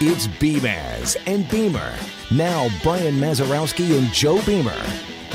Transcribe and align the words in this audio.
It's 0.00 0.28
Beamaz 0.28 1.16
and 1.26 1.48
Beamer. 1.50 1.92
Now, 2.30 2.68
Brian 2.84 3.16
Mazarowski 3.16 3.98
and 3.98 4.06
Joe 4.12 4.40
Beamer. 4.42 4.80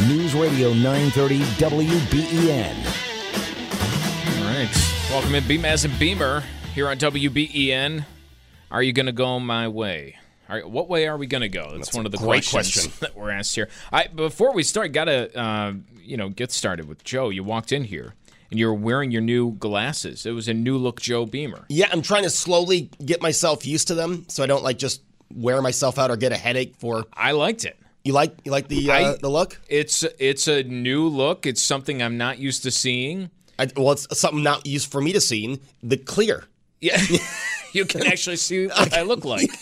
News 0.08 0.34
Radio 0.34 0.72
930 0.74 1.40
WBEN. 1.60 2.74
All 4.40 4.46
right. 4.46 5.10
Welcome 5.12 5.36
in 5.36 5.44
Beamaz 5.44 5.84
and 5.84 6.00
Beamer 6.00 6.46
here 6.74 6.88
on 6.88 6.98
WBEN. 6.98 8.06
Are 8.72 8.82
you 8.82 8.94
going 8.94 9.08
to 9.08 9.12
go 9.12 9.38
my 9.38 9.68
way? 9.68 10.16
All 10.50 10.56
right, 10.56 10.70
what 10.70 10.88
way 10.88 11.10
are 11.10 11.18
we 11.18 11.28
going 11.28 11.42
to 11.42 11.50
go? 11.50 11.64
That's, 11.64 11.88
That's 11.88 11.96
one 11.98 12.06
of 12.06 12.14
the 12.14 12.18
great 12.20 12.48
questions 12.48 12.88
question. 12.88 12.92
that 13.02 13.18
we're 13.18 13.32
asked 13.32 13.56
here. 13.56 13.68
I 13.92 14.08
before 14.08 14.54
we 14.54 14.64
start, 14.64 14.94
gotta 14.94 15.38
uh, 15.38 15.74
you 16.02 16.16
know 16.16 16.30
get 16.30 16.54
started 16.54 16.88
with 16.88 17.04
Joe. 17.04 17.28
You 17.30 17.44
walked 17.44 17.74
in 17.74 17.84
here 17.84 18.14
and 18.54 18.60
you 18.60 18.68
were 18.68 18.74
wearing 18.76 19.10
your 19.10 19.24
new 19.24 19.54
glasses. 19.54 20.28
It 20.28 20.32
was 20.32 20.48
a 20.48 20.54
new 20.54 20.78
look 20.78 21.02
Joe 21.02 21.26
Beamer. 21.26 21.66
Yeah, 21.70 21.88
I'm 21.92 22.04
trying 22.04 22.22
to 22.22 22.30
slowly 22.30 22.92
get 23.04 23.20
myself 23.20 23.66
used 23.66 23.88
to 23.88 23.96
them 23.96 24.26
so 24.30 24.44
I 24.44 24.46
don't 24.46 24.64
like 24.64 24.78
just 24.78 25.02
wear 25.34 25.60
myself 25.60 25.98
out 25.98 26.12
or 26.12 26.18
get 26.18 26.32
a 26.32 26.38
headache 26.38 26.76
for 26.78 27.04
I 27.12 27.32
liked 27.32 27.66
it. 27.66 27.76
you 28.04 28.14
like 28.14 28.36
you 28.46 28.52
like 28.52 28.68
the 28.68 28.92
uh, 28.92 28.94
I- 28.94 29.18
the 29.20 29.28
look? 29.30 29.60
It's 29.70 30.04
it's 30.20 30.48
a 30.48 30.62
new 30.62 31.08
look. 31.08 31.48
It's 31.48 31.64
something 31.64 32.04
I'm 32.04 32.16
not 32.20 32.38
used 32.38 32.62
to 32.62 32.70
seeing. 32.70 33.32
I, 33.58 33.70
well, 33.76 33.94
it's 33.94 34.06
something 34.20 34.44
not 34.44 34.68
used 34.68 34.92
for 34.92 35.02
me 35.02 35.14
to 35.14 35.20
see. 35.22 35.60
The 35.82 35.98
clear. 35.98 36.44
Yeah, 36.80 37.02
you 37.74 37.86
can 37.86 38.06
actually 38.06 38.36
see 38.36 38.68
what 38.68 38.94
I 38.94 39.02
look 39.02 39.26
like. 39.26 39.50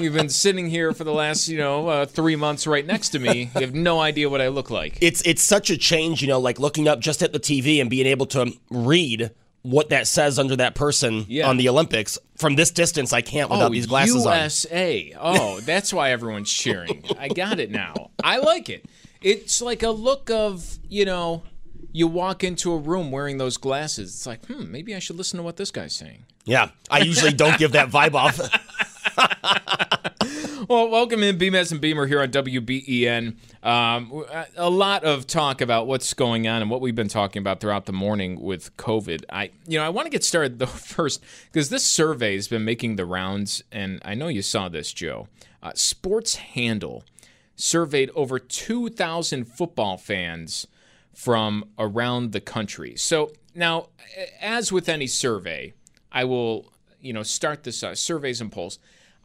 You've 0.00 0.14
been 0.14 0.28
sitting 0.28 0.68
here 0.68 0.92
for 0.92 1.04
the 1.04 1.12
last, 1.12 1.48
you 1.48 1.58
know, 1.58 1.88
uh, 1.88 2.06
three 2.06 2.36
months 2.36 2.66
right 2.66 2.84
next 2.84 3.10
to 3.10 3.18
me. 3.18 3.50
You 3.54 3.60
have 3.60 3.74
no 3.74 4.00
idea 4.00 4.28
what 4.28 4.40
I 4.40 4.48
look 4.48 4.70
like. 4.70 4.98
It's 5.00 5.22
it's 5.22 5.42
such 5.42 5.70
a 5.70 5.76
change, 5.76 6.20
you 6.22 6.28
know, 6.28 6.38
like 6.40 6.58
looking 6.58 6.88
up 6.88 7.00
just 7.00 7.22
at 7.22 7.32
the 7.32 7.40
TV 7.40 7.80
and 7.80 7.88
being 7.90 8.06
able 8.06 8.26
to 8.26 8.52
read 8.70 9.30
what 9.62 9.88
that 9.88 10.06
says 10.06 10.38
under 10.38 10.56
that 10.56 10.74
person 10.74 11.24
Yeah. 11.28 11.48
on 11.48 11.56
the 11.56 11.68
Olympics 11.70 12.18
from 12.36 12.54
this 12.56 12.70
distance. 12.70 13.12
I 13.14 13.22
can't 13.22 13.48
without 13.50 13.72
these 13.72 13.86
glasses 13.86 14.26
on. 14.26 14.36
USA. 14.36 15.14
Oh, 15.18 15.60
that's 15.64 15.92
why 15.92 16.10
everyone's 16.10 16.52
cheering. 16.52 17.02
I 17.18 17.28
got 17.28 17.58
it 17.60 17.70
now. 17.70 18.10
I 18.22 18.38
like 18.38 18.68
it. 18.68 18.84
It's 19.22 19.62
like 19.62 19.82
a 19.82 19.90
look 19.90 20.30
of, 20.30 20.78
you 20.88 21.06
know, 21.06 21.44
you 21.92 22.06
walk 22.08 22.44
into 22.44 22.72
a 22.72 22.76
room 22.76 23.10
wearing 23.10 23.38
those 23.38 23.56
glasses. 23.56 24.10
It's 24.14 24.26
like, 24.26 24.44
hmm, 24.46 24.70
maybe 24.70 24.94
I 24.94 24.98
should 24.98 25.16
listen 25.16 25.38
to 25.38 25.42
what 25.42 25.56
this 25.56 25.70
guy's 25.70 25.94
saying. 25.94 26.26
Yeah, 26.44 26.68
I 26.90 26.98
usually 26.98 27.32
don't 27.32 27.56
give 27.56 27.72
that 27.72 27.88
vibe 27.88 28.12
off. 28.14 28.38
Well, 30.68 30.88
welcome 30.88 31.22
in 31.22 31.36
Beamaz 31.36 31.72
and 31.72 31.80
Beamer 31.80 32.06
here 32.06 32.22
on 32.22 32.28
WBEN. 32.28 33.36
Um, 33.62 34.24
a 34.56 34.70
lot 34.70 35.04
of 35.04 35.26
talk 35.26 35.60
about 35.60 35.86
what's 35.86 36.14
going 36.14 36.48
on 36.48 36.62
and 36.62 36.70
what 36.70 36.80
we've 36.80 36.94
been 36.94 37.08
talking 37.08 37.40
about 37.40 37.60
throughout 37.60 37.84
the 37.84 37.92
morning 37.92 38.40
with 38.40 38.74
COVID. 38.78 39.24
I, 39.28 39.50
you 39.66 39.78
know, 39.78 39.84
I 39.84 39.90
want 39.90 40.06
to 40.06 40.10
get 40.10 40.24
started 40.24 40.58
though 40.58 40.66
first 40.66 41.22
because 41.52 41.68
this 41.68 41.84
survey 41.84 42.34
has 42.36 42.48
been 42.48 42.64
making 42.64 42.96
the 42.96 43.04
rounds, 43.04 43.62
and 43.70 44.00
I 44.06 44.14
know 44.14 44.28
you 44.28 44.40
saw 44.40 44.70
this, 44.70 44.92
Joe. 44.92 45.28
Uh, 45.62 45.72
Sports 45.74 46.36
Handle 46.36 47.04
surveyed 47.56 48.10
over 48.14 48.38
2,000 48.38 49.44
football 49.44 49.98
fans 49.98 50.66
from 51.12 51.66
around 51.78 52.32
the 52.32 52.40
country. 52.40 52.96
So 52.96 53.32
now, 53.54 53.88
as 54.40 54.72
with 54.72 54.88
any 54.88 55.06
survey, 55.06 55.74
I 56.10 56.24
will, 56.24 56.72
you 57.00 57.12
know, 57.12 57.22
start 57.22 57.64
this 57.64 57.82
uh, 57.82 57.94
surveys 57.94 58.40
and 58.40 58.50
polls. 58.50 58.78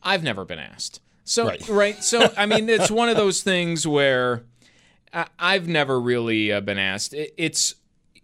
I've 0.03 0.23
never 0.23 0.45
been 0.45 0.59
asked. 0.59 1.01
So 1.23 1.47
Right. 1.47 1.67
right. 1.69 2.03
So 2.03 2.31
I 2.37 2.45
mean, 2.45 2.69
it's 2.69 2.91
one 2.91 3.09
of 3.09 3.17
those 3.17 3.43
things 3.43 3.85
where 3.85 4.43
I've 5.37 5.67
never 5.67 5.99
really 5.99 6.51
uh, 6.51 6.61
been 6.61 6.77
asked. 6.77 7.13
It's 7.13 7.75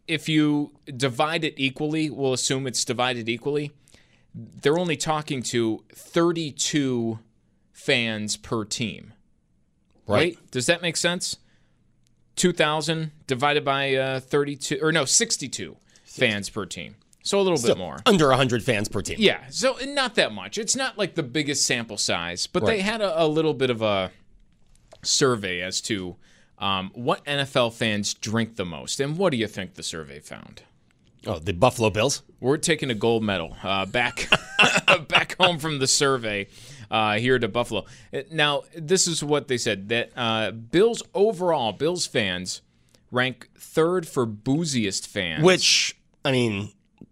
if 0.07 0.29
you 0.29 0.71
divide 0.85 1.43
it 1.43 1.55
equally, 1.57 2.09
we'll 2.09 2.33
assume 2.33 2.67
it's 2.67 2.85
divided 2.85 3.27
equally. 3.27 3.71
They're 4.33 4.77
only 4.77 4.97
talking 4.97 5.41
to 5.43 5.83
32 5.93 7.19
fans 7.71 8.37
per 8.37 8.65
team. 8.65 9.13
Right? 10.07 10.37
Does 10.51 10.67
that 10.67 10.81
make 10.81 10.97
sense? 10.97 11.37
2,000 12.35 13.11
divided 13.27 13.63
by 13.63 13.95
uh, 13.95 14.19
32, 14.19 14.79
or 14.81 14.91
no, 14.91 15.05
62 15.05 15.77
fans 16.03 16.49
per 16.49 16.65
team. 16.65 16.95
So 17.25 17.39
a 17.39 17.41
little 17.41 17.59
bit 17.59 17.75
more. 17.75 17.97
Under 18.05 18.27
100 18.29 18.63
fans 18.63 18.87
per 18.87 19.01
team. 19.01 19.15
Yeah, 19.19 19.41
so 19.49 19.75
not 19.83 20.13
that 20.15 20.31
much. 20.31 20.59
It's 20.59 20.75
not 20.75 20.95
like 20.95 21.15
the 21.15 21.23
biggest 21.23 21.65
sample 21.65 21.97
size, 21.97 22.45
but 22.45 22.65
they 22.67 22.81
had 22.81 23.01
a, 23.01 23.23
a 23.23 23.25
little 23.25 23.55
bit 23.55 23.71
of 23.71 23.81
a 23.81 24.11
survey 25.01 25.61
as 25.61 25.81
to 25.81 26.17
um, 26.59 26.91
what 26.93 27.25
NFL 27.25 27.73
fans 27.73 28.13
drink 28.13 28.57
the 28.57 28.65
most. 28.65 28.99
And 28.99 29.17
what 29.17 29.31
do 29.31 29.37
you 29.37 29.47
think 29.47 29.73
the 29.73 29.81
survey 29.81 30.19
found? 30.19 30.61
Oh, 31.25 31.39
the 31.39 31.53
Buffalo 31.53 31.89
Bills. 31.89 32.21
We're 32.39 32.57
taking 32.57 32.91
a 32.91 32.93
gold 32.95 33.23
medal 33.23 33.57
uh, 33.63 33.87
back 33.87 34.29
back 35.07 35.35
home 35.39 35.57
from 35.57 35.79
the 35.79 35.87
survey 35.87 36.47
uh, 36.91 37.15
here 37.17 37.39
to 37.39 37.47
Buffalo. 37.47 37.85
Uh, 38.13 38.21
Now, 38.31 38.61
this 38.77 39.07
is 39.07 39.23
what 39.23 39.47
they 39.47 39.57
said 39.57 39.89
that 39.89 40.11
uh, 40.15 40.51
Bills 40.51 41.01
overall, 41.15 41.71
Bills 41.71 42.05
fans 42.05 42.61
rank 43.09 43.49
third 43.57 44.07
for 44.07 44.27
booziest 44.27 45.07
fans. 45.07 45.43
Which, 45.43 45.97
I 46.23 46.31
mean, 46.31 46.71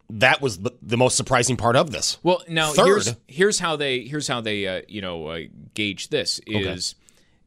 that 0.09 0.41
was 0.41 0.59
the, 0.59 0.71
the 0.81 0.97
most 0.97 1.15
surprising 1.17 1.57
part 1.57 1.75
of 1.75 1.91
this. 1.91 2.17
Well, 2.23 2.43
now 2.47 2.73
Third. 2.73 2.85
here's 2.85 3.15
here's 3.27 3.59
how 3.59 3.75
they 3.75 4.01
here's 4.01 4.27
how 4.27 4.41
they 4.41 4.67
uh, 4.67 4.81
you 4.87 5.01
know 5.01 5.27
uh, 5.27 5.39
gauge 5.73 6.09
this 6.09 6.39
is 6.45 6.95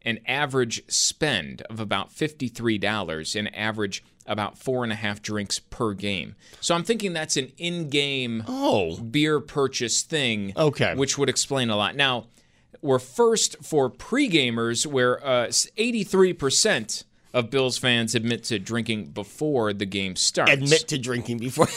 an 0.05 0.21
average 0.27 0.83
spend 0.89 1.63
of 1.63 1.81
about 1.81 2.13
fifty 2.13 2.49
three 2.49 2.79
dollars, 2.79 3.37
an 3.37 3.49
average 3.49 4.03
about 4.29 4.59
four 4.59 4.83
and 4.83 4.93
a 4.93 4.97
half 4.97 5.23
drinks 5.23 5.59
per 5.61 5.95
game. 5.95 6.35
So 6.61 6.75
I'm 6.75 6.83
thinking 6.83 7.13
that's 7.13 7.37
an 7.37 7.53
in 7.59 7.89
game 7.91 8.43
Oh, 8.49 8.97
beer 8.97 9.39
purchase 9.39 10.03
thing. 10.03 10.53
Okay. 10.57 10.95
which 10.97 11.17
would 11.17 11.29
explain 11.29 11.71
a 11.71 11.77
lot. 11.77 11.95
Now 11.95 12.27
we're 12.83 12.99
first 12.99 13.57
for 13.65 13.89
pre 13.89 14.29
gamers, 14.29 14.87
where 14.87 15.25
uh, 15.25 15.53
eighty 15.77 16.03
three 16.05 16.33
percent 16.33 17.05
of 17.33 17.51
Bills 17.51 17.77
fans 17.79 18.15
admit 18.15 18.45
to 18.45 18.59
drinking 18.59 19.07
before 19.09 19.73
the 19.73 19.87
game 19.87 20.17
starts. 20.17 20.51
admit 20.53 20.89
to 20.89 20.99
drinking 20.99 21.39
before. 21.39 21.69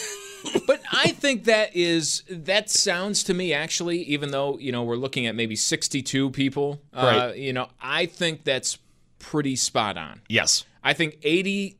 But 0.67 0.81
I 0.91 1.09
think 1.11 1.45
that 1.45 1.75
is 1.75 2.23
that 2.29 2.69
sounds 2.69 3.23
to 3.23 3.33
me 3.33 3.53
actually, 3.53 3.99
even 4.03 4.31
though 4.31 4.57
you 4.59 4.71
know 4.71 4.83
we're 4.83 4.95
looking 4.95 5.25
at 5.25 5.35
maybe 5.35 5.55
62 5.55 6.29
people, 6.31 6.81
uh, 6.93 7.31
you 7.35 7.53
know, 7.53 7.69
I 7.81 8.05
think 8.05 8.43
that's 8.43 8.77
pretty 9.19 9.55
spot 9.55 9.97
on. 9.97 10.21
yes. 10.29 10.65
I 10.83 10.93
think 10.93 11.17
80 11.23 11.75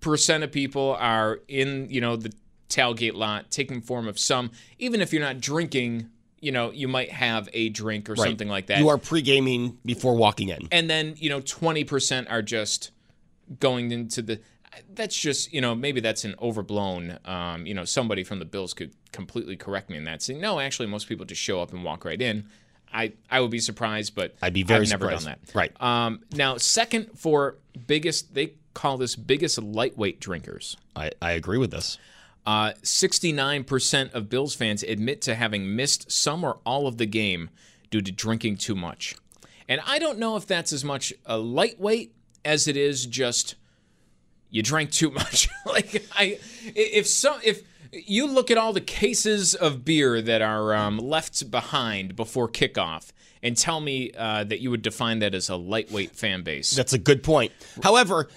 percent 0.00 0.42
of 0.42 0.50
people 0.50 0.96
are 0.98 1.40
in 1.46 1.88
you 1.90 2.00
know 2.00 2.16
the 2.16 2.32
tailgate 2.68 3.14
lot 3.14 3.50
taking 3.50 3.80
form 3.80 4.08
of 4.08 4.18
some, 4.18 4.50
even 4.78 5.00
if 5.00 5.12
you're 5.12 5.22
not 5.22 5.40
drinking. 5.40 6.08
You 6.42 6.52
know, 6.52 6.70
you 6.70 6.88
might 6.88 7.10
have 7.12 7.50
a 7.52 7.68
drink 7.68 8.08
or 8.08 8.14
Right. 8.14 8.26
something 8.28 8.48
like 8.48 8.68
that. 8.68 8.78
You 8.78 8.88
are 8.88 8.96
pre 8.96 9.20
gaming 9.20 9.76
before 9.84 10.14
walking 10.16 10.48
in. 10.48 10.68
and 10.72 10.88
then 10.88 11.14
you 11.18 11.28
know 11.28 11.42
20% 11.42 12.30
are 12.30 12.40
just 12.40 12.92
going 13.58 13.92
into 13.92 14.22
the 14.22 14.40
that's 14.94 15.16
just 15.16 15.52
you 15.52 15.60
know 15.60 15.74
maybe 15.74 16.00
that's 16.00 16.24
an 16.24 16.34
overblown 16.40 17.18
um, 17.24 17.66
you 17.66 17.74
know 17.74 17.84
somebody 17.84 18.22
from 18.22 18.38
the 18.38 18.44
bills 18.44 18.72
could 18.72 18.92
completely 19.12 19.56
correct 19.56 19.90
me 19.90 19.96
in 19.96 20.04
that 20.04 20.22
saying 20.22 20.40
no 20.40 20.60
actually 20.60 20.86
most 20.86 21.08
people 21.08 21.26
just 21.26 21.40
show 21.40 21.60
up 21.60 21.72
and 21.72 21.82
walk 21.82 22.04
right 22.04 22.22
in 22.22 22.46
I, 22.92 23.12
I 23.30 23.40
would 23.40 23.50
be 23.50 23.60
surprised, 23.60 24.14
but 24.14 24.34
I'd 24.42 24.52
be 24.52 24.62
very 24.62 24.82
I've 24.82 24.90
never 24.90 25.04
surprised. 25.04 25.26
done 25.26 25.36
that. 25.44 25.54
Right. 25.54 25.82
Um, 25.82 26.20
now, 26.32 26.56
second 26.56 27.10
for 27.16 27.56
biggest, 27.86 28.34
they 28.34 28.54
call 28.74 28.96
this 28.98 29.16
biggest 29.16 29.58
lightweight 29.58 30.20
drinkers. 30.20 30.76
I, 30.96 31.12
I 31.20 31.32
agree 31.32 31.58
with 31.58 31.70
this. 31.70 31.98
Uh, 32.46 32.72
69% 32.82 34.12
of 34.12 34.28
Bills 34.28 34.54
fans 34.54 34.82
admit 34.82 35.22
to 35.22 35.34
having 35.34 35.76
missed 35.76 36.10
some 36.10 36.42
or 36.42 36.58
all 36.64 36.86
of 36.86 36.96
the 36.96 37.06
game 37.06 37.50
due 37.90 38.00
to 38.00 38.10
drinking 38.10 38.56
too 38.56 38.74
much. 38.74 39.14
And 39.68 39.80
I 39.86 39.98
don't 39.98 40.18
know 40.18 40.36
if 40.36 40.46
that's 40.46 40.72
as 40.72 40.84
much 40.84 41.12
a 41.26 41.38
lightweight 41.38 42.14
as 42.44 42.66
it 42.66 42.76
is 42.76 43.06
just 43.06 43.54
you 44.50 44.62
drank 44.62 44.90
too 44.90 45.10
much. 45.10 45.48
like 45.66 46.06
I, 46.16 46.38
if 46.74 47.06
so, 47.06 47.36
if 47.42 47.62
you 47.92 48.26
look 48.26 48.50
at 48.50 48.58
all 48.58 48.72
the 48.72 48.80
cases 48.80 49.54
of 49.54 49.84
beer 49.84 50.20
that 50.22 50.42
are 50.42 50.74
um, 50.74 50.98
left 50.98 51.50
behind 51.50 52.16
before 52.16 52.48
kickoff, 52.48 53.10
and 53.42 53.56
tell 53.56 53.80
me 53.80 54.12
uh, 54.16 54.44
that 54.44 54.60
you 54.60 54.70
would 54.70 54.82
define 54.82 55.20
that 55.20 55.34
as 55.34 55.48
a 55.48 55.56
lightweight 55.56 56.14
fan 56.14 56.42
base. 56.42 56.70
That's 56.72 56.92
a 56.92 56.98
good 56.98 57.22
point. 57.22 57.52
However, 57.82 58.28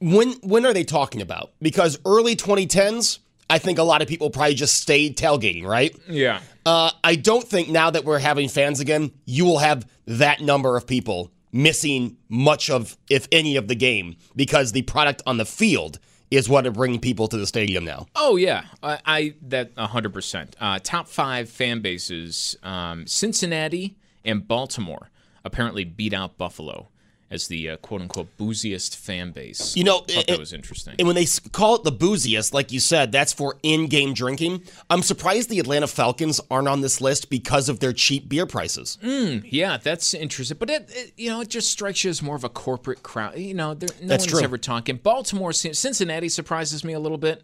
when 0.00 0.32
when 0.42 0.64
are 0.66 0.72
they 0.72 0.84
talking 0.84 1.22
about? 1.22 1.52
Because 1.60 1.98
early 2.04 2.36
2010s, 2.36 3.18
I 3.50 3.58
think 3.58 3.78
a 3.78 3.82
lot 3.82 4.02
of 4.02 4.08
people 4.08 4.30
probably 4.30 4.54
just 4.54 4.80
stayed 4.80 5.16
tailgating, 5.16 5.64
right? 5.64 5.96
yeah. 6.08 6.40
Uh, 6.66 6.90
I 7.02 7.16
don't 7.16 7.46
think 7.46 7.68
now 7.68 7.90
that 7.90 8.06
we're 8.06 8.18
having 8.18 8.48
fans 8.48 8.80
again, 8.80 9.12
you 9.26 9.44
will 9.44 9.58
have 9.58 9.86
that 10.06 10.40
number 10.40 10.78
of 10.78 10.86
people 10.86 11.30
missing 11.54 12.16
much 12.28 12.68
of, 12.68 12.98
if 13.08 13.28
any, 13.32 13.56
of 13.56 13.68
the 13.68 13.74
game 13.76 14.16
because 14.36 14.72
the 14.72 14.82
product 14.82 15.22
on 15.24 15.38
the 15.38 15.46
field 15.46 16.00
is 16.30 16.48
what 16.48 16.66
are 16.66 16.72
bringing 16.72 16.98
people 16.98 17.28
to 17.28 17.36
the 17.36 17.46
stadium 17.46 17.84
now. 17.84 18.06
Oh 18.16 18.36
yeah, 18.36 18.64
I, 18.82 18.98
I 19.06 19.34
that 19.42 19.72
hundred 19.78 20.12
percent. 20.12 20.56
Uh, 20.60 20.80
top 20.82 21.06
five 21.06 21.48
fan 21.48 21.80
bases: 21.80 22.56
um, 22.62 23.06
Cincinnati 23.06 23.96
and 24.24 24.46
Baltimore 24.46 25.10
apparently 25.44 25.84
beat 25.84 26.12
out 26.12 26.36
Buffalo 26.36 26.88
as 27.34 27.48
the 27.48 27.68
uh, 27.70 27.76
quote 27.78 28.00
unquote 28.00 28.28
booziest 28.38 28.96
fan 28.96 29.32
base. 29.32 29.76
You 29.76 29.84
know, 29.84 30.04
it- 30.08 30.26
that 30.28 30.38
was 30.38 30.52
interesting. 30.54 30.94
And 30.98 31.06
when 31.06 31.14
they 31.16 31.26
call 31.52 31.74
it 31.74 31.84
the 31.84 31.92
booziest, 31.92 32.54
like 32.54 32.72
you 32.72 32.80
said, 32.80 33.12
that's 33.12 33.32
for 33.32 33.56
in-game 33.62 34.14
drinking. 34.14 34.62
I'm 34.88 35.02
surprised 35.02 35.50
the 35.50 35.58
Atlanta 35.58 35.86
Falcons 35.86 36.40
aren't 36.50 36.68
on 36.68 36.80
this 36.80 37.00
list 37.00 37.28
because 37.28 37.68
of 37.68 37.80
their 37.80 37.92
cheap 37.92 38.28
beer 38.28 38.46
prices. 38.46 38.96
yeah, 39.02 39.76
that's 39.76 40.14
interesting. 40.14 40.56
But 40.58 40.70
it, 40.70 40.86
it, 40.90 41.12
you 41.16 41.28
know, 41.28 41.40
it 41.42 41.48
just 41.50 41.70
strikes 41.70 42.04
you 42.04 42.10
as 42.10 42.22
more 42.22 42.36
of 42.36 42.44
a 42.44 42.48
corporate 42.48 43.02
crowd. 43.02 43.36
You 43.36 43.54
know, 43.54 43.74
there, 43.74 43.88
no 44.00 44.06
That's 44.08 44.24
one's 44.24 44.32
true. 44.32 44.42
ever 44.42 44.56
talking. 44.56 44.96
Baltimore, 44.96 45.52
Cincinnati 45.52 46.28
surprises 46.28 46.84
me 46.84 46.92
a 46.94 47.00
little 47.00 47.18
bit. 47.18 47.42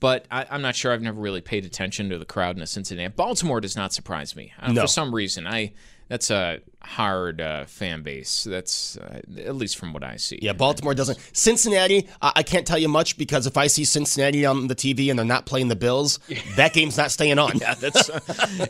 But 0.00 0.26
I, 0.30 0.46
I'm 0.48 0.62
not 0.62 0.76
sure. 0.76 0.92
I've 0.92 1.02
never 1.02 1.20
really 1.20 1.40
paid 1.40 1.64
attention 1.64 2.08
to 2.10 2.18
the 2.20 2.24
crowd 2.24 2.54
in 2.56 2.62
a 2.62 2.68
Cincinnati. 2.68 3.12
Baltimore 3.16 3.60
does 3.60 3.74
not 3.74 3.92
surprise 3.92 4.36
me 4.36 4.52
uh, 4.60 4.70
No. 4.72 4.82
for 4.82 4.86
some 4.86 5.12
reason. 5.12 5.44
I 5.44 5.72
that's 6.08 6.30
a 6.30 6.60
hard 6.82 7.40
uh, 7.40 7.66
fan 7.66 8.02
base. 8.02 8.44
That's 8.44 8.96
uh, 8.96 9.20
at 9.36 9.54
least 9.56 9.76
from 9.76 9.92
what 9.92 10.02
I 10.02 10.16
see. 10.16 10.38
Yeah, 10.40 10.54
Baltimore 10.54 10.94
doesn't. 10.94 11.18
Cincinnati, 11.32 12.08
I, 12.22 12.32
I 12.36 12.42
can't 12.42 12.66
tell 12.66 12.78
you 12.78 12.88
much 12.88 13.18
because 13.18 13.46
if 13.46 13.56
I 13.56 13.66
see 13.66 13.84
Cincinnati 13.84 14.46
on 14.46 14.68
the 14.68 14.74
TV 14.74 15.10
and 15.10 15.18
they're 15.18 15.26
not 15.26 15.44
playing 15.44 15.68
the 15.68 15.76
Bills, 15.76 16.18
that 16.56 16.72
game's 16.72 16.96
not 16.96 17.10
staying 17.10 17.38
on. 17.38 17.52
Yeah, 17.58 17.74
that's 17.74 18.10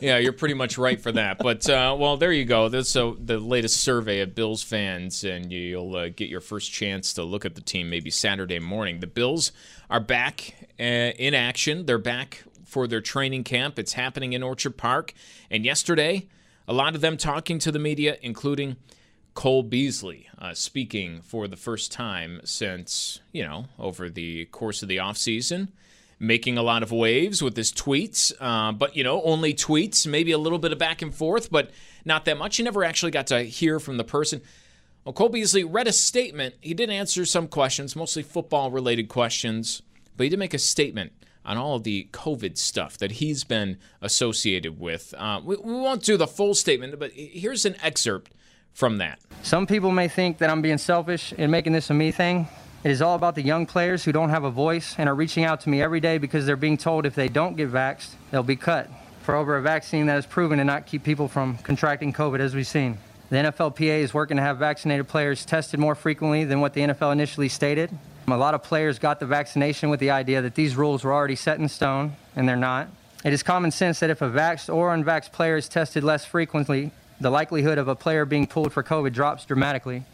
yeah. 0.01 0.17
You're 0.17 0.33
pretty 0.33 0.55
much 0.55 0.79
right 0.79 0.99
for 0.99 1.13
that. 1.13 1.39
But 1.39 1.69
uh, 1.69 1.95
well, 1.99 2.17
there 2.17 2.33
you 2.33 2.47
go. 2.47 2.71
That's 2.71 2.89
so 2.89 3.19
the 3.23 3.39
latest 3.39 3.83
survey 3.83 4.21
of 4.21 4.35
Bills 4.35 4.63
fans, 4.63 5.25
and 5.25 5.53
you'll 5.53 5.95
uh, 5.95 6.09
get 6.09 6.31
your 6.31 6.41
first 6.41 6.73
chance 6.73 7.13
to 7.15 7.23
look 7.23 7.45
at 7.45 7.55
the 7.55 7.61
team 7.61 7.91
maybe 7.91 8.11
Saturday 8.11 8.61
morning. 8.61 9.01
The 9.01 9.07
Bills 9.07 9.53
are 9.91 10.01
back 10.01 10.55
uh, 10.81 10.83
in 10.83 11.35
action. 11.35 11.85
They're 11.85 11.99
back 11.99 12.45
for 12.65 12.87
their 12.87 13.01
training 13.03 13.45
camp. 13.45 13.79
It's 13.79 13.93
happening 13.93 14.33
in 14.33 14.43
Orchard 14.43 14.77
Park. 14.77 15.13
And 15.51 15.65
yesterday, 15.65 16.29
a 16.69 16.73
lot 16.73 16.95
of 16.95 17.01
them 17.01 17.17
talking 17.17 17.59
to 17.59 17.73
the 17.73 17.79
media, 17.81 18.19
including 18.23 18.77
Cole 19.35 19.65
Beasley, 19.65 20.29
uh, 20.39 20.55
speaking 20.55 21.23
for 21.23 21.49
the 21.49 21.57
first 21.57 21.91
time 21.91 22.41
since 22.45 23.21
you 23.33 23.43
know 23.43 23.67
over 23.79 24.09
the 24.09 24.45
course 24.47 24.83
of 24.83 24.89
the 24.89 24.99
offseason 24.99 25.69
making 26.21 26.59
a 26.59 26.63
lot 26.63 26.83
of 26.83 26.91
waves 26.91 27.43
with 27.43 27.57
his 27.57 27.73
tweets, 27.73 28.33
uh, 28.41 28.73
but 28.73 28.97
you 28.97 29.05
know, 29.05 29.23
only 29.23 29.55
tweets, 29.55 30.07
maybe 30.07 30.33
a 30.33 30.39
little 30.39 30.59
bit 30.59 30.73
of 30.73 30.79
back 30.79 31.03
and 31.03 31.15
forth, 31.15 31.51
but 31.51 31.71
not 32.05 32.25
that 32.25 32.39
much. 32.39 32.59
You 32.59 32.65
never 32.65 32.85
actually 32.85 33.13
got 33.13 33.29
to 33.29 33.43
hear 33.43 33.79
from 33.79 33.97
the 33.97 34.05
person. 34.05 34.43
Well, 35.05 35.13
Cole 35.13 35.29
Beasley 35.29 35.65
read 35.65 35.87
a 35.87 35.93
statement. 35.93 36.57
He 36.61 36.75
did 36.75 36.91
answer 36.91 37.25
some 37.25 37.49
questions, 37.49 37.95
mostly 37.95 38.23
football 38.23 38.71
related 38.71 39.09
questions, 39.09 39.83
but 40.17 40.25
he 40.25 40.31
did 40.31 40.39
make 40.39 40.55
a 40.55 40.59
statement 40.59 41.13
on 41.49 41.57
all 41.57 41.75
of 41.77 41.83
the 41.83 42.07
COVID 42.13 42.59
stuff 42.59 42.99
that 42.99 43.13
he's 43.13 43.43
been 43.43 43.79
associated 44.03 44.79
with. 44.79 45.15
Uh, 45.17 45.41
we, 45.43 45.57
we 45.57 45.73
won't 45.73 46.05
do 46.05 46.19
the 46.19 46.27
full 46.27 46.55
statement, 46.55 46.97
but 46.99 47.11
here's 47.13 47.65
an 47.65 47.75
excerpt 47.83 48.31
from 48.75 48.99
that. 48.99 49.19
Some 49.43 49.67
people 49.67 49.91
may 49.91 50.09
think 50.09 50.39
that 50.39 50.51
I'm 50.51 50.61
being 50.61 50.79
selfish 50.79 51.33
in 51.33 51.51
making 51.51 51.73
this 51.73 51.89
a 51.89 51.95
me 51.95 52.13
thing. 52.13 52.47
It 52.85 52.91
is 52.91 53.03
all 53.03 53.17
about 53.17 53.35
the 53.35 53.43
young 53.43 53.65
players 53.65 54.05
who 54.05 54.13
don't 54.13 54.29
have 54.29 54.45
a 54.45 54.51
voice 54.51 54.95
and 54.99 55.09
are 55.09 55.15
reaching 55.15 55.43
out 55.43 55.63
to 55.63 55.71
me 55.71 55.83
every 55.83 56.01
day 56.01 56.19
because 56.19 56.45
they're 56.45 56.55
being 56.55 56.77
told 56.77 57.07
if 57.07 57.15
they 57.15 57.29
don't 57.29 57.57
get 57.57 57.73
vaxxed, 57.73 58.11
they'll 58.31 58.43
be 58.43 58.55
cut 58.55 58.89
for 59.23 59.35
over 59.35 59.57
a 59.57 59.63
vaccine 59.63 60.07
that 60.07 60.19
is 60.19 60.27
proven 60.27 60.59
to 60.59 60.65
not 60.65 60.87
keep 60.87 61.03
people 61.03 61.29
from 61.29 61.57
contracting 61.59 62.13
COVID, 62.13 62.41
as 62.41 62.55
we've 62.55 62.67
seen. 62.67 62.99
The 63.31 63.37
NFLPA 63.37 64.01
is 64.01 64.15
working 64.15 64.37
to 64.37 64.43
have 64.43 64.59
vaccinated 64.59 65.09
players 65.09 65.45
tested 65.45 65.81
more 65.81 65.95
frequently 65.95 66.45
than 66.45 66.61
what 66.61 66.75
the 66.75 66.83
NFL 66.83 67.13
initially 67.13 67.49
stated. 67.49 67.91
A 68.33 68.37
lot 68.37 68.55
of 68.55 68.63
players 68.63 68.99
got 68.99 69.21
the 69.21 69.27
vaccination 69.27 69.91
with 69.91 70.01
the 70.01 70.11
idea 70.11 70.43
that 70.43 70.55
these 70.55 70.77
rules 70.77 71.05
were 71.05 71.13
already 71.13 71.37
set 71.37 71.59
in 71.59 71.69
stone, 71.69 72.17
and 72.37 72.49
they're 72.49 72.57
not. 72.57 72.89
It 73.25 73.33
is 73.33 73.43
common 73.43 73.71
sense 73.71 74.01
that 74.01 74.11
if 74.11 74.23
a 74.23 74.29
vaxxed 74.31 74.73
or 74.73 74.95
unvaxxed 74.95 75.33
player 75.33 75.57
is 75.57 75.69
tested 75.69 76.05
less 76.05 76.25
frequently, 76.25 76.93
the 77.21 77.31
likelihood 77.31 77.79
of 77.79 77.89
a 77.89 77.97
player 77.97 78.25
being 78.25 78.47
pulled 78.47 78.73
for 78.73 78.83
COVID 78.83 79.13
drops 79.13 79.45
dramatically. 79.45 80.05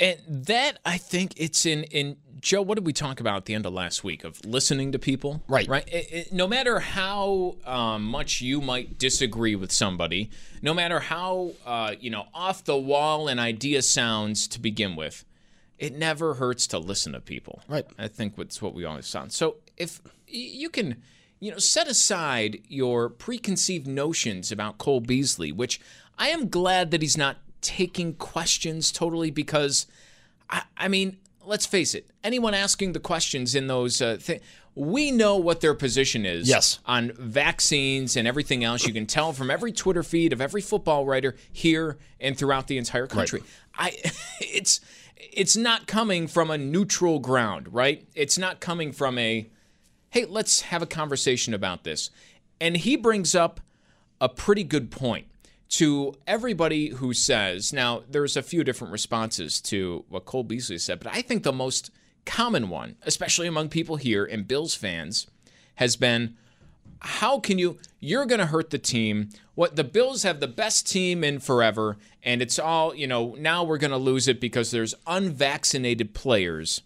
And 0.00 0.18
that 0.26 0.78
I 0.84 0.98
think 0.98 1.34
it's 1.36 1.64
in 1.64 1.84
in 1.84 2.16
Joe. 2.40 2.60
What 2.62 2.74
did 2.74 2.84
we 2.84 2.92
talk 2.92 3.20
about 3.20 3.36
at 3.36 3.44
the 3.44 3.54
end 3.54 3.64
of 3.64 3.72
last 3.72 4.02
week 4.02 4.24
of 4.24 4.44
listening 4.44 4.90
to 4.92 4.98
people? 4.98 5.42
Right. 5.46 5.68
Right. 5.68 5.86
It- 5.86 6.08
it- 6.12 6.32
no 6.32 6.48
matter 6.48 6.80
how 6.80 7.54
um, 7.64 8.02
much 8.04 8.40
you 8.40 8.60
might 8.60 8.98
disagree 8.98 9.54
with 9.54 9.70
somebody, 9.70 10.30
no 10.60 10.74
matter 10.74 10.98
how 10.98 11.52
uh, 11.64 11.94
you 12.00 12.10
know 12.10 12.26
off 12.34 12.64
the 12.64 12.76
wall 12.76 13.28
an 13.28 13.38
idea 13.38 13.82
sounds 13.82 14.48
to 14.48 14.58
begin 14.60 14.96
with, 14.96 15.24
it 15.84 15.94
never 15.94 16.34
hurts 16.34 16.66
to 16.68 16.78
listen 16.78 17.12
to 17.12 17.20
people. 17.20 17.62
Right. 17.68 17.84
I 17.98 18.08
think 18.08 18.36
that's 18.36 18.62
what 18.62 18.72
we 18.74 18.84
always 18.86 19.06
sound. 19.06 19.32
So 19.32 19.56
if 19.76 20.00
you 20.26 20.70
can, 20.70 21.02
you 21.40 21.50
know, 21.50 21.58
set 21.58 21.86
aside 21.88 22.62
your 22.68 23.10
preconceived 23.10 23.86
notions 23.86 24.50
about 24.50 24.78
Cole 24.78 25.00
Beasley, 25.00 25.52
which 25.52 25.80
I 26.18 26.28
am 26.28 26.48
glad 26.48 26.90
that 26.92 27.02
he's 27.02 27.18
not 27.18 27.36
taking 27.60 28.14
questions 28.14 28.90
totally 28.90 29.30
because, 29.30 29.86
I, 30.48 30.62
I 30.76 30.88
mean, 30.88 31.18
let's 31.44 31.66
face 31.66 31.94
it, 31.94 32.08
anyone 32.22 32.54
asking 32.54 32.92
the 32.92 33.00
questions 33.00 33.54
in 33.54 33.66
those 33.66 34.00
uh, 34.00 34.16
things, 34.18 34.40
we 34.74 35.10
know 35.12 35.36
what 35.36 35.60
their 35.60 35.74
position 35.74 36.24
is 36.24 36.48
Yes. 36.48 36.78
on 36.86 37.12
vaccines 37.12 38.16
and 38.16 38.26
everything 38.26 38.64
else. 38.64 38.86
You 38.86 38.92
can 38.94 39.06
tell 39.06 39.32
from 39.32 39.50
every 39.50 39.70
Twitter 39.70 40.02
feed 40.02 40.32
of 40.32 40.40
every 40.40 40.62
football 40.62 41.04
writer 41.04 41.36
here 41.52 41.98
and 42.18 42.36
throughout 42.36 42.66
the 42.68 42.78
entire 42.78 43.06
country. 43.06 43.42
I, 43.76 43.96
it's 44.40 44.80
it's 45.16 45.56
not 45.56 45.86
coming 45.86 46.26
from 46.26 46.50
a 46.50 46.58
neutral 46.58 47.18
ground, 47.18 47.72
right? 47.72 48.06
It's 48.14 48.38
not 48.38 48.60
coming 48.60 48.92
from 48.92 49.18
a, 49.18 49.48
hey, 50.10 50.24
let's 50.24 50.62
have 50.62 50.82
a 50.82 50.86
conversation 50.86 51.54
about 51.54 51.84
this. 51.84 52.10
And 52.60 52.76
he 52.76 52.96
brings 52.96 53.34
up 53.34 53.60
a 54.20 54.28
pretty 54.28 54.64
good 54.64 54.90
point 54.90 55.26
to 55.70 56.14
everybody 56.26 56.90
who 56.90 57.12
says, 57.12 57.72
now, 57.72 58.02
there's 58.08 58.36
a 58.36 58.42
few 58.42 58.62
different 58.62 58.92
responses 58.92 59.60
to 59.62 60.04
what 60.08 60.24
Cole 60.24 60.44
Beasley 60.44 60.78
said, 60.78 61.00
but 61.00 61.12
I 61.12 61.22
think 61.22 61.42
the 61.42 61.52
most 61.52 61.90
common 62.24 62.68
one, 62.68 62.96
especially 63.02 63.46
among 63.46 63.68
people 63.68 63.96
here 63.96 64.24
and 64.24 64.46
Bills 64.46 64.74
fans, 64.74 65.26
has 65.76 65.96
been 65.96 66.36
how 67.04 67.38
can 67.38 67.58
you 67.58 67.76
you're 68.00 68.24
going 68.26 68.38
to 68.40 68.46
hurt 68.46 68.70
the 68.70 68.78
team 68.78 69.28
what 69.54 69.76
the 69.76 69.84
bills 69.84 70.22
have 70.22 70.40
the 70.40 70.48
best 70.48 70.90
team 70.90 71.22
in 71.22 71.38
forever 71.38 71.96
and 72.22 72.40
it's 72.40 72.58
all 72.58 72.94
you 72.94 73.06
know 73.06 73.34
now 73.38 73.62
we're 73.62 73.78
going 73.78 73.90
to 73.90 73.96
lose 73.96 74.26
it 74.26 74.40
because 74.40 74.70
there's 74.70 74.94
unvaccinated 75.06 76.14
players 76.14 76.82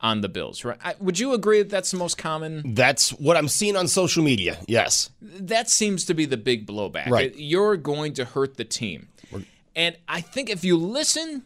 on 0.00 0.20
the 0.20 0.28
bills 0.28 0.64
right 0.64 0.78
I, 0.84 0.94
would 1.00 1.18
you 1.18 1.32
agree 1.32 1.58
that 1.60 1.70
that's 1.70 1.90
the 1.90 1.96
most 1.96 2.18
common 2.18 2.74
That's 2.74 3.10
what 3.14 3.36
I'm 3.36 3.48
seeing 3.48 3.76
on 3.76 3.88
social 3.88 4.22
media. 4.22 4.58
Yes. 4.66 5.10
that 5.20 5.70
seems 5.70 6.04
to 6.06 6.14
be 6.14 6.26
the 6.26 6.36
big 6.36 6.66
blowback 6.66 7.08
Right. 7.08 7.34
you're 7.36 7.76
going 7.76 8.12
to 8.14 8.24
hurt 8.24 8.56
the 8.56 8.64
team 8.64 9.08
and 9.74 9.96
i 10.06 10.20
think 10.20 10.50
if 10.50 10.64
you 10.64 10.76
listen 10.76 11.44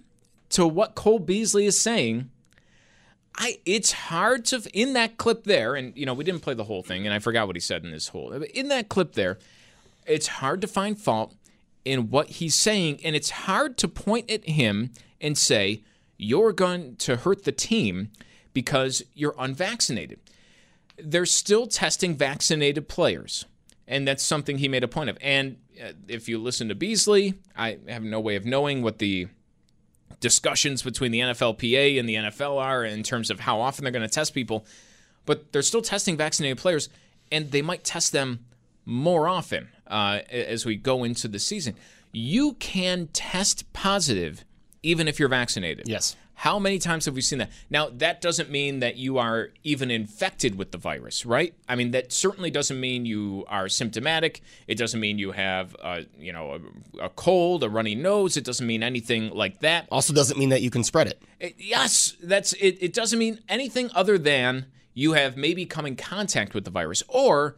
to 0.51 0.67
what 0.67 0.95
cole 0.97 1.21
beasley 1.21 1.65
is 1.67 1.79
saying 1.81 2.31
I 3.39 3.59
it's 3.65 3.93
hard 3.93 4.45
to 4.47 4.63
in 4.73 4.95
that 4.95 5.19
clip 5.19 5.45
there, 5.45 5.75
and 5.75 5.97
you 5.97 6.07
know 6.07 6.15
we 6.15 6.25
didn't 6.25 6.41
play 6.41 6.55
the 6.55 6.65
whole 6.65 6.83
thing, 6.83 7.07
and 7.07 7.15
I 7.15 7.19
forgot 7.19 7.47
what 7.47 7.57
he 7.57 7.61
said 7.61 7.85
in 7.85 7.91
this 7.91 8.09
whole. 8.09 8.33
In 8.33 8.69
that 8.69 8.89
clip 8.89 9.13
there, 9.13 9.39
it's 10.07 10.27
hard 10.27 10.61
to 10.63 10.67
find 10.67 10.99
fault 10.99 11.35
in 11.85 12.11
what 12.11 12.29
he's 12.31 12.55
saying, 12.55 13.01
and 13.05 13.15
it's 13.15 13.31
hard 13.31 13.77
to 13.79 13.89
point 13.89 14.31
at 14.31 14.49
him 14.49 14.91
and 15.21 15.37
say 15.37 15.83
you're 16.17 16.53
going 16.53 16.97
to 16.97 17.17
hurt 17.17 17.45
the 17.45 17.53
team 17.53 18.11
because 18.53 19.03
you're 19.15 19.35
unvaccinated. 19.39 20.19
They're 20.99 21.27
still 21.27 21.67
testing 21.67 22.17
vaccinated 22.17 22.89
players. 22.89 23.45
And 23.89 24.09
that's 24.09 24.23
something 24.23 24.59
he 24.59 24.67
made 24.67 24.83
a 24.83 24.89
point 24.89 25.11
of. 25.11 25.19
And 25.21 25.59
uh, 25.81 25.93
if 26.09 26.29
you 26.29 26.39
listen 26.39 26.69
to 26.69 26.75
Beasley, 26.75 27.35
I 27.55 27.79
have 27.87 28.03
no 28.03 28.19
way 28.19 28.35
of 28.35 28.45
knowing 28.45 28.83
what 28.83 28.99
the 28.99 29.29
discussions 30.21 30.83
between 30.83 31.13
the 31.13 31.21
NFLPA 31.21 31.99
and 31.99 32.09
the 32.09 32.15
NFL 32.15 32.61
are 32.61 32.85
in 32.85 33.03
terms 33.03 33.31
of 33.31 33.41
how 33.41 33.61
often 33.61 33.85
they're 33.85 33.93
going 33.93 34.09
to 34.09 34.15
test 34.15 34.35
people, 34.35 34.67
but 35.25 35.53
they're 35.53 35.63
still 35.63 35.83
testing 35.83 36.17
vaccinated 36.17 36.59
players, 36.59 36.89
and 37.31 37.51
they 37.51 37.63
might 37.63 37.85
test 37.85 38.13
them 38.13 38.45
more 38.85 39.29
often 39.29 39.69
uh, 39.87 40.21
as 40.31 40.65
we 40.65 40.77
go 40.77 41.05
into 41.05 41.29
the 41.29 41.39
season. 41.39 41.75
You 42.13 42.55
can 42.55 43.09
test 43.13 43.71
positive 43.73 44.45
even 44.83 45.09
if 45.09 45.19
you're 45.19 45.29
vaccinated. 45.29 45.89
Yes. 45.89 46.17
How 46.39 46.59
many 46.59 46.79
times 46.79 47.07
have 47.07 47.15
we 47.15 47.23
seen 47.23 47.39
that? 47.39 47.51
Now, 47.71 47.89
that 47.89 48.21
doesn't 48.21 48.51
mean 48.51 48.81
that 48.81 48.97
you 48.97 49.17
are 49.17 49.49
even 49.65 49.91
infected 49.91 50.57
with 50.59 50.71
the 50.71 50.77
virus, 50.77 51.25
right? 51.25 51.55
I 51.67 51.77
mean, 51.77 51.93
that 51.93 52.13
certainly 52.13 52.51
doesn't 52.51 52.79
mean 52.79 53.07
you 53.07 53.47
are 53.49 53.71
symptomatic. 53.71 54.43
It 54.67 54.77
doesn't 54.77 55.01
mean 55.01 55.19
you 55.19 55.33
have, 55.33 55.75
a, 55.83 56.05
you 56.19 56.35
know, 56.35 56.61
a, 57.01 57.05
a 57.07 57.09
cold, 57.09 57.65
a 57.65 57.71
runny 57.71 57.95
nose. 57.95 58.37
It 58.37 58.45
doesn't 58.45 58.67
mean 58.67 58.83
anything 58.83 59.31
like 59.31 59.61
that. 59.61 59.89
Also, 59.91 60.13
doesn't 60.13 60.39
mean 60.39 60.51
that 60.51 60.61
you 60.61 60.69
can 60.71 60.85
spread 60.85 61.07
it. 61.07 61.23
It- 61.41 61.55
yes, 61.59 62.15
that's 62.23 62.53
it. 62.53 62.77
It 62.83 62.93
doesn't 62.93 63.19
mean 63.19 63.41
anything 63.49 63.91
other 63.95 64.19
than 64.19 64.67
you 64.93 65.15
have 65.15 65.39
maybe 65.39 65.65
come 65.65 65.87
in 65.87 65.97
contact 65.97 66.53
with 66.53 66.65
the 66.67 66.71
virus, 66.71 67.03
or 67.09 67.57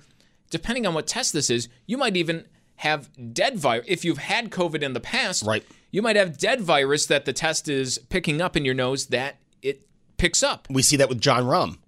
depending 0.51 0.87
on 0.87 0.95
what 0.95 1.09
test 1.09 1.33
this 1.33 1.51
is, 1.51 1.69
you 1.87 1.97
might 1.97 2.17
even 2.17 2.47
have 2.79 3.09
dead 3.35 3.59
virus. 3.59 3.85
If 3.89 4.05
you've 4.05 4.19
had 4.19 4.51
COVID 4.51 4.83
in 4.83 4.93
the 4.93 5.01
past, 5.01 5.45
Right. 5.45 5.65
You 5.91 6.03
might 6.03 6.17
have 6.17 6.37
dead 6.37 6.61
virus 6.61 7.07
that 7.07 7.25
the 7.25 7.33
test 7.33 7.67
is 7.69 7.97
picking 8.11 8.43
up 8.43 8.57
in 8.57 8.65
your 8.67 8.75
nose 8.75 9.07
that 9.07 9.39
it 9.63 9.87
picks 10.19 10.43
up. 10.43 10.67
We 10.69 10.83
see 10.83 10.97
that 10.97 11.09
with 11.09 11.19
Jon 11.21 11.45
Rahm 11.45 11.79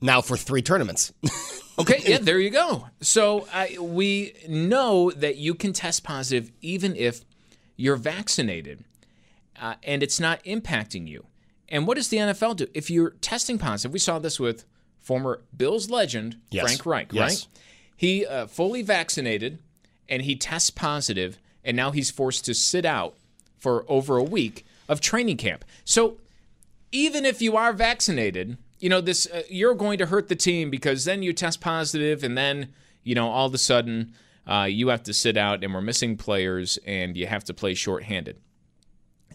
now 0.00 0.20
for 0.20 0.36
three 0.36 0.62
tournaments. 0.62 1.12
Okay, 1.78 2.00
yeah, 2.06 2.16
there 2.16 2.38
you 2.40 2.48
go. 2.48 2.86
So 3.02 3.46
I, 3.52 3.76
we 3.78 4.32
know 4.48 5.10
that 5.10 5.36
you 5.36 5.54
can 5.54 5.74
test 5.74 6.04
positive 6.04 6.50
even 6.62 6.96
if 6.96 7.20
you're 7.76 7.96
vaccinated, 7.96 8.82
uh, 9.60 9.74
and 9.82 10.02
it's 10.02 10.18
not 10.18 10.42
impacting 10.44 11.06
you. 11.06 11.26
And 11.68 11.86
what 11.86 11.96
does 11.98 12.08
the 12.08 12.16
NFL 12.16 12.56
do 12.56 12.66
if 12.72 12.88
you're 12.88 13.10
testing 13.20 13.58
positive? 13.58 13.92
We 13.92 13.98
saw 13.98 14.18
this 14.18 14.40
with 14.40 14.64
former 15.00 15.42
Bills 15.54 15.90
legend 15.90 16.38
Yes. 16.50 16.64
Frank 16.64 16.86
Reich, 16.86 17.12
Yes. 17.12 17.20
right? 17.44 17.60
He 17.94 18.24
uh, 18.24 18.46
fully 18.46 18.80
vaccinated, 18.80 19.58
and 20.08 20.22
he 20.22 20.36
tests 20.36 20.70
positive, 20.70 21.38
and 21.64 21.76
now 21.76 21.90
he's 21.90 22.10
forced 22.10 22.44
to 22.46 22.54
sit 22.54 22.84
out 22.84 23.16
for 23.58 23.84
over 23.88 24.16
a 24.16 24.22
week 24.22 24.64
of 24.88 25.00
training 25.00 25.36
camp. 25.36 25.64
So 25.84 26.18
even 26.92 27.24
if 27.24 27.42
you 27.42 27.56
are 27.56 27.72
vaccinated, 27.72 28.58
you 28.78 28.88
know 28.88 29.00
this 29.00 29.26
uh, 29.26 29.42
you're 29.48 29.74
going 29.74 29.98
to 29.98 30.06
hurt 30.06 30.28
the 30.28 30.36
team 30.36 30.70
because 30.70 31.04
then 31.04 31.22
you 31.22 31.32
test 31.32 31.60
positive 31.60 32.22
and 32.22 32.36
then 32.36 32.72
you 33.02 33.14
know 33.14 33.28
all 33.28 33.46
of 33.46 33.54
a 33.54 33.58
sudden 33.58 34.12
uh, 34.46 34.66
you 34.68 34.88
have 34.88 35.02
to 35.04 35.12
sit 35.12 35.36
out 35.36 35.64
and 35.64 35.74
we're 35.74 35.80
missing 35.80 36.16
players 36.16 36.78
and 36.86 37.16
you 37.16 37.26
have 37.26 37.44
to 37.44 37.54
play 37.54 37.74
shorthanded. 37.74 38.38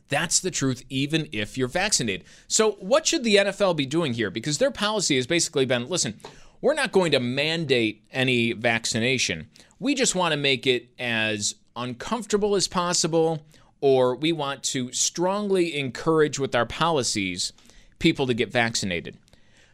That's 0.07 0.39
the 0.39 0.51
truth, 0.51 0.83
even 0.89 1.29
if 1.31 1.57
you're 1.57 1.67
vaccinated. 1.67 2.25
So, 2.47 2.71
what 2.73 3.07
should 3.07 3.23
the 3.23 3.37
NFL 3.37 3.77
be 3.77 3.85
doing 3.85 4.13
here? 4.13 4.29
Because 4.29 4.57
their 4.57 4.71
policy 4.71 5.15
has 5.15 5.25
basically 5.25 5.65
been 5.65 5.87
listen, 5.87 6.19
we're 6.59 6.73
not 6.73 6.91
going 6.91 7.11
to 7.13 7.19
mandate 7.19 8.03
any 8.11 8.51
vaccination. 8.51 9.49
We 9.81 9.95
just 9.95 10.13
want 10.13 10.31
to 10.31 10.37
make 10.37 10.67
it 10.67 10.89
as 10.99 11.55
uncomfortable 11.75 12.55
as 12.55 12.67
possible, 12.67 13.43
or 13.81 14.15
we 14.15 14.31
want 14.31 14.61
to 14.65 14.91
strongly 14.91 15.75
encourage 15.75 16.37
with 16.37 16.53
our 16.53 16.67
policies 16.67 17.51
people 17.97 18.27
to 18.27 18.35
get 18.35 18.51
vaccinated. 18.51 19.17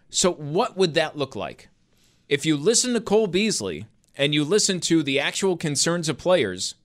So, 0.10 0.32
what 0.32 0.78
would 0.78 0.94
that 0.94 1.18
look 1.18 1.36
like? 1.36 1.68
If 2.30 2.46
you 2.46 2.56
listen 2.56 2.94
to 2.94 3.02
Cole 3.02 3.28
Beasley 3.28 3.86
and 4.16 4.34
you 4.34 4.46
listen 4.46 4.80
to 4.80 5.04
the 5.04 5.20
actual 5.20 5.58
concerns 5.58 6.08
of 6.08 6.18
players, 6.18 6.76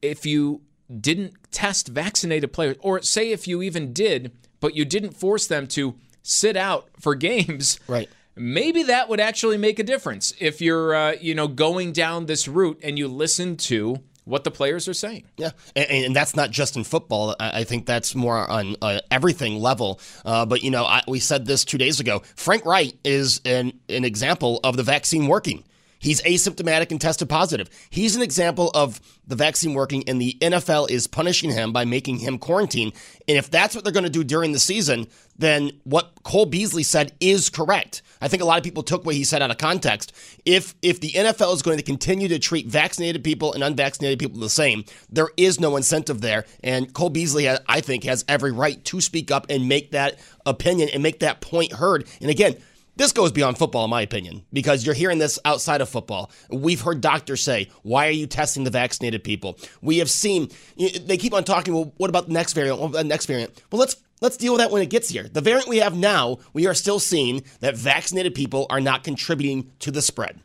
if 0.00 0.24
you 0.24 0.62
didn't 0.98 1.34
test 1.50 1.88
vaccinated 1.88 2.54
players, 2.54 2.78
or 2.80 3.02
say 3.02 3.32
if 3.32 3.46
you 3.46 3.60
even 3.60 3.92
did, 3.92 4.32
but 4.60 4.74
you 4.74 4.86
didn't 4.86 5.12
force 5.12 5.46
them 5.46 5.66
to 5.66 5.96
sit 6.22 6.56
out 6.56 6.88
for 6.98 7.14
games, 7.14 7.78
Right. 7.86 8.08
Maybe 8.34 8.84
that 8.84 9.08
would 9.08 9.20
actually 9.20 9.58
make 9.58 9.78
a 9.78 9.82
difference 9.82 10.32
if 10.38 10.60
you're, 10.60 10.94
uh, 10.94 11.12
you 11.20 11.34
know, 11.34 11.48
going 11.48 11.92
down 11.92 12.26
this 12.26 12.48
route 12.48 12.80
and 12.82 12.98
you 12.98 13.08
listen 13.08 13.56
to 13.58 14.00
what 14.24 14.44
the 14.44 14.50
players 14.50 14.88
are 14.88 14.94
saying. 14.94 15.24
Yeah, 15.36 15.50
and, 15.74 16.06
and 16.06 16.16
that's 16.16 16.36
not 16.36 16.50
just 16.50 16.76
in 16.76 16.84
football. 16.84 17.34
I, 17.40 17.64
think 17.64 17.86
that's 17.86 18.14
more 18.14 18.38
on 18.48 18.76
uh, 18.80 19.00
everything 19.10 19.60
level. 19.60 20.00
Uh, 20.24 20.46
but 20.46 20.62
you 20.62 20.70
know, 20.70 20.84
I, 20.84 21.02
we 21.08 21.18
said 21.18 21.46
this 21.46 21.64
two 21.64 21.78
days 21.78 22.00
ago. 22.00 22.22
Frank 22.36 22.64
Reich 22.64 22.94
is 23.04 23.40
an 23.44 23.72
an 23.88 24.04
example 24.04 24.60
of 24.64 24.76
the 24.76 24.82
vaccine 24.82 25.26
working. 25.26 25.64
He's 26.02 26.20
asymptomatic 26.22 26.90
and 26.90 27.00
tested 27.00 27.28
positive. 27.28 27.70
He's 27.88 28.16
an 28.16 28.22
example 28.22 28.72
of 28.74 29.00
the 29.24 29.36
vaccine 29.36 29.72
working, 29.72 30.02
and 30.08 30.20
the 30.20 30.36
NFL 30.40 30.90
is 30.90 31.06
punishing 31.06 31.52
him 31.52 31.72
by 31.72 31.84
making 31.84 32.18
him 32.18 32.38
quarantine. 32.38 32.92
And 33.28 33.38
if 33.38 33.48
that's 33.48 33.74
what 33.74 33.84
they're 33.84 33.92
going 33.92 34.02
to 34.02 34.10
do 34.10 34.24
during 34.24 34.50
the 34.50 34.58
season, 34.58 35.06
then 35.38 35.70
what 35.84 36.12
Cole 36.24 36.46
Beasley 36.46 36.82
said 36.82 37.12
is 37.20 37.48
correct. 37.48 38.02
I 38.20 38.26
think 38.26 38.42
a 38.42 38.46
lot 38.46 38.58
of 38.58 38.64
people 38.64 38.82
took 38.82 39.06
what 39.06 39.14
he 39.14 39.22
said 39.22 39.42
out 39.42 39.52
of 39.52 39.58
context. 39.58 40.12
If 40.44 40.74
if 40.82 41.00
the 41.00 41.10
NFL 41.10 41.54
is 41.54 41.62
going 41.62 41.78
to 41.78 41.84
continue 41.84 42.26
to 42.28 42.40
treat 42.40 42.66
vaccinated 42.66 43.22
people 43.22 43.52
and 43.52 43.62
unvaccinated 43.62 44.18
people 44.18 44.40
the 44.40 44.50
same, 44.50 44.84
there 45.08 45.28
is 45.36 45.60
no 45.60 45.76
incentive 45.76 46.20
there. 46.20 46.44
And 46.64 46.92
Cole 46.92 47.10
Beasley, 47.10 47.48
I 47.48 47.80
think, 47.80 48.02
has 48.04 48.24
every 48.26 48.50
right 48.50 48.84
to 48.86 49.00
speak 49.00 49.30
up 49.30 49.46
and 49.48 49.68
make 49.68 49.92
that 49.92 50.18
opinion 50.44 50.88
and 50.92 51.00
make 51.00 51.20
that 51.20 51.40
point 51.40 51.74
heard. 51.74 52.08
And 52.20 52.28
again. 52.28 52.56
This 52.96 53.12
goes 53.12 53.32
beyond 53.32 53.56
football, 53.56 53.84
in 53.84 53.90
my 53.90 54.02
opinion, 54.02 54.44
because 54.52 54.84
you're 54.84 54.94
hearing 54.94 55.18
this 55.18 55.38
outside 55.44 55.80
of 55.80 55.88
football. 55.88 56.30
We've 56.50 56.80
heard 56.80 57.00
doctors 57.00 57.42
say, 57.42 57.70
Why 57.82 58.06
are 58.06 58.12
you 58.12 58.26
testing 58.26 58.64
the 58.64 58.70
vaccinated 58.70 59.24
people? 59.24 59.58
We 59.80 59.98
have 59.98 60.10
seen, 60.10 60.50
they 60.76 61.16
keep 61.16 61.32
on 61.32 61.44
talking, 61.44 61.72
Well, 61.74 61.94
what 61.96 62.10
about 62.10 62.26
the 62.26 62.34
next 62.34 62.52
variant? 62.52 62.80
What 62.80 62.88
about 62.88 62.98
the 62.98 63.08
next 63.08 63.26
variant? 63.26 63.62
Well, 63.70 63.80
let's 63.80 63.96
Let's 64.20 64.36
deal 64.36 64.52
with 64.52 64.60
that 64.60 64.70
when 64.70 64.82
it 64.82 64.88
gets 64.88 65.08
here. 65.08 65.24
The 65.24 65.40
variant 65.40 65.68
we 65.68 65.78
have 65.78 65.96
now, 65.96 66.38
we 66.52 66.68
are 66.68 66.74
still 66.74 67.00
seeing 67.00 67.42
that 67.58 67.76
vaccinated 67.76 68.36
people 68.36 68.68
are 68.70 68.80
not 68.80 69.02
contributing 69.02 69.72
to 69.80 69.90
the 69.90 70.00
spread. 70.00 70.38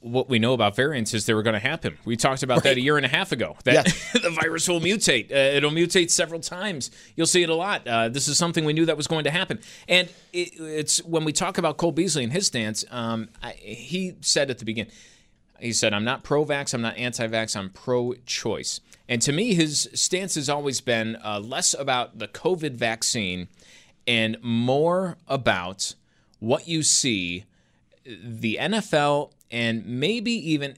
What 0.00 0.28
we 0.28 0.38
know 0.38 0.52
about 0.52 0.76
variants 0.76 1.12
is 1.12 1.26
they 1.26 1.34
were 1.34 1.42
going 1.42 1.54
to 1.54 1.60
happen. 1.60 1.98
We 2.04 2.16
talked 2.16 2.44
about 2.44 2.62
that 2.62 2.76
a 2.76 2.80
year 2.80 2.96
and 2.96 3.04
a 3.04 3.08
half 3.08 3.32
ago. 3.32 3.56
That 3.64 3.86
the 4.12 4.30
virus 4.30 4.68
will 4.68 4.80
mutate. 4.80 5.32
Uh, 5.32 5.56
it'll 5.56 5.72
mutate 5.72 6.10
several 6.10 6.40
times. 6.40 6.90
You'll 7.16 7.26
see 7.26 7.42
it 7.42 7.48
a 7.48 7.54
lot. 7.54 7.86
Uh, 7.86 8.08
this 8.08 8.28
is 8.28 8.38
something 8.38 8.64
we 8.64 8.72
knew 8.72 8.86
that 8.86 8.96
was 8.96 9.08
going 9.08 9.24
to 9.24 9.30
happen. 9.30 9.58
And 9.88 10.08
it, 10.32 10.52
it's 10.58 11.04
when 11.04 11.24
we 11.24 11.32
talk 11.32 11.58
about 11.58 11.78
Cole 11.78 11.90
Beasley 11.90 12.22
and 12.22 12.32
his 12.32 12.46
stance. 12.46 12.84
Um, 12.92 13.28
I, 13.42 13.52
he 13.52 14.14
said 14.20 14.50
at 14.50 14.58
the 14.58 14.64
beginning, 14.64 14.92
he 15.58 15.72
said, 15.72 15.92
"I'm 15.92 16.04
not 16.04 16.22
pro-vax. 16.22 16.74
I'm 16.74 16.82
not 16.82 16.96
anti-vax. 16.96 17.56
I'm 17.56 17.70
pro-choice." 17.70 18.80
And 19.08 19.20
to 19.22 19.32
me, 19.32 19.54
his 19.54 19.88
stance 19.94 20.36
has 20.36 20.48
always 20.48 20.80
been 20.80 21.16
uh, 21.24 21.40
less 21.40 21.74
about 21.74 22.18
the 22.18 22.28
COVID 22.28 22.74
vaccine 22.74 23.48
and 24.06 24.36
more 24.42 25.16
about 25.26 25.94
what 26.38 26.68
you 26.68 26.82
see 26.82 27.44
the 28.04 28.58
NFL 28.60 29.32
and 29.52 29.86
maybe 29.86 30.32
even 30.32 30.74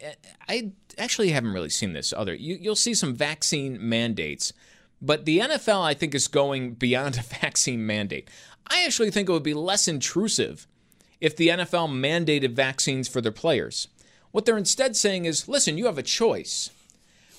I 0.49 0.73
actually 0.99 1.31
haven't 1.31 1.53
really 1.53 1.71
seen 1.71 1.93
this 1.93 2.13
other. 2.13 2.35
You, 2.35 2.59
you'll 2.61 2.77
see 2.77 2.93
some 2.93 3.15
vaccine 3.15 3.79
mandates, 3.81 4.53
but 5.01 5.25
the 5.25 5.39
NFL 5.39 5.83
I 5.83 5.95
think 5.95 6.15
is 6.15 6.29
going 6.29 6.75
beyond 6.75 7.17
a 7.19 7.23
vaccine 7.23 7.87
mandate. 7.87 8.29
I 8.67 8.85
actually 8.85 9.11
think 9.11 9.29
it 9.29 9.33
would 9.33 9.43
be 9.43 9.55
less 9.55 9.87
intrusive 9.89 10.67
if 11.21 11.37
the 11.37 11.49
NFL 11.49 11.89
mandated 11.89 12.53
vaccines 12.53 13.09
for 13.09 13.21
their 13.21 13.33
players. 13.33 13.89
What 14.33 14.47
they're 14.47 14.59
instead 14.59 14.97
saying 14.97 15.27
is, 15.27 15.49
listen, 15.49 15.79
you 15.79 15.87
have 15.87 15.99
a 15.99 16.03
choice. 16.03 16.71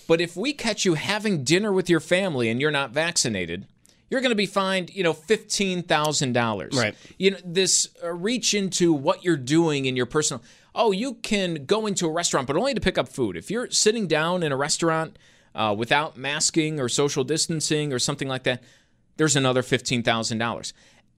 But 0.08 0.22
if 0.22 0.38
we 0.38 0.54
catch 0.54 0.86
you 0.86 0.94
having 0.94 1.44
dinner 1.44 1.74
with 1.74 1.90
your 1.90 2.00
family 2.00 2.50
and 2.50 2.62
you're 2.62 2.72
not 2.72 2.92
vaccinated, 2.92 3.66
you're 4.10 4.22
going 4.22 4.32
to 4.32 4.36
be 4.36 4.46
fined, 4.46 4.96
you 4.96 5.04
know, 5.04 5.14
fifteen 5.14 5.82
thousand 5.82 6.34
dollars. 6.34 6.78
Right. 6.78 6.96
You 7.18 7.32
know, 7.32 7.38
this 7.44 7.90
uh, 8.04 8.14
reach 8.14 8.54
into 8.54 8.94
what 8.94 9.24
you're 9.24 9.36
doing 9.36 9.86
in 9.86 9.96
your 9.96 10.06
personal. 10.06 10.44
Oh, 10.76 10.92
you 10.92 11.16
can 11.16 11.66
go 11.66 11.88
into 11.88 12.06
a 12.06 12.12
restaurant, 12.12 12.48
but 12.48 12.58
only 12.58 12.74
to 12.74 12.82
pick 12.82 12.98
up 12.98 13.08
food. 13.08 13.38
If 13.38 13.50
you're 13.50 13.70
sitting 13.72 14.08
down 14.08 14.44
in 14.44 14.52
a 14.52 14.58
restaurant 14.58 15.18
uh, 15.56 15.74
without 15.78 16.18
masking 16.18 16.80
or 16.80 16.90
social 16.90 17.24
distancing 17.24 17.94
or 17.94 18.00
something 18.00 18.28
like 18.28 18.44
that, 18.44 18.62
there's 19.18 19.36
another 19.36 19.64
fifteen 19.64 20.04
thousand 20.04 20.38
dollars. 20.38 20.74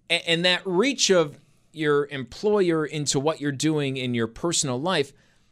And 0.09 0.45
that 0.45 0.61
reach 0.65 1.09
of 1.09 1.39
your 1.73 2.07
employer 2.07 2.85
into 2.85 3.19
what 3.19 3.41
you're 3.41 3.51
doing 3.51 3.97
in 3.97 4.13
your 4.13 4.27
personal 4.27 4.79
life, 4.79 5.11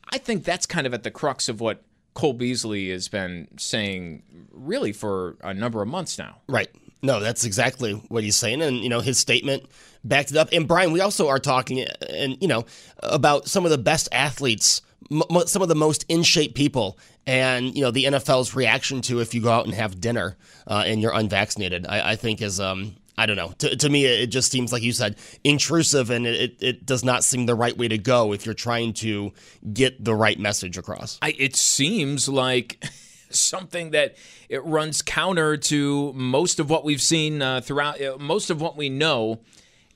I 0.09 0.17
think 0.17 0.43
that's 0.43 0.65
kind 0.65 0.87
of 0.87 0.93
at 0.93 1.03
the 1.03 1.11
crux 1.11 1.49
of 1.49 1.59
what 1.59 1.83
Cole 2.13 2.33
Beasley 2.33 2.89
has 2.91 3.07
been 3.07 3.47
saying 3.57 4.23
really 4.51 4.93
for 4.93 5.35
a 5.41 5.53
number 5.53 5.81
of 5.81 5.87
months 5.87 6.17
now. 6.17 6.37
Right. 6.47 6.69
No, 7.01 7.19
that's 7.19 7.43
exactly 7.43 7.93
what 8.07 8.23
he's 8.23 8.35
saying, 8.35 8.61
and 8.61 8.77
you 8.77 8.89
know 8.89 9.01
his 9.01 9.19
statement 9.19 9.65
backed 10.07 10.31
it 10.31 10.37
up. 10.37 10.49
And 10.51 10.67
Brian, 10.67 10.91
we 10.91 11.01
also 11.01 11.27
are 11.27 11.39
talking, 11.39 11.85
and 12.09 12.37
you 12.41 12.47
know, 12.47 12.65
about 12.99 13.47
some 13.47 13.65
of 13.65 13.71
the 13.71 13.77
best 13.77 14.07
athletes, 14.11 14.81
m- 15.11 15.23
some 15.47 15.61
of 15.61 15.67
the 15.67 15.75
most 15.75 16.05
in 16.07 16.23
shape 16.23 16.55
people, 16.55 16.97
and 17.27 17.75
you 17.75 17.81
know 17.81 17.91
the 17.91 18.05
NFL's 18.05 18.55
reaction 18.55 19.01
to 19.01 19.19
if 19.19 19.33
you 19.33 19.41
go 19.41 19.51
out 19.51 19.65
and 19.65 19.73
have 19.73 19.99
dinner 19.99 20.37
uh, 20.67 20.83
and 20.85 21.01
you're 21.01 21.13
unvaccinated. 21.13 21.85
I, 21.87 22.11
I 22.11 22.15
think 22.15 22.41
is 22.41 22.59
um, 22.59 22.95
I 23.17 23.25
don't 23.25 23.37
know. 23.37 23.53
To, 23.59 23.75
to 23.75 23.89
me, 23.89 24.05
it 24.05 24.27
just 24.27 24.51
seems 24.51 24.73
like 24.73 24.83
you 24.83 24.91
said 24.91 25.15
intrusive, 25.43 26.09
and 26.09 26.27
it, 26.27 26.57
it 26.59 26.85
does 26.85 27.03
not 27.03 27.23
seem 27.23 27.45
the 27.45 27.55
right 27.55 27.75
way 27.75 27.87
to 27.87 27.97
go 27.97 28.33
if 28.33 28.45
you're 28.45 28.55
trying 28.55 28.93
to 28.93 29.31
get 29.73 30.03
the 30.03 30.13
right 30.13 30.37
message 30.37 30.77
across. 30.77 31.17
I, 31.21 31.33
it 31.37 31.55
seems 31.55 32.27
like 32.27 32.83
something 33.29 33.91
that 33.91 34.15
it 34.49 34.63
runs 34.65 35.01
counter 35.01 35.55
to 35.57 36.13
most 36.13 36.59
of 36.59 36.69
what 36.69 36.83
we've 36.83 37.01
seen 37.01 37.41
uh, 37.41 37.61
throughout, 37.61 38.01
uh, 38.01 38.17
most 38.19 38.49
of 38.49 38.61
what 38.61 38.75
we 38.75 38.89
know. 38.89 39.39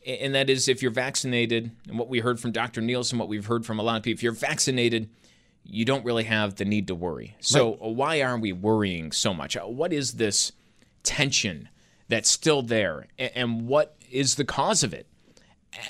And 0.09 0.33
that 0.33 0.49
is 0.49 0.67
if 0.67 0.81
you're 0.81 0.91
vaccinated, 0.91 1.71
and 1.87 1.99
what 1.99 2.09
we 2.09 2.19
heard 2.19 2.39
from 2.39 2.51
Dr. 2.51 2.81
Nielsen, 2.81 3.19
what 3.19 3.27
we've 3.27 3.45
heard 3.45 3.65
from 3.65 3.79
a 3.79 3.83
lot 3.83 3.97
of 3.97 4.03
people, 4.03 4.17
if 4.17 4.23
you're 4.23 4.31
vaccinated, 4.31 5.09
you 5.63 5.85
don't 5.85 6.03
really 6.03 6.23
have 6.23 6.55
the 6.55 6.65
need 6.65 6.87
to 6.87 6.95
worry. 6.95 7.35
So, 7.39 7.71
right. 7.71 7.81
why 7.81 8.21
are 8.21 8.37
we 8.37 8.51
worrying 8.51 9.11
so 9.11 9.33
much? 9.33 9.55
Uh, 9.55 9.61
what 9.61 9.93
is 9.93 10.13
this 10.13 10.51
tension 11.03 11.69
that's 12.07 12.29
still 12.29 12.61
there? 12.61 13.07
And 13.17 13.67
what 13.67 13.95
is 14.09 14.35
the 14.35 14.45
cause 14.45 14.83
of 14.83 14.93
it? 14.93 15.05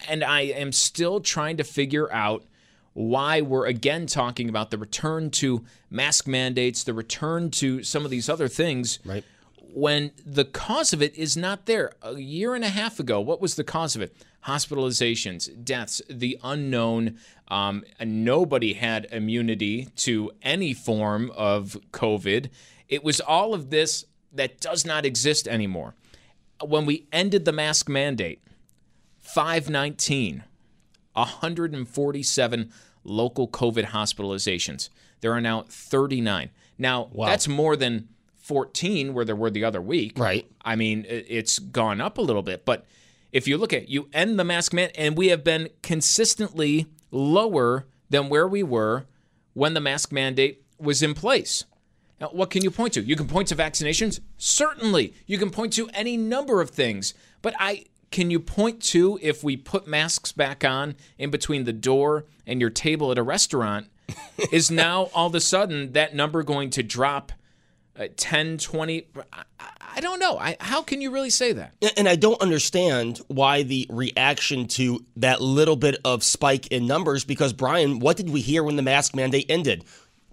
And 0.09 0.23
I 0.23 0.41
am 0.41 0.73
still 0.73 1.21
trying 1.21 1.55
to 1.57 1.63
figure 1.63 2.11
out 2.11 2.43
why 2.93 3.39
we're 3.39 3.67
again 3.67 4.07
talking 4.07 4.49
about 4.49 4.71
the 4.71 4.77
return 4.77 5.31
to 5.31 5.63
mask 5.89 6.27
mandates, 6.27 6.83
the 6.83 6.93
return 6.93 7.49
to 7.51 7.83
some 7.83 8.03
of 8.03 8.11
these 8.11 8.27
other 8.27 8.49
things. 8.49 8.99
Right 9.05 9.23
when 9.73 10.11
the 10.25 10.45
cause 10.45 10.93
of 10.93 11.01
it 11.01 11.15
is 11.15 11.38
not 11.38 11.65
there. 11.65 11.93
A 12.01 12.19
year 12.19 12.55
and 12.55 12.63
a 12.63 12.69
half 12.69 12.99
ago, 12.99 13.19
what 13.19 13.41
was 13.41 13.55
the 13.55 13.63
cause 13.63 13.95
of 13.95 14.01
it? 14.01 14.15
Hospitalizations, 14.45 15.63
deaths, 15.63 16.01
the 16.09 16.39
unknown. 16.43 17.17
Um, 17.47 17.83
nobody 18.03 18.73
had 18.73 19.07
immunity 19.11 19.89
to 19.97 20.31
any 20.41 20.73
form 20.73 21.31
of 21.35 21.77
COVID. 21.91 22.49
It 22.88 23.03
was 23.03 23.19
all 23.19 23.53
of 23.53 23.69
this 23.69 24.05
that 24.31 24.59
does 24.59 24.85
not 24.85 25.05
exist 25.05 25.47
anymore. 25.47 25.95
When 26.63 26.85
we 26.85 27.07
ended 27.11 27.45
the 27.45 27.51
mask 27.51 27.89
mandate, 27.89 28.41
519, 29.19 30.43
147 31.13 32.71
local 33.03 33.47
COVID 33.47 33.85
hospitalizations. 33.85 34.89
There 35.21 35.33
are 35.33 35.41
now 35.41 35.65
39. 35.67 36.49
Now, 36.77 37.09
wow. 37.11 37.27
that's 37.27 37.47
more 37.47 37.75
than 37.75 38.07
14 38.50 39.13
where 39.13 39.25
there 39.25 39.36
were 39.36 39.51
the 39.51 39.63
other 39.63 39.79
week. 39.79 40.18
Right. 40.18 40.50
I 40.65 40.75
mean, 40.75 41.06
it's 41.08 41.60
gone 41.60 42.01
up 42.01 42.18
a 42.18 42.22
little 42.22 42.41
bit, 42.41 42.65
but 42.65 42.84
if 43.32 43.48
you 43.48 43.60
look 43.60 43.74
at 43.74 43.89
you 43.89 44.10
end 44.12 44.39
the 44.39 44.44
mask 44.44 44.74
man 44.74 44.89
and 44.96 45.15
we 45.15 45.27
have 45.27 45.44
been 45.44 45.70
consistently 45.84 46.88
lower 47.12 47.86
than 48.10 48.27
where 48.27 48.48
we 48.48 48.63
were 48.63 49.06
when 49.53 49.75
the 49.75 49.79
mask 49.79 50.12
mandate 50.12 50.63
was 50.79 51.03
in 51.03 51.13
place. 51.13 51.65
Now, 52.20 52.29
what 52.29 52.50
can 52.50 52.63
you 52.63 52.72
point 52.72 52.94
to? 52.94 53.01
You 53.01 53.15
can 53.15 53.27
point 53.27 53.50
to 53.50 53.56
vaccinations? 53.56 54.20
Certainly. 54.38 55.13
You 55.27 55.38
can 55.38 55.51
point 55.51 55.74
to 55.74 55.88
any 55.94 56.18
number 56.18 56.60
of 56.60 56.72
things. 56.72 57.13
But 57.44 57.53
I 57.60 57.86
can 58.10 58.32
you 58.32 58.39
point 58.39 58.82
to 58.86 59.20
if 59.22 59.44
we 59.44 59.58
put 59.58 59.88
masks 59.88 60.32
back 60.32 60.65
on 60.65 60.96
in 61.20 61.29
between 61.29 61.65
the 61.65 61.74
door 61.74 62.25
and 62.48 62.60
your 62.60 62.72
table 62.72 63.12
at 63.12 63.20
a 63.20 63.24
restaurant, 63.24 63.89
is 64.51 64.72
now 64.72 65.12
all 65.13 65.27
of 65.27 65.36
a 65.36 65.39
sudden 65.39 65.91
that 65.91 66.15
number 66.15 66.41
going 66.41 66.72
to 66.72 66.82
drop 66.82 67.32
uh, 68.00 68.08
10, 68.15 68.58
20. 68.58 69.08
I, 69.34 69.44
I 69.96 70.00
don't 70.01 70.20
know. 70.20 70.38
I, 70.38 70.56
how 70.60 70.82
can 70.82 71.01
you 71.01 71.12
really 71.12 71.29
say 71.29 71.51
that? 71.53 71.74
And 71.98 72.08
I 72.08 72.15
don't 72.15 72.41
understand 72.41 73.20
why 73.27 73.63
the 73.63 73.86
reaction 73.89 74.68
to 74.70 75.06
that 75.18 75.41
little 75.41 75.75
bit 75.75 75.98
of 76.06 76.24
spike 76.24 76.68
in 76.68 76.88
numbers, 76.88 77.25
because, 77.25 77.53
Brian, 77.53 78.00
what 78.00 78.18
did 78.18 78.29
we 78.29 78.41
hear 78.41 78.63
when 78.63 78.77
the 78.77 78.82
mask 78.82 79.15
mandate 79.15 79.48
ended? 79.50 79.84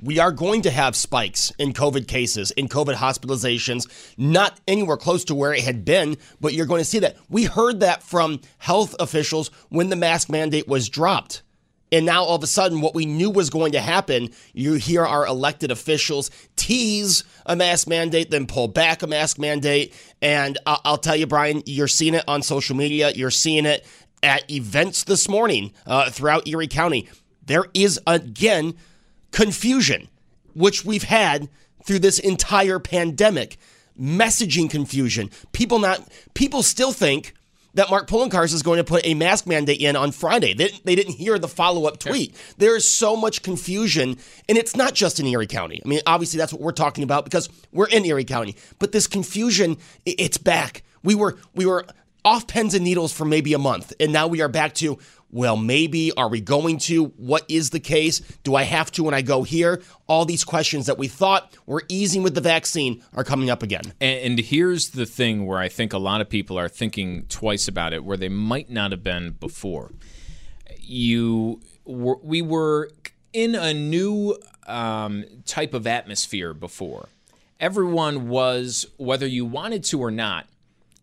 We 0.03 0.19
are 0.19 0.31
going 0.31 0.63
to 0.63 0.71
have 0.71 0.95
spikes 0.95 1.53
in 1.59 1.73
COVID 1.73 2.07
cases, 2.07 2.51
in 2.51 2.69
COVID 2.69 2.95
hospitalizations, 2.95 3.89
not 4.19 4.61
anywhere 4.69 4.99
close 4.99 5.25
to 5.25 5.35
where 5.35 5.55
it 5.55 5.65
had 5.65 5.87
been, 5.87 6.19
but 6.39 6.53
you're 6.53 6.67
going 6.67 6.83
to 6.83 6.85
see 6.85 6.99
that. 6.99 7.17
We 7.31 7.45
heard 7.45 7.81
that 7.81 8.03
from 8.03 8.43
health 8.59 8.95
officials 9.01 9.49
when 9.71 9.89
the 9.89 9.97
mask 9.97 10.29
mandate 10.29 10.69
was 10.69 10.91
dropped. 10.91 11.43
And 11.93 12.05
now 12.05 12.25
all 12.25 12.37
of 12.37 12.43
a 12.43 12.49
sudden, 12.49 12.81
what 12.81 12.95
we 12.95 13.07
knew 13.07 13.31
was 13.31 13.49
going 13.49 13.73
to 13.73 13.81
happen, 13.81 14.31
you 14.53 14.75
hear 14.75 15.05
our 15.05 15.25
elected 15.27 15.71
officials 15.71 16.31
tease 16.57 17.23
a 17.47 17.57
mask 17.57 17.89
mandate, 17.89 18.31
then 18.31 18.47
pull 18.47 18.69
back 18.69 19.03
a 19.03 19.07
mask 19.07 19.39
mandate. 19.39 19.95
And 20.21 20.59
I'll, 20.67 20.99
tell 20.99 21.17
you, 21.17 21.27
Brian, 21.27 21.63
you're 21.65 21.89
seeing 21.89 22.15
it 22.15 22.25
on 22.29 22.43
social 22.43 22.77
media. 22.77 23.13
You're 23.13 23.31
seeing 23.31 23.65
it 23.65 23.87
at 24.23 24.51
events 24.51 25.05
this 25.05 25.29
morning 25.29 25.73
uh, 25.87 26.11
throughout 26.11 26.47
Erie 26.47 26.69
County. 26.69 27.09
There 27.45 27.67
is, 27.73 28.01
again, 28.07 28.75
confusion, 29.31 30.09
which 30.55 30.85
we've 30.85 31.05
had 31.05 31.49
through 31.85 32.01
this 32.01 32.19
entire 32.19 32.79
pandemic. 32.79 33.57
Messaging 33.99 34.69
confusion. 34.69 35.31
People 35.53 35.79
not 35.79 36.07
people 36.35 36.63
still 36.63 36.93
think 36.93 37.33
that 37.77 37.91
Mark 37.91 38.09
Poloncarz 38.09 38.53
is 38.53 38.63
going 38.63 38.79
to 38.79 38.85
put 38.85 39.07
a 39.07 39.15
mask 39.15 39.47
mandate 39.47 39.81
in 39.81 39.97
on 39.97 40.11
Friday. 40.11 40.55
They, 40.55 40.71
they 40.85 40.95
didn't 40.95 41.15
hear 41.15 41.39
the 41.39 41.49
follow 41.49 41.87
up 41.87 41.99
tweet. 41.99 42.33
Yeah. 42.33 42.39
There 42.59 42.77
is 42.77 42.89
so 42.89 43.17
much 43.17 43.43
confusion, 43.43 44.17
and 44.49 44.59
it's 44.59 44.75
not 44.75 44.95
just 44.95 45.21
in 45.21 45.27
Erie 45.27 45.47
County. 45.47 45.81
I 45.85 45.89
mean, 45.89 46.01
obviously, 46.07 46.39
that's 46.39 46.53
what 46.53 46.63
we're 46.63 46.73
talking 46.73 47.05
about 47.05 47.25
because 47.25 47.49
we're 47.73 47.89
in 47.89 48.05
Erie 48.05 48.25
County. 48.25 48.57
But 48.79 48.93
this 48.93 49.07
confusion, 49.07 49.77
it's 50.05 50.39
back. 50.39 50.83
We 51.03 51.15
were 51.15 51.37
we 51.55 51.67
were 51.67 51.87
off 52.25 52.47
pens 52.49 52.75
and 52.75 52.83
needles 52.83 53.13
for 53.13 53.25
maybe 53.25 53.53
a 53.53 53.59
month, 53.59 53.93
and 54.01 54.13
now 54.13 54.27
we 54.27 54.41
are 54.41 54.49
back 54.49 54.75
to 54.75 54.99
well, 55.31 55.57
maybe, 55.57 56.13
are 56.13 56.29
we 56.29 56.41
going 56.41 56.79
to? 56.79 57.07
What 57.17 57.45
is 57.49 57.71
the 57.71 57.81
case? 57.81 58.21
Do 58.45 58.55
I 58.55 58.63
have 58.63 58.93
to 58.93 59.03
when 59.03 59.15
I 59.15 59.23
go 59.23 59.43
here? 59.43 59.83
All 60.07 60.25
these 60.25 60.45
questions 60.45 60.87
that 60.87 60.99
we 60.99 61.09
thought 61.09 61.53
were 61.67 61.83
easing 61.89 62.23
with 62.23 62.35
the 62.35 62.41
vaccine 62.41 63.03
are 63.13 63.25
coming 63.25 63.51
up 63.51 63.63
again. 63.63 63.93
And, 64.01 64.21
and 64.21 64.39
here's 64.39 64.91
the 64.91 65.05
thing 65.05 65.45
where 65.45 65.59
I 65.59 65.69
think 65.69 65.93
a 65.93 65.99
lot 65.99 66.21
of 66.21 66.29
people 66.29 66.59
are 66.59 66.69
thinking 66.69 67.27
twice 67.29 67.67
about 67.67 67.93
it, 67.93 68.05
where 68.05 68.17
they 68.17 68.29
might 68.29 68.71
not 68.71 68.93
have 68.93 69.03
been 69.03 69.33
before. 69.33 69.91
You, 70.79 71.61
were, 71.85 72.19
we 72.23 72.41
were 72.41 72.91
in 73.33 73.55
a 73.55 73.75
new 73.75 74.39
um, 74.67 75.25
type 75.45 75.75
of 75.75 75.87
atmosphere 75.87 76.55
before. 76.55 77.09
Everyone 77.59 78.29
was, 78.29 78.87
whether 78.97 79.27
you 79.27 79.45
wanted 79.45 79.83
to 79.85 80.01
or 80.01 80.11
not, 80.11 80.47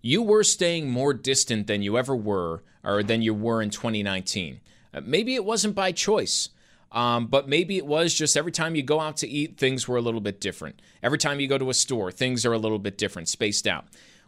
you 0.02 0.22
were 0.22 0.44
staying 0.44 0.90
more 0.90 1.14
distant 1.14 1.68
than 1.68 1.82
you 1.82 1.98
ever 1.98 2.16
were 2.16 2.62
or 2.84 3.04
than 3.04 3.22
you 3.22 3.34
were 3.34 3.62
in 3.62 3.70
2019. 3.70 4.60
Uh, 4.94 5.02
maybe 5.04 5.36
it 5.36 5.46
wasn't 5.46 5.76
by 5.76 5.92
choice. 5.92 6.50
Um, 6.92 7.26
but 7.26 7.50
maybe 7.50 7.78
it 7.78 7.88
was 7.88 8.14
just 8.14 8.38
every 8.38 8.52
time 8.52 8.76
you 8.76 8.84
go 8.84 9.00
out 9.00 9.18
to 9.18 9.28
eat, 9.28 9.58
things 9.58 9.88
were 9.88 9.98
a 9.98 10.02
little 10.02 10.22
bit 10.22 10.40
different. 10.40 10.80
Every 11.02 11.18
time 11.18 11.40
you 11.40 11.48
go 11.48 11.58
to 11.58 11.72
a 11.72 11.74
store, 11.74 12.12
things 12.12 12.46
are 12.46 12.54
a 12.54 12.60
little 12.60 12.78
bit 12.78 13.00
different, 13.00 13.30
spaced 13.30 13.66
out. 13.66 13.86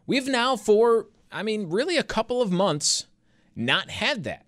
We've 0.08 0.28
now, 0.28 0.56
for, 0.56 1.06
I 1.32 1.44
mean, 1.44 1.70
really 1.70 1.96
a 1.98 2.04
couple 2.04 2.42
of 2.42 2.52
months, 2.52 3.06
not 3.56 3.92
had 3.92 4.24
that. 4.24 4.48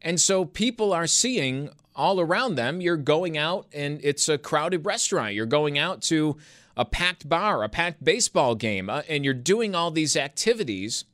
And 0.00 0.20
so 0.20 0.44
people 0.44 0.92
are 0.92 1.06
seeing 1.06 1.70
all 1.94 2.20
around 2.20 2.54
them, 2.54 2.80
you're 2.80 2.96
going 2.96 3.36
out 3.36 3.66
and 3.72 4.00
it's 4.02 4.28
a 4.28 4.38
crowded 4.38 4.84
restaurant. 4.84 5.34
You're 5.34 5.46
going 5.46 5.78
out 5.78 6.02
to 6.02 6.36
a 6.76 6.84
packed 6.84 7.28
bar, 7.28 7.62
a 7.62 7.68
packed 7.68 8.02
baseball 8.02 8.54
game, 8.54 8.88
uh, 8.88 9.02
and 9.08 9.24
you're 9.24 9.34
doing 9.34 9.74
all 9.74 9.90
these 9.90 10.16
activities. 10.16 11.04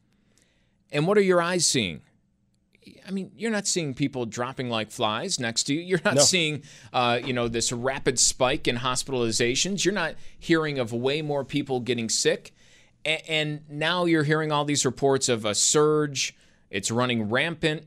And 0.90 1.07
what 1.07 1.18
are 1.18 1.22
your 1.22 1.42
eyes 1.42 1.66
seeing? 1.66 2.01
I 3.08 3.10
mean, 3.10 3.32
you're 3.36 3.50
not 3.50 3.66
seeing 3.66 3.94
people 3.94 4.26
dropping 4.26 4.68
like 4.68 4.90
flies 4.90 5.40
next 5.40 5.64
to 5.64 5.74
you. 5.74 5.80
You're 5.80 6.00
not 6.04 6.16
no. 6.16 6.20
seeing, 6.20 6.62
uh, 6.92 7.18
you 7.24 7.32
know, 7.32 7.48
this 7.48 7.72
rapid 7.72 8.18
spike 8.18 8.68
in 8.68 8.76
hospitalizations. 8.76 9.82
You're 9.82 9.94
not 9.94 10.14
hearing 10.38 10.78
of 10.78 10.92
way 10.92 11.22
more 11.22 11.42
people 11.42 11.80
getting 11.80 12.10
sick. 12.10 12.52
A- 13.06 13.30
and 13.30 13.62
now 13.70 14.04
you're 14.04 14.24
hearing 14.24 14.52
all 14.52 14.66
these 14.66 14.84
reports 14.84 15.30
of 15.30 15.46
a 15.46 15.54
surge. 15.54 16.36
It's 16.70 16.90
running 16.90 17.30
rampant. 17.30 17.84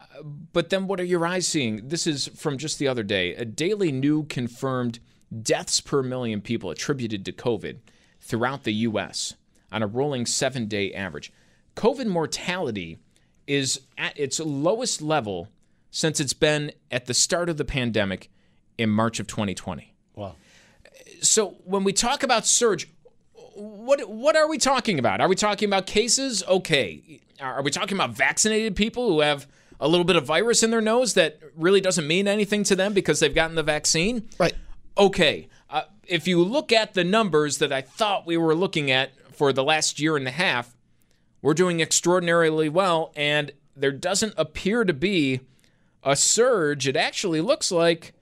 Uh, 0.00 0.24
but 0.24 0.70
then 0.70 0.88
what 0.88 0.98
are 0.98 1.04
your 1.04 1.24
eyes 1.24 1.46
seeing? 1.46 1.86
This 1.86 2.08
is 2.08 2.26
from 2.26 2.58
just 2.58 2.80
the 2.80 2.88
other 2.88 3.04
day. 3.04 3.36
A 3.36 3.44
daily 3.44 3.92
new 3.92 4.24
confirmed 4.24 4.98
deaths 5.40 5.80
per 5.80 6.02
million 6.02 6.40
people 6.40 6.70
attributed 6.70 7.24
to 7.26 7.32
COVID 7.32 7.78
throughout 8.20 8.64
the 8.64 8.74
U.S. 8.74 9.34
on 9.70 9.84
a 9.84 9.86
rolling 9.86 10.26
seven 10.26 10.66
day 10.66 10.92
average. 10.92 11.32
COVID 11.76 12.06
mortality 12.06 12.98
is 13.46 13.80
at 13.98 14.18
its 14.18 14.40
lowest 14.40 15.02
level 15.02 15.48
since 15.90 16.20
it's 16.20 16.32
been 16.32 16.72
at 16.90 17.06
the 17.06 17.14
start 17.14 17.48
of 17.48 17.56
the 17.56 17.64
pandemic 17.64 18.30
in 18.78 18.90
March 18.90 19.20
of 19.20 19.26
2020. 19.26 19.94
Wow. 20.14 20.34
So 21.20 21.56
when 21.64 21.84
we 21.84 21.92
talk 21.92 22.22
about 22.22 22.46
surge, 22.46 22.88
what 23.54 24.08
what 24.08 24.36
are 24.36 24.48
we 24.48 24.58
talking 24.58 24.98
about? 24.98 25.20
Are 25.20 25.28
we 25.28 25.36
talking 25.36 25.68
about 25.68 25.86
cases? 25.86 26.42
Okay. 26.48 27.20
Are 27.40 27.62
we 27.62 27.70
talking 27.70 27.96
about 27.96 28.10
vaccinated 28.10 28.76
people 28.76 29.08
who 29.08 29.20
have 29.20 29.46
a 29.80 29.88
little 29.88 30.04
bit 30.04 30.16
of 30.16 30.24
virus 30.24 30.62
in 30.62 30.70
their 30.70 30.80
nose 30.80 31.14
that 31.14 31.40
really 31.56 31.80
doesn't 31.80 32.06
mean 32.06 32.28
anything 32.28 32.62
to 32.64 32.76
them 32.76 32.92
because 32.92 33.20
they've 33.20 33.34
gotten 33.34 33.56
the 33.56 33.62
vaccine? 33.62 34.28
Right. 34.38 34.54
Okay. 34.96 35.48
Uh, 35.68 35.82
if 36.06 36.26
you 36.26 36.42
look 36.42 36.72
at 36.72 36.94
the 36.94 37.04
numbers 37.04 37.58
that 37.58 37.72
I 37.72 37.82
thought 37.82 38.26
we 38.26 38.36
were 38.36 38.54
looking 38.54 38.90
at 38.90 39.10
for 39.34 39.52
the 39.52 39.64
last 39.64 40.00
year 40.00 40.16
and 40.16 40.26
a 40.26 40.32
half, 40.32 40.76
we're 41.42 41.54
doing 41.54 41.80
extraordinarily 41.80 42.68
well, 42.68 43.12
and 43.14 43.52
there 43.76 43.92
doesn't 43.92 44.34
appear 44.36 44.84
to 44.84 44.92
be 44.92 45.40
a 46.02 46.16
surge. 46.16 46.86
It 46.86 46.96
actually 46.96 47.40
looks 47.40 47.70
like 47.70 48.14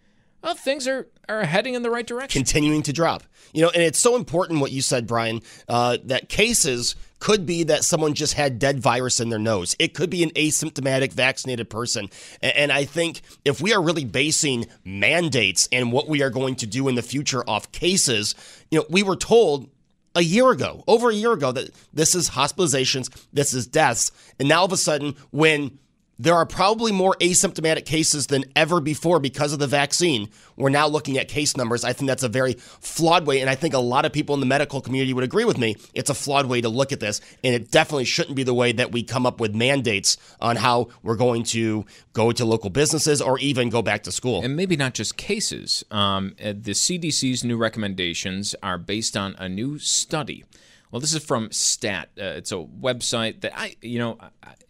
well, 0.42 0.54
things 0.54 0.88
are, 0.88 1.06
are 1.28 1.44
heading 1.44 1.74
in 1.74 1.82
the 1.82 1.90
right 1.90 2.06
direction. 2.06 2.40
Continuing 2.40 2.82
to 2.82 2.92
drop. 2.92 3.24
You 3.52 3.62
know, 3.62 3.70
and 3.70 3.82
it's 3.82 3.98
so 3.98 4.16
important 4.16 4.60
what 4.60 4.72
you 4.72 4.80
said, 4.80 5.06
Brian, 5.06 5.40
uh, 5.68 5.98
that 6.04 6.28
cases 6.28 6.96
could 7.18 7.44
be 7.44 7.64
that 7.64 7.84
someone 7.84 8.14
just 8.14 8.34
had 8.34 8.58
dead 8.58 8.80
virus 8.80 9.20
in 9.20 9.28
their 9.28 9.38
nose. 9.38 9.76
It 9.78 9.92
could 9.92 10.08
be 10.08 10.22
an 10.22 10.30
asymptomatic 10.30 11.12
vaccinated 11.12 11.68
person. 11.68 12.08
And 12.40 12.72
I 12.72 12.84
think 12.86 13.20
if 13.44 13.60
we 13.60 13.74
are 13.74 13.82
really 13.82 14.06
basing 14.06 14.66
mandates 14.84 15.68
and 15.70 15.92
what 15.92 16.08
we 16.08 16.22
are 16.22 16.30
going 16.30 16.56
to 16.56 16.66
do 16.66 16.88
in 16.88 16.94
the 16.94 17.02
future 17.02 17.48
off 17.48 17.70
cases, 17.72 18.34
you 18.70 18.78
know, 18.78 18.86
we 18.88 19.02
were 19.02 19.16
told 19.16 19.68
a 20.14 20.22
year 20.22 20.50
ago, 20.50 20.84
over 20.86 21.10
a 21.10 21.14
year 21.14 21.32
ago, 21.32 21.52
that 21.52 21.70
this 21.92 22.14
is 22.14 22.30
hospitalizations, 22.30 23.08
this 23.32 23.54
is 23.54 23.66
deaths. 23.66 24.10
And 24.38 24.48
now 24.48 24.60
all 24.60 24.64
of 24.66 24.72
a 24.72 24.76
sudden, 24.76 25.14
when 25.30 25.78
there 26.20 26.34
are 26.34 26.44
probably 26.44 26.92
more 26.92 27.16
asymptomatic 27.22 27.86
cases 27.86 28.26
than 28.26 28.44
ever 28.54 28.78
before 28.78 29.20
because 29.20 29.54
of 29.54 29.58
the 29.58 29.66
vaccine. 29.66 30.28
We're 30.54 30.68
now 30.68 30.86
looking 30.86 31.16
at 31.16 31.28
case 31.28 31.56
numbers. 31.56 31.82
I 31.82 31.94
think 31.94 32.08
that's 32.08 32.22
a 32.22 32.28
very 32.28 32.52
flawed 32.52 33.26
way, 33.26 33.40
and 33.40 33.48
I 33.48 33.54
think 33.54 33.72
a 33.72 33.78
lot 33.78 34.04
of 34.04 34.12
people 34.12 34.34
in 34.34 34.40
the 34.40 34.46
medical 34.46 34.82
community 34.82 35.14
would 35.14 35.24
agree 35.24 35.46
with 35.46 35.56
me. 35.56 35.76
It's 35.94 36.10
a 36.10 36.14
flawed 36.14 36.44
way 36.44 36.60
to 36.60 36.68
look 36.68 36.92
at 36.92 37.00
this, 37.00 37.22
and 37.42 37.54
it 37.54 37.70
definitely 37.70 38.04
shouldn't 38.04 38.36
be 38.36 38.42
the 38.42 38.52
way 38.52 38.70
that 38.72 38.92
we 38.92 39.02
come 39.02 39.24
up 39.24 39.40
with 39.40 39.54
mandates 39.54 40.18
on 40.42 40.56
how 40.56 40.88
we're 41.02 41.16
going 41.16 41.42
to 41.44 41.86
go 42.12 42.32
to 42.32 42.44
local 42.44 42.68
businesses 42.68 43.22
or 43.22 43.38
even 43.38 43.70
go 43.70 43.80
back 43.80 44.02
to 44.02 44.12
school. 44.12 44.44
And 44.44 44.54
maybe 44.54 44.76
not 44.76 44.92
just 44.92 45.16
cases. 45.16 45.86
Um, 45.90 46.34
uh, 46.38 46.48
the 46.48 46.72
CDC's 46.72 47.44
new 47.44 47.56
recommendations 47.56 48.54
are 48.62 48.76
based 48.76 49.16
on 49.16 49.36
a 49.38 49.48
new 49.48 49.78
study. 49.78 50.44
Well, 50.90 51.00
this 51.00 51.14
is 51.14 51.24
from 51.24 51.52
Stat. 51.52 52.10
Uh, 52.18 52.24
it's 52.24 52.52
a 52.52 52.56
website 52.56 53.42
that 53.42 53.52
I, 53.58 53.76
you 53.80 53.98
know, 53.98 54.18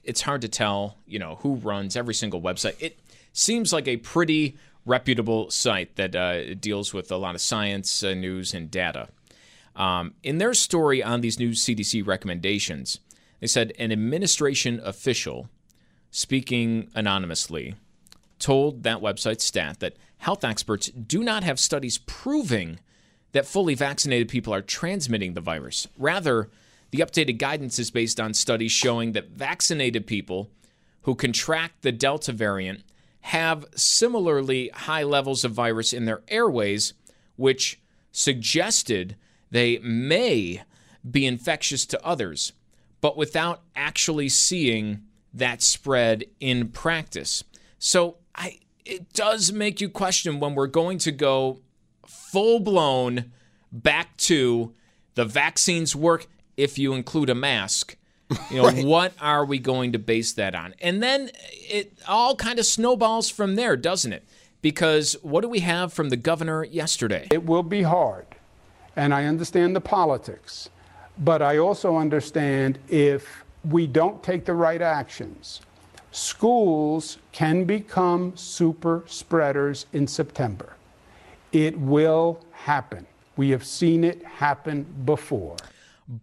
it's 0.04 0.20
hard 0.20 0.42
to 0.42 0.48
tell, 0.48 0.98
you 1.06 1.18
know, 1.18 1.36
who 1.36 1.54
runs 1.56 1.96
every 1.96 2.14
single 2.14 2.42
website. 2.42 2.76
It 2.78 3.00
seems 3.32 3.72
like 3.72 3.88
a 3.88 3.96
pretty 3.98 4.56
reputable 4.84 5.50
site 5.50 5.96
that 5.96 6.14
uh, 6.14 6.54
deals 6.54 6.92
with 6.92 7.10
a 7.10 7.16
lot 7.16 7.34
of 7.34 7.40
science, 7.40 8.02
uh, 8.02 8.14
news, 8.14 8.52
and 8.52 8.70
data. 8.70 9.08
Um, 9.76 10.14
in 10.22 10.38
their 10.38 10.52
story 10.52 11.02
on 11.02 11.20
these 11.20 11.38
new 11.38 11.50
CDC 11.50 12.06
recommendations, 12.06 12.98
they 13.40 13.46
said 13.46 13.72
an 13.78 13.92
administration 13.92 14.80
official, 14.84 15.48
speaking 16.10 16.90
anonymously, 16.94 17.74
told 18.38 18.82
that 18.82 18.98
website 18.98 19.40
stat 19.40 19.80
that 19.80 19.96
health 20.18 20.44
experts 20.44 20.88
do 20.88 21.22
not 21.22 21.44
have 21.44 21.58
studies 21.58 21.98
proving 21.98 22.78
that 23.32 23.46
fully 23.46 23.74
vaccinated 23.74 24.28
people 24.28 24.52
are 24.52 24.62
transmitting 24.62 25.34
the 25.34 25.40
virus. 25.40 25.86
Rather, 25.96 26.50
the 26.90 26.98
updated 26.98 27.38
guidance 27.38 27.78
is 27.78 27.90
based 27.90 28.20
on 28.20 28.34
studies 28.34 28.72
showing 28.72 29.12
that 29.12 29.30
vaccinated 29.30 30.06
people 30.06 30.50
who 31.02 31.14
contract 31.14 31.82
the 31.82 31.92
Delta 31.92 32.32
variant 32.32 32.82
have 33.22 33.66
similarly 33.74 34.70
high 34.72 35.02
levels 35.02 35.44
of 35.44 35.52
virus 35.52 35.92
in 35.92 36.04
their 36.06 36.22
airways, 36.28 36.94
which 37.36 37.80
suggested 38.12 39.16
they 39.50 39.78
may 39.78 40.62
be 41.08 41.26
infectious 41.26 41.86
to 41.86 42.04
others, 42.04 42.52
but 43.00 43.16
without 43.16 43.62
actually 43.76 44.28
seeing 44.28 45.02
that 45.32 45.62
spread 45.62 46.24
in 46.40 46.68
practice. 46.68 47.44
So 47.78 48.16
I, 48.34 48.58
it 48.84 49.12
does 49.12 49.52
make 49.52 49.80
you 49.80 49.88
question 49.88 50.40
when 50.40 50.54
we're 50.54 50.66
going 50.66 50.98
to 50.98 51.12
go 51.12 51.60
full 52.30 52.60
blown 52.60 53.32
back 53.72 54.16
to 54.16 54.72
the 55.14 55.24
vaccines 55.24 55.96
work 55.96 56.26
if 56.56 56.78
you 56.78 56.92
include 56.92 57.30
a 57.30 57.34
mask. 57.34 57.96
You 58.50 58.56
know, 58.56 58.64
right. 58.68 58.84
what 58.84 59.12
are 59.20 59.44
we 59.44 59.58
going 59.58 59.92
to 59.92 59.98
base 59.98 60.32
that 60.34 60.54
on? 60.54 60.74
And 60.80 61.02
then 61.02 61.30
it 61.68 61.92
all 62.06 62.36
kind 62.36 62.58
of 62.58 62.66
snowballs 62.66 63.30
from 63.30 63.56
there, 63.56 63.76
doesn't 63.76 64.12
it? 64.12 64.24
Because 64.62 65.16
what 65.22 65.40
do 65.40 65.48
we 65.48 65.60
have 65.60 65.92
from 65.92 66.10
the 66.10 66.16
governor 66.16 66.64
yesterday? 66.64 67.28
It 67.30 67.44
will 67.44 67.62
be 67.62 67.82
hard. 67.82 68.26
And 68.94 69.14
I 69.14 69.24
understand 69.24 69.74
the 69.74 69.80
politics. 69.80 70.68
But 71.18 71.42
I 71.42 71.58
also 71.58 71.96
understand 71.96 72.78
if 72.88 73.44
we 73.68 73.86
don't 73.86 74.22
take 74.22 74.44
the 74.44 74.54
right 74.54 74.80
actions, 74.80 75.60
schools 76.12 77.18
can 77.32 77.64
become 77.64 78.36
super 78.36 79.02
spreaders 79.06 79.86
in 79.92 80.06
September. 80.06 80.76
It 81.52 81.78
will 81.78 82.40
happen. 82.52 83.06
We 83.36 83.50
have 83.50 83.64
seen 83.64 84.04
it 84.04 84.24
happen 84.24 84.86
before 85.04 85.56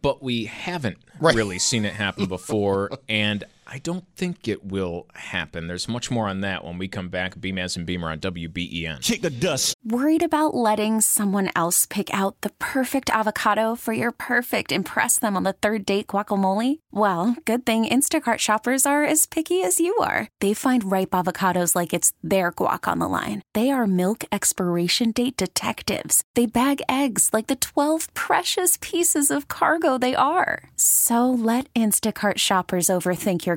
but 0.02 0.22
we 0.22 0.46
haven't 0.46 0.98
right. 1.20 1.36
really 1.36 1.60
seen 1.60 1.86
it 1.86 1.94
happen 1.94 2.26
before. 2.26 2.92
and 3.10 3.46
I 3.70 3.80
don't 3.80 4.06
think 4.16 4.48
it 4.48 4.64
will 4.64 5.08
happen. 5.14 5.68
There's 5.68 5.90
much 5.90 6.10
more 6.10 6.28
on 6.28 6.42
that 6.42 6.64
when 6.64 6.78
we 6.78 6.88
come 6.88 7.10
back. 7.10 7.36
Beamaz 7.36 7.76
and 7.76 7.86
Beamer 7.86 8.10
on 8.10 8.20
WBEN. 8.20 9.04
Kick 9.04 9.22
the 9.22 9.30
dust. 9.30 9.76
Worried 9.84 10.24
about 10.24 10.56
letting 10.56 11.02
someone 11.02 11.52
else 11.56 11.86
pick 11.86 12.14
out 12.14 12.40
the 12.42 12.50
perfect 12.60 13.10
avocado 13.10 13.76
for 13.76 13.92
your 13.92 14.12
perfect 14.12 14.72
impress 14.72 15.20
them 15.20 15.36
on 15.36 15.44
the 15.44 15.54
third 15.54 15.86
date 15.86 16.08
guacamole? 16.08 16.80
Well, 16.92 17.36
good 17.46 17.66
thing 17.66 17.86
Instacart 17.86 18.40
shoppers 18.40 18.86
are 18.86 19.04
as 19.04 19.26
picky 19.26 19.62
as 19.64 19.80
you 19.80 19.96
are. 19.98 20.30
They 20.40 20.54
find 20.54 20.92
ripe 20.92 21.12
avocados 21.12 21.76
like 21.76 21.94
it's 21.94 22.14
their 22.24 22.52
guac 22.52 22.88
on 22.88 23.00
the 23.00 23.08
line. 23.08 23.42
They 23.54 23.70
are 23.70 23.88
milk 23.88 24.24
expiration 24.32 25.12
date 25.12 25.38
detectives. 25.38 26.24
They 26.36 26.46
bag 26.46 26.82
eggs 26.90 27.30
like 27.34 27.48
the 27.48 27.56
12 27.56 28.14
precious 28.14 28.78
pieces 28.82 29.30
of 29.30 29.48
cargo 29.48 29.98
they 29.98 30.16
are. 30.16 30.70
So 30.76 31.30
let 31.30 31.74
Instacart 31.74 32.38
shoppers 32.38 32.88
overthink 32.88 33.46
your 33.46 33.57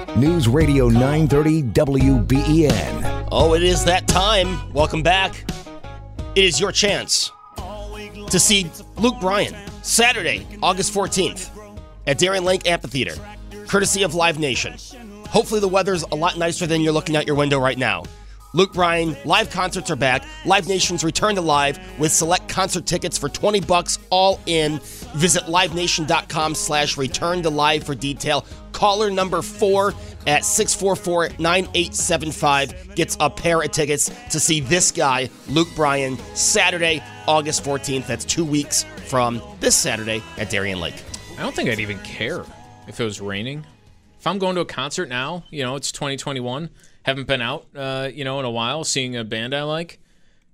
News 0.17 0.45
Radio 0.49 0.89
930 0.89 1.63
WBEN. 1.63 3.27
Oh, 3.31 3.53
it 3.53 3.63
is 3.63 3.85
that 3.85 4.09
time. 4.09 4.71
Welcome 4.73 5.01
back. 5.01 5.49
It 6.35 6.43
is 6.43 6.59
your 6.59 6.73
chance 6.73 7.31
to 7.55 8.37
see 8.37 8.69
Luke 8.97 9.15
Bryan 9.21 9.55
Saturday, 9.83 10.45
August 10.61 10.93
14th 10.93 11.49
at 12.07 12.17
Darien 12.17 12.43
Lake 12.43 12.67
Amphitheater, 12.67 13.15
courtesy 13.69 14.03
of 14.03 14.13
Live 14.13 14.37
Nation. 14.37 14.73
Hopefully, 15.29 15.61
the 15.61 15.69
weather's 15.69 16.03
a 16.03 16.15
lot 16.15 16.37
nicer 16.37 16.67
than 16.67 16.81
you're 16.81 16.91
looking 16.91 17.15
out 17.15 17.25
your 17.25 17.37
window 17.37 17.57
right 17.57 17.77
now. 17.77 18.03
Luke 18.53 18.73
Bryan, 18.73 19.15
live 19.23 19.49
concerts 19.49 19.89
are 19.91 19.95
back. 19.95 20.25
Live 20.45 20.67
Nation's 20.67 21.05
return 21.05 21.35
to 21.35 21.41
live 21.41 21.79
with 21.97 22.11
select 22.11 22.49
concert 22.49 22.85
tickets 22.85 23.17
for 23.17 23.29
20 23.29 23.61
bucks 23.61 23.97
all 24.09 24.41
in. 24.45 24.81
Visit 25.15 25.43
livenation.com 25.43 26.55
slash 26.55 26.97
return 26.97 27.41
to 27.43 27.49
live 27.49 27.85
for 27.85 27.95
detail. 27.95 28.45
Caller 28.73 29.09
number 29.09 29.41
four 29.41 29.93
at 30.27 30.41
644-9875 30.43 32.95
gets 32.95 33.15
a 33.21 33.29
pair 33.29 33.61
of 33.61 33.71
tickets 33.71 34.11
to 34.31 34.39
see 34.39 34.59
this 34.59 34.91
guy, 34.91 35.29
Luke 35.47 35.69
Bryan, 35.75 36.17
Saturday, 36.35 37.01
August 37.27 37.63
14th. 37.63 38.05
That's 38.05 38.25
two 38.25 38.43
weeks 38.43 38.83
from 39.07 39.41
this 39.61 39.77
Saturday 39.77 40.21
at 40.37 40.49
Darien 40.49 40.81
Lake. 40.81 41.01
I 41.37 41.43
don't 41.43 41.55
think 41.55 41.69
I'd 41.69 41.79
even 41.79 41.99
care 41.99 42.43
if 42.87 42.99
it 42.99 43.03
was 43.03 43.21
raining. 43.21 43.65
If 44.19 44.27
I'm 44.27 44.39
going 44.39 44.55
to 44.55 44.61
a 44.61 44.65
concert 44.65 45.07
now, 45.09 45.43
you 45.49 45.63
know, 45.63 45.77
it's 45.77 45.91
2021 45.91 46.69
haven't 47.03 47.27
been 47.27 47.41
out, 47.41 47.67
uh, 47.75 48.09
you 48.13 48.23
know, 48.23 48.39
in 48.39 48.45
a 48.45 48.51
while, 48.51 48.83
seeing 48.83 49.15
a 49.15 49.23
band 49.23 49.53
I 49.53 49.63
like. 49.63 49.99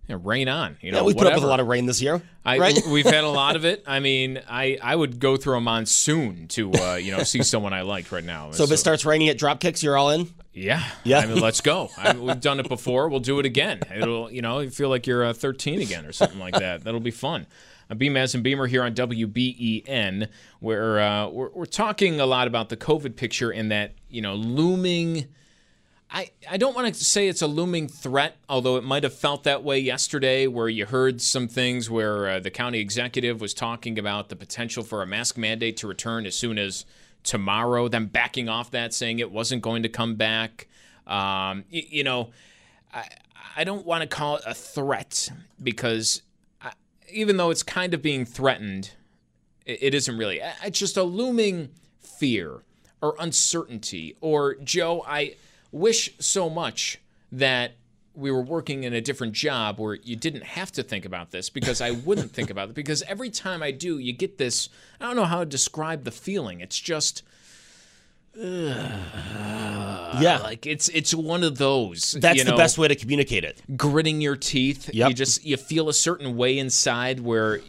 You 0.08 0.16
know, 0.16 0.22
rain 0.22 0.48
on. 0.48 0.78
You 0.80 0.94
know, 0.94 1.00
yeah, 1.00 1.04
we 1.04 1.14
put 1.14 1.28
up 1.28 1.36
with 1.36 1.44
a 1.44 1.48
lot 1.48 1.60
of 1.60 1.68
rain 1.68 1.86
this 1.86 2.02
year. 2.02 2.22
I, 2.46 2.60
right? 2.60 2.82
we've 2.90 3.06
had 3.06 3.26
a 3.26 3.30
lot 3.30 3.58
of 3.58 3.66
it. 3.66 3.84
I 3.86 4.00
mean, 4.00 4.40
I, 4.50 4.78
I 4.82 4.96
would 4.96 5.20
go 5.20 5.36
through 5.36 5.58
a 5.58 5.62
monsoon 5.62 6.48
to 6.50 6.72
uh, 6.74 6.96
you 6.96 7.12
know 7.12 7.24
see 7.24 7.44
someone 7.44 7.74
I 7.74 7.82
liked 7.82 8.12
right 8.14 8.24
now. 8.24 8.52
So, 8.52 8.60
so 8.60 8.64
if 8.64 8.72
it 8.72 8.78
starts 8.78 9.06
raining 9.06 9.28
at 9.28 9.38
Dropkicks, 9.38 9.84
you're 9.84 9.98
all 9.98 10.12
in. 10.12 10.30
Yeah, 10.54 10.82
yeah. 11.04 11.20
I 11.20 11.26
mean, 11.26 11.42
let's 11.42 11.60
go. 11.60 11.90
I 11.98 12.14
mean, 12.14 12.24
we've 12.24 12.40
done 12.40 12.62
it 12.62 12.70
before. 12.70 13.10
We'll 13.10 13.20
do 13.20 13.40
it 13.40 13.46
again. 13.46 13.82
It'll 13.94 14.32
you 14.32 14.42
know 14.42 14.60
you 14.60 14.70
feel 14.70 14.88
like 14.88 15.08
you're 15.08 15.26
uh, 15.26 15.34
13 15.34 15.82
again 15.82 16.06
or 16.06 16.14
something 16.14 16.40
like 16.40 16.56
that. 16.56 16.86
That'll 16.86 17.02
be 17.02 17.12
fun. 17.12 17.46
Uh, 17.90 17.96
Beamaz 17.96 18.34
and 18.34 18.44
Beamer 18.44 18.68
here 18.68 18.84
on 18.84 18.94
WBEN, 18.94 20.30
where 20.60 21.00
uh, 21.00 21.28
we're, 21.28 21.50
we're 21.50 21.66
talking 21.66 22.20
a 22.20 22.26
lot 22.26 22.48
about 22.48 22.70
the 22.70 22.78
COVID 22.78 23.18
picture 23.18 23.52
and 23.52 23.72
that 23.72 23.94
you 24.10 24.22
know 24.22 24.36
looming 24.36 25.28
I, 26.10 26.32
I 26.50 26.58
don't 26.58 26.76
want 26.76 26.94
to 26.94 27.04
say 27.04 27.28
it's 27.28 27.42
a 27.42 27.48
looming 27.48 27.88
threat, 27.90 28.38
although 28.48 28.78
it 28.78 28.84
might 28.84 29.04
have 29.04 29.14
felt 29.14 29.44
that 29.44 29.64
way 29.64 29.80
yesterday, 29.80 30.48
where 30.48 30.70
you 30.70 30.86
heard 30.86 31.22
some 31.22 31.48
things 31.48 31.90
where 31.90 32.30
uh, 32.30 32.40
the 32.40 32.50
county 32.50 32.80
executive 32.80 33.42
was 33.42 33.54
talking 33.54 34.00
about 34.00 34.30
the 34.30 34.36
potential 34.36 34.84
for 34.84 35.02
a 35.02 35.06
mask 35.06 35.38
mandate 35.38 35.76
to 35.78 35.88
return 35.88 36.26
as 36.26 36.36
soon 36.36 36.58
as 36.58 36.86
tomorrow, 37.24 37.90
then 37.90 38.06
backing 38.06 38.48
off 38.48 38.72
that, 38.72 38.94
saying 38.94 39.20
it 39.20 39.32
wasn't 39.32 39.62
going 39.62 39.84
to 39.84 39.90
come 39.90 40.16
back. 40.16 40.68
Um, 41.06 41.66
you, 41.70 41.84
you 41.90 42.04
know, 42.06 42.30
I, 42.94 43.10
I 43.58 43.64
don't 43.66 43.86
want 43.86 44.02
to 44.02 44.08
call 44.08 44.38
it 44.38 44.44
a 44.46 44.54
threat 44.54 45.30
because 45.62 46.22
I, 46.62 46.72
even 47.12 47.36
though 47.36 47.50
it's 47.50 47.64
kind 47.64 47.94
of 47.94 48.02
being 48.02 48.24
threatened, 48.24 48.92
it, 49.66 49.84
it 49.84 49.94
isn't 49.94 50.18
really. 50.18 50.40
It's 50.64 50.80
just 50.80 50.96
a 50.96 51.04
looming 51.04 51.70
fear 52.00 52.62
or 53.02 53.16
uncertainty. 53.20 54.16
Or, 54.22 54.56
Joe, 54.56 55.04
I 55.06 55.36
wish 55.72 56.14
so 56.20 56.50
much 56.50 57.00
that 57.32 57.74
we 58.18 58.32
were 58.32 58.42
working 58.42 58.84
in 58.84 58.94
a 58.94 59.02
different 59.02 59.34
job 59.34 59.80
where 59.80 59.94
you 59.94 60.16
didn't 60.16 60.44
have 60.44 60.72
to 60.72 60.82
think 60.82 61.06
about 61.06 61.30
this 61.30 61.52
because 61.52 61.82
I 61.82 61.92
wouldn't 61.92 62.32
think 62.32 62.50
about 62.50 62.70
it. 62.70 62.76
Because 62.88 63.04
every 63.04 63.30
time 63.30 63.62
I 63.62 63.72
do, 63.72 63.98
you 63.98 64.14
get 64.14 64.38
this 64.38 64.70
I 65.00 65.06
don't 65.06 65.16
know 65.16 65.26
how 65.26 65.40
to 65.40 65.46
describe 65.46 66.04
the 66.04 66.12
feeling. 66.12 66.62
It's 66.62 66.80
just. 66.80 67.24
yeah, 68.38 70.40
like 70.44 70.68
it's 70.68 70.90
it's 70.90 71.14
one 71.14 71.44
of 71.44 71.58
those. 71.58 72.12
That's 72.12 72.38
you 72.38 72.44
know, 72.44 72.52
the 72.52 72.58
best 72.58 72.78
way 72.78 72.88
to 72.88 72.96
communicate 72.96 73.44
it. 73.44 73.60
Gritting 73.76 74.22
your 74.22 74.36
teeth. 74.36 74.94
Yep. 74.94 75.10
You 75.10 75.16
just 75.16 75.44
you 75.44 75.58
feel 75.58 75.90
a 75.90 75.94
certain 75.94 76.38
way 76.38 76.60
inside 76.60 77.20
where 77.20 77.62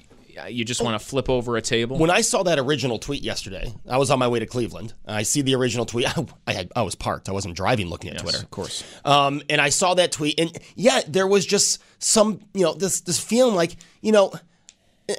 you 0.46 0.64
just 0.64 0.82
want 0.82 1.00
to 1.00 1.04
flip 1.04 1.28
over 1.28 1.56
a 1.56 1.62
table. 1.62 1.98
When 1.98 2.10
I 2.10 2.20
saw 2.20 2.42
that 2.44 2.58
original 2.58 2.98
tweet 2.98 3.22
yesterday, 3.22 3.72
I 3.88 3.98
was 3.98 4.10
on 4.10 4.18
my 4.18 4.28
way 4.28 4.38
to 4.38 4.46
Cleveland. 4.46 4.92
I 5.06 5.22
see 5.22 5.42
the 5.42 5.54
original 5.54 5.84
tweet. 5.84 6.06
I 6.46 6.52
had 6.52 6.70
I 6.76 6.82
was 6.82 6.94
parked. 6.94 7.28
I 7.28 7.32
wasn't 7.32 7.56
driving, 7.56 7.88
looking 7.88 8.10
at 8.10 8.14
yes, 8.14 8.22
Twitter, 8.22 8.38
of 8.38 8.50
course. 8.50 8.84
Um, 9.04 9.42
and 9.50 9.60
I 9.60 9.70
saw 9.70 9.94
that 9.94 10.12
tweet, 10.12 10.38
and 10.38 10.56
yeah, 10.76 11.00
there 11.06 11.26
was 11.26 11.44
just 11.46 11.82
some, 11.98 12.40
you 12.54 12.62
know, 12.62 12.74
this 12.74 13.00
this 13.00 13.18
feeling 13.18 13.54
like, 13.54 13.76
you 14.00 14.12
know, 14.12 14.32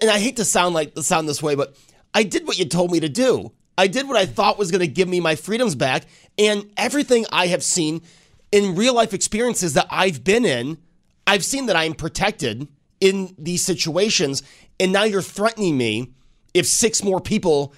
and 0.02 0.10
I 0.10 0.20
hate 0.20 0.38
to 0.38 0.46
sound 0.46 0.76
like 0.76 0.98
sound 1.00 1.28
this 1.28 1.44
way, 1.44 1.56
but 1.56 1.76
I 2.14 2.24
did 2.24 2.48
what 2.48 2.58
you 2.58 2.66
told 2.66 2.92
me 2.92 3.00
to 3.00 3.10
do. 3.10 3.52
I 3.78 3.88
did 3.88 4.08
what 4.08 4.18
I 4.18 4.26
thought 4.26 4.58
was 4.58 4.72
going 4.72 4.82
to 4.82 4.88
give 4.88 5.08
me 5.08 5.20
my 5.20 5.36
freedoms 5.36 5.76
back, 5.76 6.04
and 6.38 6.70
everything 6.78 7.26
I 7.32 7.48
have 7.48 7.64
seen 7.64 8.02
in 8.52 8.76
real 8.76 8.94
life 8.94 9.14
experiences 9.14 9.74
that 9.74 9.88
I've 9.90 10.24
been 10.24 10.46
in, 10.46 10.78
I've 11.28 11.46
seen 11.46 11.68
that 11.68 11.76
I'm 11.76 11.94
protected 11.94 12.68
in 13.00 13.34
these 13.38 13.64
situations 13.64 14.44
and 14.80 14.92
now 14.92 15.04
you're 15.04 15.22
threatening 15.22 15.78
me 15.78 16.14
if 16.54 16.66
six 16.66 17.04
more 17.04 17.20
people 17.20 17.74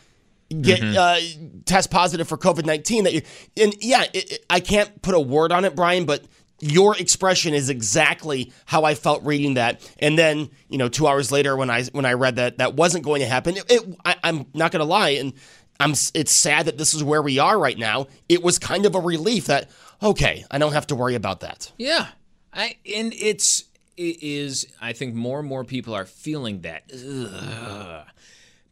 get 0.61 0.81
mm-hmm. 0.81 0.97
uh, 0.97 1.61
test 1.65 1.91
positive 1.91 2.27
for 2.27 2.37
COVID 2.37 2.65
nineteen. 2.65 3.03
That 3.05 3.13
you 3.13 3.21
and 3.57 3.73
yeah, 3.79 4.03
it, 4.13 4.31
it, 4.31 4.45
I 4.49 4.59
can't 4.59 5.01
put 5.01 5.15
a 5.15 5.19
word 5.19 5.51
on 5.51 5.65
it, 5.65 5.75
Brian, 5.75 6.05
but 6.05 6.25
your 6.59 6.95
expression 6.97 7.53
is 7.53 7.69
exactly 7.69 8.53
how 8.65 8.83
I 8.83 8.93
felt 8.93 9.23
reading 9.23 9.55
that. 9.55 9.87
And 9.99 10.17
then 10.17 10.49
you 10.69 10.77
know, 10.77 10.89
two 10.89 11.07
hours 11.07 11.31
later, 11.31 11.55
when 11.55 11.69
I 11.69 11.83
when 11.85 12.05
I 12.05 12.13
read 12.13 12.35
that 12.35 12.57
that 12.59 12.75
wasn't 12.75 13.03
going 13.03 13.21
to 13.21 13.27
happen, 13.27 13.57
it, 13.57 13.95
I, 14.05 14.15
I'm 14.23 14.45
not 14.53 14.71
going 14.71 14.81
to 14.81 14.85
lie, 14.85 15.11
and 15.11 15.33
I'm. 15.79 15.91
It's 16.13 16.31
sad 16.31 16.67
that 16.67 16.77
this 16.77 16.93
is 16.93 17.03
where 17.03 17.21
we 17.21 17.39
are 17.39 17.57
right 17.57 17.77
now. 17.77 18.07
It 18.29 18.43
was 18.43 18.59
kind 18.59 18.85
of 18.85 18.95
a 18.95 18.99
relief 18.99 19.47
that 19.47 19.69
okay, 20.03 20.45
I 20.51 20.57
don't 20.57 20.73
have 20.73 20.87
to 20.87 20.95
worry 20.95 21.15
about 21.15 21.41
that. 21.41 21.71
Yeah, 21.77 22.07
I 22.53 22.77
and 22.93 23.13
it's 23.13 23.65
is 23.97 24.65
I 24.80 24.93
think 24.93 25.13
more 25.15 25.39
and 25.39 25.47
more 25.47 25.63
people 25.63 25.93
are 25.93 26.06
feeling 26.06 26.62
that 26.62 26.91
ugh, 26.93 28.06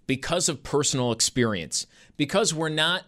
because 0.08 0.50
of 0.50 0.64
personal 0.64 1.12
experience. 1.12 1.86
Because 2.18 2.54
we're 2.54 2.70
not 2.70 3.04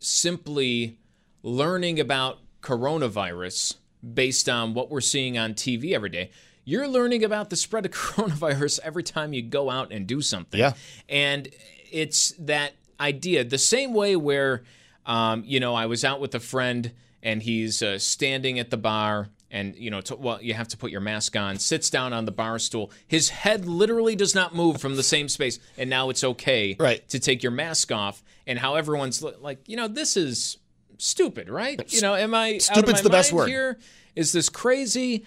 simply 0.00 0.98
learning 1.42 2.00
about 2.00 2.38
coronavirus 2.62 3.76
based 4.14 4.48
on 4.48 4.74
what 4.74 4.90
we're 4.90 5.00
seeing 5.00 5.38
on 5.38 5.54
TV 5.54 5.92
every 5.92 6.08
day. 6.08 6.30
You're 6.64 6.88
learning 6.88 7.24
about 7.24 7.50
the 7.50 7.56
spread 7.56 7.84
of 7.84 7.92
coronavirus 7.92 8.80
every 8.82 9.02
time 9.02 9.32
you 9.32 9.42
go 9.42 9.70
out 9.70 9.92
and 9.92 10.06
do 10.06 10.20
something. 10.20 10.58
Yeah. 10.58 10.72
And 11.08 11.48
it's 11.90 12.32
that 12.38 12.72
idea, 12.98 13.44
the 13.44 13.58
same 13.58 13.92
way 13.92 14.16
where, 14.16 14.62
um, 15.06 15.42
you 15.46 15.60
know, 15.60 15.74
I 15.74 15.86
was 15.86 16.04
out 16.04 16.20
with 16.20 16.34
a 16.34 16.40
friend 16.40 16.92
and 17.22 17.42
he's 17.42 17.82
uh, 17.82 17.98
standing 17.98 18.58
at 18.58 18.70
the 18.70 18.76
bar 18.76 19.28
and 19.52 19.76
you 19.76 19.90
know, 19.90 20.00
to, 20.00 20.16
well, 20.16 20.42
you 20.42 20.54
have 20.54 20.66
to 20.68 20.76
put 20.76 20.90
your 20.90 21.02
mask 21.02 21.36
on. 21.36 21.58
Sits 21.58 21.90
down 21.90 22.12
on 22.12 22.24
the 22.24 22.32
bar 22.32 22.58
stool. 22.58 22.90
His 23.06 23.28
head 23.28 23.66
literally 23.66 24.16
does 24.16 24.34
not 24.34 24.54
move 24.54 24.80
from 24.80 24.96
the 24.96 25.02
same 25.02 25.28
space, 25.28 25.60
and 25.78 25.88
now 25.88 26.10
it's 26.10 26.24
okay 26.24 26.74
right. 26.80 27.06
to 27.10 27.20
take 27.20 27.42
your 27.42 27.52
mask 27.52 27.92
off. 27.92 28.24
And 28.46 28.58
how 28.58 28.74
everyone's 28.74 29.22
like, 29.22 29.68
you 29.68 29.76
know, 29.76 29.86
this 29.86 30.16
is 30.16 30.56
stupid, 30.98 31.48
right? 31.48 31.80
You 31.92 32.00
know, 32.00 32.14
am 32.14 32.34
I 32.34 32.58
stupid's 32.58 33.02
the 33.02 33.10
best 33.10 33.32
word 33.32 33.48
here? 33.48 33.78
Is 34.16 34.32
this 34.32 34.48
crazy? 34.48 35.26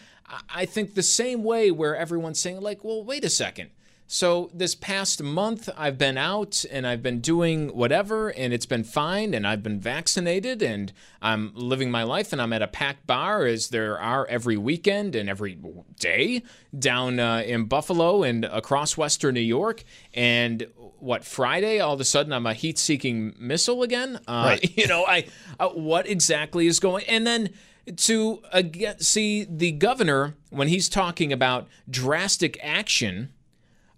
I 0.53 0.65
think 0.65 0.95
the 0.95 1.03
same 1.03 1.43
way 1.43 1.69
where 1.69 1.95
everyone's 1.95 2.39
saying 2.39 2.59
like, 2.59 2.83
well, 2.83 3.03
wait 3.03 3.23
a 3.23 3.29
second. 3.29 3.69
So 4.07 4.51
this 4.53 4.75
past 4.75 5.23
month, 5.23 5.67
I've 5.75 5.97
been 5.97 6.17
out 6.17 6.63
and 6.71 6.85
I've 6.85 7.01
been 7.01 7.21
doing 7.21 7.69
whatever, 7.69 8.29
and 8.29 8.53
it's 8.53 8.67
been 8.67 8.83
fine, 8.83 9.33
and 9.33 9.47
I've 9.47 9.63
been 9.63 9.79
vaccinated, 9.79 10.61
and 10.61 10.93
I'm 11.23 11.51
living 11.55 11.89
my 11.89 12.03
life, 12.03 12.31
and 12.31 12.39
I'm 12.39 12.53
at 12.53 12.61
a 12.61 12.67
packed 12.67 13.07
bar 13.07 13.45
as 13.45 13.69
there 13.69 13.99
are 13.99 14.27
every 14.27 14.57
weekend 14.57 15.15
and 15.15 15.27
every 15.27 15.57
day 15.99 16.43
down 16.77 17.19
uh, 17.19 17.41
in 17.45 17.65
Buffalo 17.65 18.21
and 18.21 18.45
across 18.45 18.95
Western 18.95 19.33
New 19.33 19.41
York. 19.41 19.83
And 20.13 20.67
what 20.99 21.25
Friday, 21.25 21.79
all 21.79 21.95
of 21.95 21.99
a 21.99 22.05
sudden, 22.05 22.31
I'm 22.31 22.45
a 22.45 22.53
heat-seeking 22.53 23.35
missile 23.39 23.81
again. 23.81 24.19
Uh, 24.27 24.57
right. 24.59 24.77
You 24.77 24.87
know, 24.87 25.05
I 25.07 25.25
uh, 25.59 25.69
what 25.69 26.07
exactly 26.07 26.67
is 26.67 26.79
going? 26.79 27.05
And 27.07 27.25
then 27.25 27.49
to 27.95 28.41
uh, 28.51 28.63
see 28.99 29.45
the 29.49 29.71
governor 29.71 30.35
when 30.49 30.67
he's 30.67 30.89
talking 30.89 31.31
about 31.31 31.67
drastic 31.89 32.59
action 32.61 33.29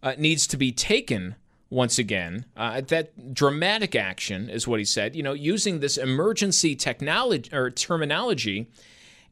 uh, 0.03 0.13
needs 0.17 0.47
to 0.47 0.57
be 0.57 0.71
taken 0.71 1.35
once 1.69 1.99
again. 1.99 2.45
Uh, 2.55 2.81
that 2.81 3.33
dramatic 3.33 3.95
action 3.95 4.49
is 4.49 4.67
what 4.67 4.79
he 4.79 4.85
said. 4.85 5.15
You 5.15 5.23
know, 5.23 5.33
using 5.33 5.79
this 5.79 5.97
emergency 5.97 6.75
technology 6.75 7.53
or 7.53 7.69
terminology, 7.69 8.71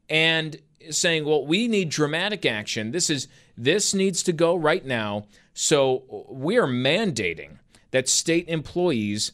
and 0.08 0.58
saying, 0.90 1.24
"Well, 1.24 1.46
we 1.46 1.68
need 1.68 1.88
dramatic 1.88 2.44
action. 2.44 2.92
This 2.92 3.10
is 3.10 3.28
this 3.56 3.94
needs 3.94 4.22
to 4.24 4.32
go 4.32 4.54
right 4.54 4.84
now." 4.84 5.26
So 5.54 6.26
we 6.28 6.58
are 6.58 6.66
mandating 6.66 7.58
that 7.90 8.08
state 8.08 8.48
employees 8.48 9.32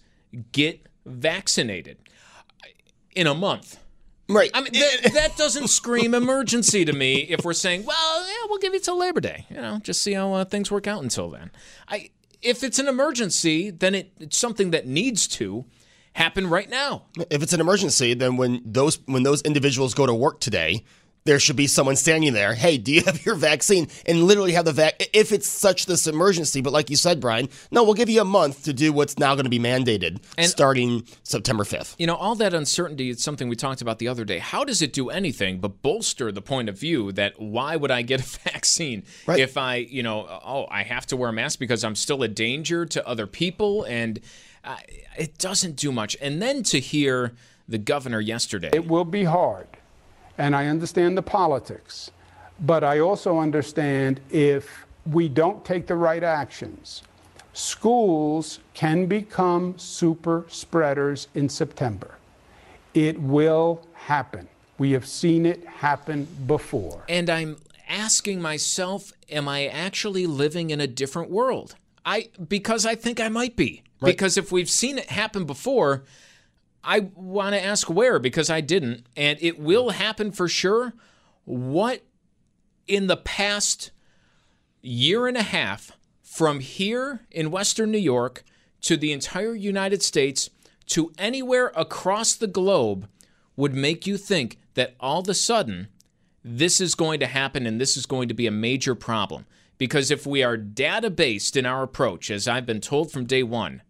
get 0.53 0.87
vaccinated 1.05 1.99
in 3.15 3.27
a 3.27 3.35
month. 3.35 3.82
Right. 4.33 4.51
I 4.55 4.61
mean, 4.61 4.73
that, 4.73 5.13
that 5.15 5.37
doesn't 5.37 5.69
scream 5.69 6.15
emergency 6.15 6.85
to 6.85 6.93
me 6.93 7.17
if 7.23 7.45
we're 7.45 7.53
saying, 7.53 7.85
well, 7.85 8.27
yeah, 8.27 8.35
we'll 8.49 8.59
give 8.59 8.75
you 8.75 8.81
till 8.81 8.99
Labor 8.99 9.21
Day, 9.21 9.47
you 9.51 9.57
know, 9.57 9.79
just 9.83 10.03
see 10.03 10.13
how 10.13 10.33
uh, 10.33 10.45
things 10.45 10.71
work 10.71 10.87
out 10.87 11.03
until 11.03 11.31
then. 11.31 11.51
I, 11.89 12.11
if 12.41 12.65
it's 12.65 12.79
an 12.79 12.89
emergency, 12.89 13.71
then 13.71 13.95
it, 13.95 14.13
it's 14.19 14.39
something 14.39 14.71
that 14.73 14.87
needs 14.87 15.29
to 15.29 15.65
happen 16.15 16.49
right 16.49 16.69
now. 16.69 17.05
If 17.31 17.43
it's 17.43 17.53
an 17.53 17.61
emergency, 17.61 18.15
then 18.15 18.37
when 18.37 18.63
those 18.65 18.99
when 19.07 19.23
those 19.23 19.43
individuals 19.43 19.95
go 19.95 20.07
to 20.07 20.15
work 20.15 20.41
today, 20.41 20.85
there 21.25 21.39
should 21.39 21.57
be 21.57 21.67
someone 21.67 21.97
standing 21.97 22.33
there. 22.33 22.55
Hey, 22.55 22.79
do 22.79 22.93
you 22.93 23.03
have 23.03 23.25
your 23.25 23.35
vaccine? 23.35 23.89
And 24.07 24.25
literally 24.25 24.53
have 24.53 24.65
the 24.65 24.73
vac. 24.73 24.95
If 25.13 25.33
it's 25.33 25.49
such 25.49 25.87
this 25.87 26.07
emergency, 26.07 26.61
but 26.61 26.73
like 26.73 26.91
you 26.91 26.97
said, 26.97 27.21
Brian, 27.21 27.49
no, 27.71 27.85
we'll 27.85 27.95
give 27.95 28.09
you 28.09 28.21
a 28.21 28.25
month 28.25 28.65
to 28.65 28.73
do 28.73 28.93
what's 28.93 29.19
now 29.19 29.35
going 29.35 29.45
to 29.45 29.51
be 29.51 29.59
mandated 29.59 30.23
and, 30.37 30.49
starting 30.49 31.07
September 31.23 31.65
fifth. 31.65 31.95
You 31.99 32.07
know, 32.07 32.17
all 32.17 32.35
that 32.37 32.55
uncertainty 32.55 33.11
is 33.11 33.23
something 33.23 33.49
we 33.49 33.57
talked 33.57 33.83
about 33.83 33.99
the 33.99 34.09
other 34.09 34.25
day. 34.25 34.39
How 34.39 34.65
does 34.65 34.83
it 34.83 34.93
do 34.93 35.11
anything 35.11 35.59
but 35.59 35.83
bolster 35.83 36.33
the 36.33 36.43
point 36.43 36.69
of 36.69 36.79
view 36.79 37.13
that 37.13 37.41
why 37.41 37.77
would 37.77 37.91
I 37.91 38.03
get 38.03 38.21
a 38.21 38.25
vaccine 38.51 39.05
right. 39.27 39.39
if 39.39 39.57
I, 39.57 39.77
you 39.77 40.03
know, 40.03 40.27
oh, 40.45 40.67
I 40.71 40.83
have 40.83 41.07
to 41.07 41.17
wear 41.17 41.31
a 41.31 41.33
mask 41.33 41.59
because 41.59 41.85
I'm 41.85 41.95
still 41.95 42.23
a 42.23 42.29
danger 42.29 42.85
to 42.87 43.07
other 43.07 43.27
people, 43.27 43.85
and 43.85 44.21
uh, 44.65 44.77
it 45.17 45.39
doesn't 45.39 45.77
do 45.77 45.93
much. 45.93 46.17
And 46.21 46.43
then 46.43 46.63
to 46.65 46.81
hear 46.81 47.33
the 47.69 47.79
governor 47.79 48.21
yesterday, 48.21 48.71
it 48.73 48.87
will 48.89 49.05
be 49.05 49.25
hard 49.25 49.69
and 50.39 50.57
I 50.57 50.67
understand 50.67 51.17
the 51.17 51.23
politics, 51.23 52.11
but 52.61 52.85
I 52.85 53.01
also 53.01 53.39
understand 53.39 54.21
if 54.31 54.87
we 55.11 55.29
don't 55.29 55.65
take 55.65 55.87
the 55.87 55.97
right 55.97 56.23
actions, 56.23 57.03
schools 57.53 58.61
can 58.75 59.07
become 59.07 59.79
super 59.79 60.45
spreaders 60.49 61.29
in 61.35 61.49
September. 61.49 62.17
It 62.95 63.21
will 63.21 63.87
happen. 63.95 64.49
We 64.79 64.93
have 64.93 65.07
seen 65.07 65.47
it 65.47 65.65
happen 65.67 66.27
before. 66.47 67.05
And 67.09 67.29
I'm 67.31 67.57
asking 67.89 68.41
myself, 68.41 69.13
am 69.31 69.49
I 69.49 69.67
actually 69.67 70.27
living 70.27 70.71
in 70.71 70.81
a 70.81 70.87
different 70.87 71.31
world? 71.31 71.77
I 72.05 72.31
because 72.49 72.85
I 72.85 72.95
think 72.95 73.21
I 73.21 73.29
might 73.29 73.55
be. 73.57 73.83
Right. 74.01 74.11
Because 74.11 74.37
if 74.37 74.51
we've 74.51 74.71
seen 74.71 74.99
it 74.99 75.11
happen 75.11 75.45
before, 75.45 76.03
I 76.85 77.11
want 77.15 77.55
to 77.55 77.65
ask 77.65 77.89
where 77.89 78.19
because 78.19 78.51
I 78.51 78.61
didn't, 78.61 79.07
and 79.17 79.39
it 79.41 79.59
will 79.59 79.91
mm. 79.91 79.93
happen 79.93 80.33
for 80.33 80.49
sure. 80.49 80.95
What 81.45 82.03
in 82.87 83.07
the 83.07 83.17
past 83.17 83.91
year 84.81 85.27
and 85.27 85.37
a 85.37 85.43
half 85.43 85.93
from 86.23 86.61
here 86.61 87.21
in 87.31 87.51
Western 87.51 87.91
New 87.91 87.99
York 87.99 88.45
to 88.81 88.97
the 88.97 89.13
entire 89.13 89.55
United 89.55 90.03
States 90.03 90.51
to 90.87 91.13
anywhere 91.19 91.73
across 91.77 92.35
the 92.35 92.47
globe 92.47 93.09
would 93.57 93.75
make 93.75 94.07
you 94.07 94.17
think 94.17 94.59
that 94.75 94.95
all 94.99 95.21
of 95.21 95.29
a 95.29 95.35
sudden 95.35 95.89
this 96.45 96.81
is 96.81 96.95
going 96.95 97.21
to 97.21 97.27
happen 97.27 97.67
and 97.67 97.81
this 97.81 97.97
is 97.97 98.07
going 98.07 98.29
to 98.29 98.35
be 98.35 98.47
a 98.47 98.53
major 98.53 98.95
problem. 98.95 99.47
Because 99.79 100.11
if 100.11 100.27
we 100.27 100.43
are 100.43 100.57
data 100.57 101.11
based 101.11 101.57
in 101.57 101.67
our 101.67 101.83
approach, 101.83 102.31
as 102.31 102.49
I've 102.49 102.67
been 102.67 102.81
told 102.81 103.11
from 103.11 103.25
day 103.25 103.43
one, 103.43 103.83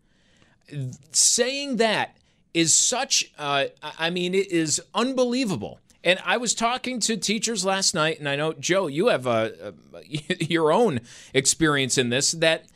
saying 1.11 1.77
that 1.77 2.17
is 2.55 2.75
such, 2.75 3.33
uh, 3.39 3.67
I 3.99 4.11
mean, 4.11 4.35
it 4.35 4.51
is 4.51 4.81
unbelievable. 4.95 5.81
And 6.05 6.19
I 6.25 6.37
was 6.37 6.55
talking 6.55 6.99
to 7.01 7.17
teachers 7.17 7.65
last 7.65 7.95
night, 7.95 8.19
and 8.19 8.29
I 8.29 8.37
know 8.37 8.53
Joe, 8.53 8.89
you 8.89 9.09
have 9.09 9.27
a, 9.27 9.75
a, 9.95 10.03
your 10.45 10.73
own 10.73 11.01
experience 11.33 11.97
in 11.97 12.11
this. 12.11 12.33
That 12.33 12.67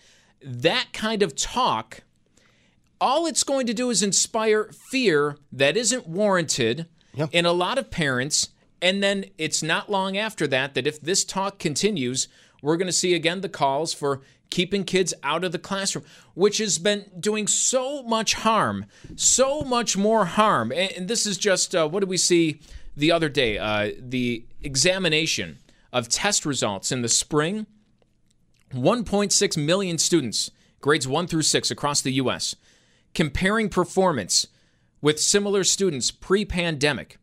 that 0.43 0.93
kind 0.93 1.23
of 1.23 1.35
talk, 1.35 2.03
all 3.01 3.27
it's 3.27 3.43
going 3.43 3.67
to 3.67 3.75
do 3.75 3.91
is 3.91 4.03
inspire 4.03 4.71
fear 4.91 5.37
that 5.51 5.77
isn't 5.77 6.07
warranted 6.07 6.87
in 7.33 7.47
a 7.47 7.53
lot 7.53 7.79
of 7.79 7.91
parents. 7.91 8.51
And 8.81 9.03
then 9.03 9.25
it's 9.39 9.63
not 9.63 9.91
long 9.91 10.17
after 10.17 10.47
that 10.49 10.75
that 10.75 10.87
if 10.87 11.01
this 11.01 11.25
talk 11.25 11.59
continues, 11.59 12.29
we're 12.63 12.77
going 12.77 12.87
to 12.87 12.93
see 12.93 13.15
again 13.15 13.41
the 13.41 13.49
calls 13.49 13.93
for 13.93 14.21
keeping 14.51 14.85
kids 14.85 15.13
out 15.23 15.45
of 15.45 15.53
the 15.53 15.59
classroom, 15.59 16.05
which 16.35 16.59
has 16.59 16.79
been 16.79 17.11
doing 17.19 17.47
so 17.47 18.03
much 18.03 18.35
harm, 18.35 18.87
so 19.15 19.63
much 19.63 19.97
more 19.97 20.25
harm. 20.25 20.73
And, 20.73 20.93
and 20.93 21.09
this 21.09 21.27
is 21.27 21.39
just 21.39 21.75
uh, 21.75 21.89
what 21.89 22.01
did 22.01 22.09
we 22.09 22.17
see 22.17 22.61
the 22.97 23.13
other 23.13 23.29
day? 23.29 23.59
Uh, 23.59 23.93
the 23.99 24.45
examination 24.63 25.59
of 25.93 26.09
test 26.09 26.45
results 26.47 26.93
in 26.93 27.03
the 27.03 27.09
spring. 27.09 27.67
1.6 28.73 29.65
million 29.65 29.97
students, 29.97 30.51
grades 30.81 31.07
1 31.07 31.29
through 31.29 31.43
6 31.43 31.71
across 31.71 32.01
the 32.01 32.13
U.S., 32.15 32.57
comparing 33.15 33.69
performance 33.69 34.49
with 35.01 35.21
similar 35.21 35.63
students 35.63 36.11
pre 36.11 36.45
pandemic. 36.45 37.19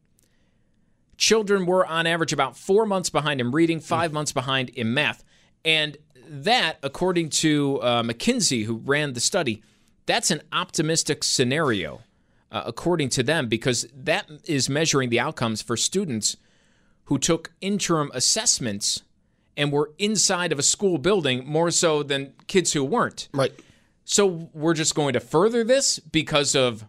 Children 1.17 1.65
were 1.65 1.86
on 1.86 2.07
average 2.07 2.33
about 2.33 2.57
four 2.57 2.86
months 2.86 3.09
behind 3.09 3.39
in 3.41 3.51
reading, 3.51 3.79
five 3.79 4.12
months 4.12 4.31
behind 4.31 4.69
in 4.69 4.93
math. 4.93 5.23
And 5.63 5.97
that, 6.27 6.77
according 6.83 7.29
to 7.29 7.79
uh, 7.81 8.03
McKinsey, 8.03 8.65
who 8.65 8.75
ran 8.77 9.13
the 9.13 9.19
study, 9.19 9.62
that's 10.05 10.31
an 10.31 10.41
optimistic 10.51 11.23
scenario, 11.23 12.01
uh, 12.51 12.63
according 12.65 13.09
to 13.09 13.23
them, 13.23 13.47
because 13.47 13.88
that 13.95 14.29
is 14.45 14.69
measuring 14.69 15.09
the 15.09 15.19
outcomes 15.19 15.62
for 15.62 15.77
students 15.77 16.38
who 17.05 17.17
took 17.17 17.51
interim 17.62 18.12
assessments 18.13 19.03
and 19.55 19.71
were 19.71 19.91
inside 19.97 20.51
of 20.51 20.59
a 20.59 20.63
school 20.63 20.97
building 20.97 21.45
more 21.45 21.71
so 21.71 22.03
than 22.03 22.33
kids 22.47 22.73
who 22.73 22.83
weren't. 22.83 23.29
Right. 23.33 23.53
So 24.05 24.49
we're 24.53 24.73
just 24.73 24.95
going 24.95 25.13
to 25.13 25.19
further 25.19 25.63
this 25.63 25.99
because 25.99 26.55
of 26.55 26.86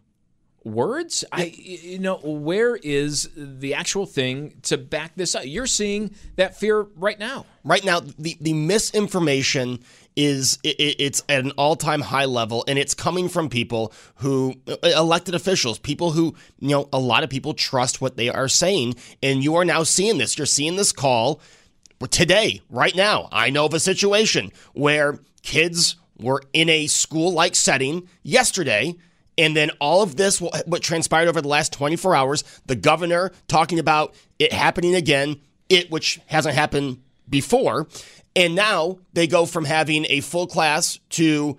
words? 0.64 1.24
I 1.30 1.44
you 1.56 1.98
know, 1.98 2.16
where 2.16 2.76
is 2.76 3.28
the 3.36 3.74
actual 3.74 4.06
thing 4.06 4.54
to 4.62 4.78
back 4.78 5.12
this 5.14 5.34
up? 5.34 5.42
You're 5.46 5.66
seeing 5.66 6.14
that 6.36 6.56
fear 6.56 6.82
right 6.96 7.18
now. 7.18 7.46
Right 7.62 7.84
now, 7.84 8.00
the, 8.00 8.36
the 8.40 8.52
misinformation 8.52 9.80
is 10.16 10.58
it, 10.62 10.96
it's 10.98 11.22
at 11.28 11.44
an 11.44 11.52
all 11.52 11.76
time 11.76 12.00
high 12.00 12.24
level, 12.24 12.64
and 12.66 12.78
it's 12.78 12.94
coming 12.94 13.28
from 13.28 13.48
people 13.48 13.92
who 14.16 14.54
uh, 14.68 14.76
elected 14.82 15.34
officials, 15.34 15.78
people 15.78 16.12
who 16.12 16.34
you 16.58 16.70
know 16.70 16.88
a 16.92 16.98
lot 16.98 17.24
of 17.24 17.30
people 17.30 17.54
trust 17.54 18.00
what 18.00 18.16
they 18.16 18.28
are 18.28 18.48
saying, 18.48 18.94
and 19.22 19.44
you 19.44 19.54
are 19.56 19.64
now 19.64 19.82
seeing 19.82 20.18
this. 20.18 20.36
You're 20.38 20.46
seeing 20.46 20.76
this 20.76 20.92
call 20.92 21.40
today, 22.10 22.60
right 22.70 22.94
now. 22.94 23.28
I 23.32 23.50
know 23.50 23.66
of 23.66 23.74
a 23.74 23.80
situation 23.80 24.52
where 24.72 25.18
kids 25.42 25.96
were 26.18 26.42
in 26.52 26.68
a 26.68 26.86
school 26.86 27.32
like 27.32 27.54
setting 27.54 28.08
yesterday. 28.22 28.94
And 29.36 29.56
then 29.56 29.70
all 29.80 30.02
of 30.02 30.16
this, 30.16 30.40
what 30.40 30.82
transpired 30.82 31.28
over 31.28 31.40
the 31.40 31.48
last 31.48 31.72
24 31.72 32.14
hours, 32.14 32.44
the 32.66 32.76
governor 32.76 33.32
talking 33.48 33.78
about 33.78 34.14
it 34.38 34.52
happening 34.52 34.94
again, 34.94 35.40
it 35.68 35.90
which 35.90 36.20
hasn't 36.26 36.54
happened 36.54 37.02
before. 37.28 37.88
And 38.36 38.54
now 38.54 38.98
they 39.12 39.26
go 39.26 39.46
from 39.46 39.64
having 39.64 40.06
a 40.08 40.20
full 40.20 40.46
class 40.46 40.98
to 41.10 41.56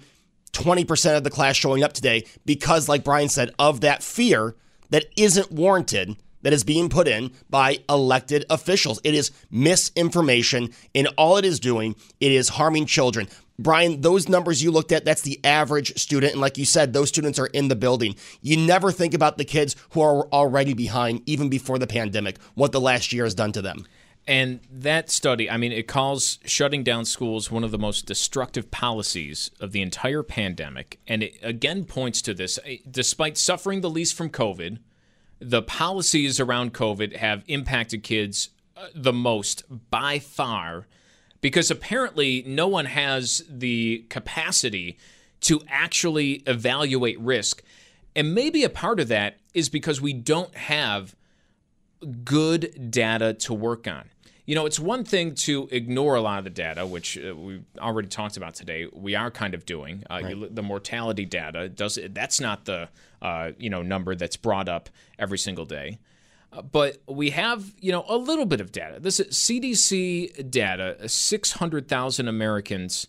20% 0.54 1.18
of 1.18 1.24
the 1.24 1.30
class 1.30 1.56
showing 1.56 1.84
up 1.84 1.94
today 1.94 2.26
because, 2.46 2.88
like 2.88 3.04
Brian 3.04 3.30
said, 3.30 3.52
of 3.60 3.82
that 3.82 4.04
fear 4.04 4.56
that 4.90 5.06
isn't 5.18 5.52
warranted 5.52 6.16
that 6.46 6.54
is 6.54 6.64
being 6.64 6.90
put 6.90 7.08
in 7.08 7.32
by 7.50 7.80
elected 7.90 8.46
officials. 8.52 9.02
It 9.04 9.16
is 9.16 9.32
misinformation, 9.50 10.70
and 10.94 11.08
all 11.18 11.38
it 11.38 11.46
is 11.46 11.60
doing, 11.60 11.96
it 12.20 12.32
is 12.32 12.50
harming 12.50 12.86
children. 12.86 13.28
Brian, 13.58 14.02
those 14.02 14.28
numbers 14.28 14.62
you 14.62 14.72
looked 14.72 14.92
at, 14.92 15.06
that's 15.06 15.22
the 15.22 15.40
average 15.44 15.98
student. 15.98 16.34
And 16.34 16.42
like 16.42 16.58
you 16.58 16.66
said, 16.66 16.92
those 16.92 17.10
students 17.10 17.40
are 17.40 17.48
in 17.48 17.70
the 17.70 17.76
building. 17.76 18.16
You 18.42 18.58
never 18.58 18.92
think 18.92 19.14
about 19.14 19.38
the 19.38 19.46
kids 19.46 19.76
who 19.92 20.02
are 20.02 20.28
already 20.28 20.74
behind, 20.74 21.22
even 21.26 21.50
before 21.50 21.80
the 21.80 21.88
pandemic, 21.88 22.38
what 22.54 22.72
the 22.72 22.82
last 22.82 23.14
year 23.14 23.24
has 23.24 23.36
done 23.36 23.54
to 23.54 23.62
them. 23.62 23.86
And 24.28 24.62
that 24.72 25.12
study, 25.12 25.50
I 25.50 25.58
mean, 25.58 25.72
it 25.72 25.88
calls 25.88 26.40
shutting 26.46 26.84
down 26.84 27.06
schools 27.06 27.52
one 27.52 27.64
of 27.64 27.72
the 27.72 27.78
most 27.78 28.08
destructive 28.08 28.72
policies 28.72 29.52
of 29.60 29.72
the 29.72 29.82
entire 29.82 30.24
pandemic. 30.24 31.00
And 31.08 31.24
it 31.24 31.36
again 31.44 31.86
points 31.86 32.22
to 32.24 32.34
this 32.34 32.58
despite 32.90 33.38
suffering 33.38 33.82
the 33.82 33.90
least 33.90 34.16
from 34.16 34.32
COVID, 34.32 34.80
the 35.40 35.62
policies 35.62 36.40
around 36.40 36.74
COVID 36.74 37.18
have 37.18 37.44
impacted 37.48 38.02
kids 38.02 38.50
uh, 38.76 38.88
the 38.96 39.14
most 39.14 39.64
by 39.92 40.18
far 40.18 40.88
because 41.46 41.70
apparently 41.70 42.44
no 42.48 42.68
one 42.68 42.86
has 42.88 43.44
the 43.48 44.04
capacity 44.10 44.98
to 45.42 45.62
actually 45.70 46.42
evaluate 46.48 47.20
risk. 47.20 47.62
And 48.16 48.34
maybe 48.34 48.64
a 48.64 48.70
part 48.70 49.00
of 49.00 49.10
that 49.10 49.38
is 49.54 49.70
because 49.70 50.02
we 50.02 50.12
don't 50.12 50.56
have 50.56 51.16
good 52.24 52.90
data 52.90 53.36
to 53.36 53.54
work 53.54 53.88
on. 53.88 54.06
You 54.48 54.56
know, 54.56 54.66
it's 54.66 54.80
one 54.80 55.04
thing 55.04 55.36
to 55.36 55.70
ignore 55.72 56.16
a 56.16 56.22
lot 56.22 56.40
of 56.40 56.46
the 56.46 56.50
data, 56.50 56.84
which 56.84 57.16
uh, 57.16 57.36
we 57.36 57.62
already 57.78 58.08
talked 58.08 58.38
about 58.38 58.56
today. 58.56 58.88
We 58.92 59.14
are 59.14 59.30
kind 59.30 59.54
of 59.54 59.68
doing 59.68 60.04
uh, 60.10 60.22
right. 60.24 60.36
you, 60.36 60.50
the 60.50 60.64
mortality 60.64 61.26
data. 61.26 61.70
Does 61.70 62.00
that's 62.10 62.40
not 62.40 62.66
the 62.66 62.90
uh, 63.22 63.52
you 63.60 63.70
know 63.70 63.84
number 63.84 64.16
that's 64.16 64.36
brought 64.36 64.68
up 64.68 64.90
every 65.20 65.38
single 65.38 65.66
day, 65.66 66.00
but 66.72 66.98
we 67.08 67.32
have 67.32 67.74
you 67.80 67.92
know 67.92 68.06
a 68.08 68.18
little 68.18 68.46
bit 68.46 68.62
of 68.62 68.72
data. 68.72 69.00
This 69.00 69.20
is 69.20 69.36
CDC 69.36 70.50
data: 70.50 71.08
six 71.08 71.54
hundred 71.54 71.88
thousand 71.88 72.28
Americans 72.28 73.08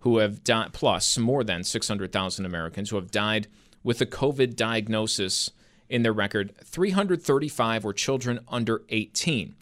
who 0.00 0.18
have 0.18 0.44
died, 0.44 0.72
plus 0.72 1.18
more 1.18 1.44
than 1.44 1.64
six 1.64 1.88
hundred 1.88 2.12
thousand 2.12 2.46
Americans 2.46 2.90
who 2.90 2.96
have 2.96 3.10
died 3.10 3.48
with 3.82 4.00
a 4.00 4.06
COVID 4.06 4.56
diagnosis 4.56 5.50
in 5.88 6.02
their 6.02 6.12
record. 6.12 6.54
Three 6.64 6.90
hundred 6.90 7.22
thirty-five 7.22 7.84
were 7.84 7.92
children 7.92 8.40
under 8.48 8.82
eighteen. 8.88 9.54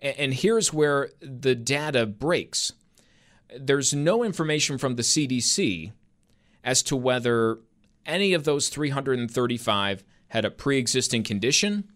And 0.00 0.34
here's 0.34 0.70
where 0.72 1.10
the 1.20 1.54
data 1.54 2.04
breaks 2.04 2.72
there's 3.58 3.94
no 3.94 4.24
information 4.24 4.78
from 4.78 4.96
the 4.96 5.02
CDC 5.02 5.92
as 6.62 6.82
to 6.82 6.96
whether 6.96 7.58
any 8.06 8.32
of 8.34 8.44
those 8.44 8.68
335 8.68 10.04
had 10.28 10.44
a 10.44 10.50
pre 10.50 10.78
existing 10.78 11.22
condition, 11.22 11.90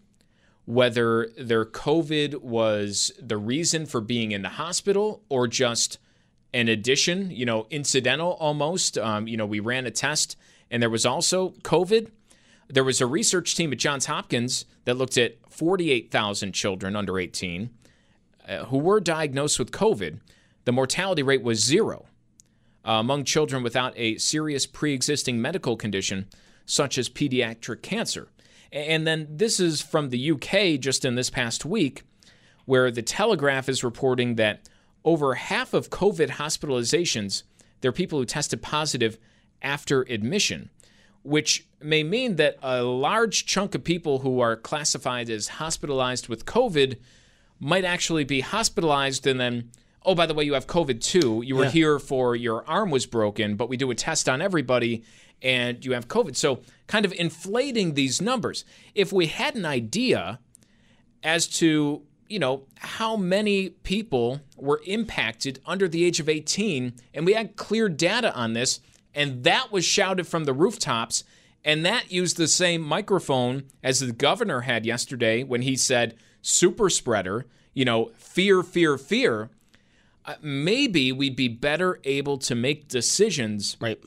whether 0.69 1.31
their 1.35 1.65
COVID 1.65 2.41
was 2.41 3.11
the 3.19 3.37
reason 3.37 3.87
for 3.87 4.01
being 4.01 4.31
in 4.31 4.43
the 4.43 4.49
hospital 4.49 5.23
or 5.27 5.47
just 5.47 5.97
an 6.53 6.67
addition, 6.67 7.31
you 7.31 7.43
know, 7.43 7.65
incidental 7.71 8.33
almost. 8.33 8.95
Um, 8.95 9.27
you 9.27 9.35
know, 9.35 9.47
we 9.47 9.59
ran 9.59 9.87
a 9.87 9.91
test 9.91 10.37
and 10.69 10.79
there 10.79 10.89
was 10.91 11.07
also 11.07 11.55
COVID. 11.63 12.11
There 12.67 12.83
was 12.83 13.01
a 13.01 13.07
research 13.07 13.55
team 13.55 13.71
at 13.71 13.79
Johns 13.79 14.05
Hopkins 14.05 14.65
that 14.85 14.93
looked 14.93 15.17
at 15.17 15.37
48,000 15.49 16.51
children 16.51 16.95
under 16.95 17.17
18 17.17 17.71
uh, 18.47 18.65
who 18.65 18.77
were 18.77 18.99
diagnosed 18.99 19.57
with 19.57 19.71
COVID, 19.71 20.19
the 20.65 20.71
mortality 20.71 21.23
rate 21.23 21.41
was 21.41 21.65
zero 21.65 22.05
uh, 22.87 22.91
among 22.91 23.23
children 23.23 23.63
without 23.63 23.93
a 23.95 24.19
serious 24.19 24.67
pre 24.67 24.93
existing 24.93 25.41
medical 25.41 25.75
condition, 25.75 26.27
such 26.67 26.99
as 26.99 27.09
pediatric 27.09 27.81
cancer. 27.81 28.27
And 28.71 29.07
then 29.07 29.27
this 29.29 29.59
is 29.59 29.81
from 29.81 30.09
the 30.09 30.31
UK 30.31 30.79
just 30.79 31.05
in 31.05 31.15
this 31.15 31.29
past 31.29 31.65
week, 31.65 32.03
where 32.65 32.91
the 32.91 33.01
Telegraph 33.01 33.67
is 33.67 33.83
reporting 33.83 34.35
that 34.35 34.69
over 35.03 35.35
half 35.35 35.73
of 35.73 35.89
COVID 35.89 36.31
hospitalizations, 36.31 37.43
they're 37.81 37.91
people 37.91 38.19
who 38.19 38.25
tested 38.25 38.61
positive 38.61 39.17
after 39.61 40.01
admission, 40.03 40.69
which 41.23 41.65
may 41.81 42.03
mean 42.03 42.35
that 42.35 42.57
a 42.61 42.83
large 42.83 43.45
chunk 43.45 43.75
of 43.75 43.83
people 43.83 44.19
who 44.19 44.39
are 44.39 44.55
classified 44.55 45.29
as 45.29 45.47
hospitalized 45.47 46.27
with 46.27 46.45
COVID 46.45 46.97
might 47.59 47.85
actually 47.85 48.23
be 48.23 48.41
hospitalized 48.41 49.27
and 49.27 49.39
then 49.39 49.69
oh 50.05 50.15
by 50.15 50.25
the 50.25 50.33
way 50.33 50.43
you 50.43 50.53
have 50.53 50.67
covid 50.67 51.01
too 51.01 51.41
you 51.45 51.55
were 51.55 51.65
yeah. 51.65 51.71
here 51.71 51.99
for 51.99 52.35
your 52.35 52.67
arm 52.69 52.89
was 52.89 53.05
broken 53.05 53.55
but 53.55 53.67
we 53.67 53.77
do 53.77 53.91
a 53.91 53.95
test 53.95 54.29
on 54.29 54.41
everybody 54.41 55.03
and 55.41 55.85
you 55.85 55.93
have 55.93 56.07
covid 56.07 56.35
so 56.35 56.61
kind 56.87 57.05
of 57.05 57.13
inflating 57.13 57.93
these 57.93 58.21
numbers 58.21 58.65
if 58.95 59.11
we 59.13 59.27
had 59.27 59.55
an 59.55 59.65
idea 59.65 60.39
as 61.23 61.47
to 61.47 62.01
you 62.27 62.39
know 62.39 62.65
how 62.77 63.15
many 63.15 63.69
people 63.69 64.41
were 64.57 64.81
impacted 64.85 65.59
under 65.65 65.87
the 65.87 66.03
age 66.05 66.19
of 66.19 66.29
18 66.29 66.93
and 67.13 67.25
we 67.25 67.33
had 67.33 67.55
clear 67.55 67.89
data 67.89 68.33
on 68.33 68.53
this 68.53 68.79
and 69.13 69.43
that 69.43 69.71
was 69.71 69.85
shouted 69.85 70.27
from 70.27 70.45
the 70.45 70.53
rooftops 70.53 71.23
And 71.63 71.85
that 71.85 72.11
used 72.11 72.37
the 72.37 72.47
same 72.47 72.81
microphone 72.81 73.63
as 73.83 73.99
the 73.99 74.13
governor 74.13 74.61
had 74.61 74.85
yesterday 74.85 75.43
when 75.43 75.61
he 75.61 75.75
said 75.75 76.15
super 76.41 76.89
spreader, 76.89 77.45
you 77.73 77.85
know, 77.85 78.11
fear, 78.17 78.63
fear, 78.63 78.97
fear. 78.97 79.49
Uh, 80.25 80.35
maybe 80.41 81.11
we'd 81.11 81.35
be 81.35 81.47
better 81.47 81.99
able 82.03 82.37
to 82.37 82.55
make 82.55 82.87
decisions 82.87 83.75
Right. 83.81 83.99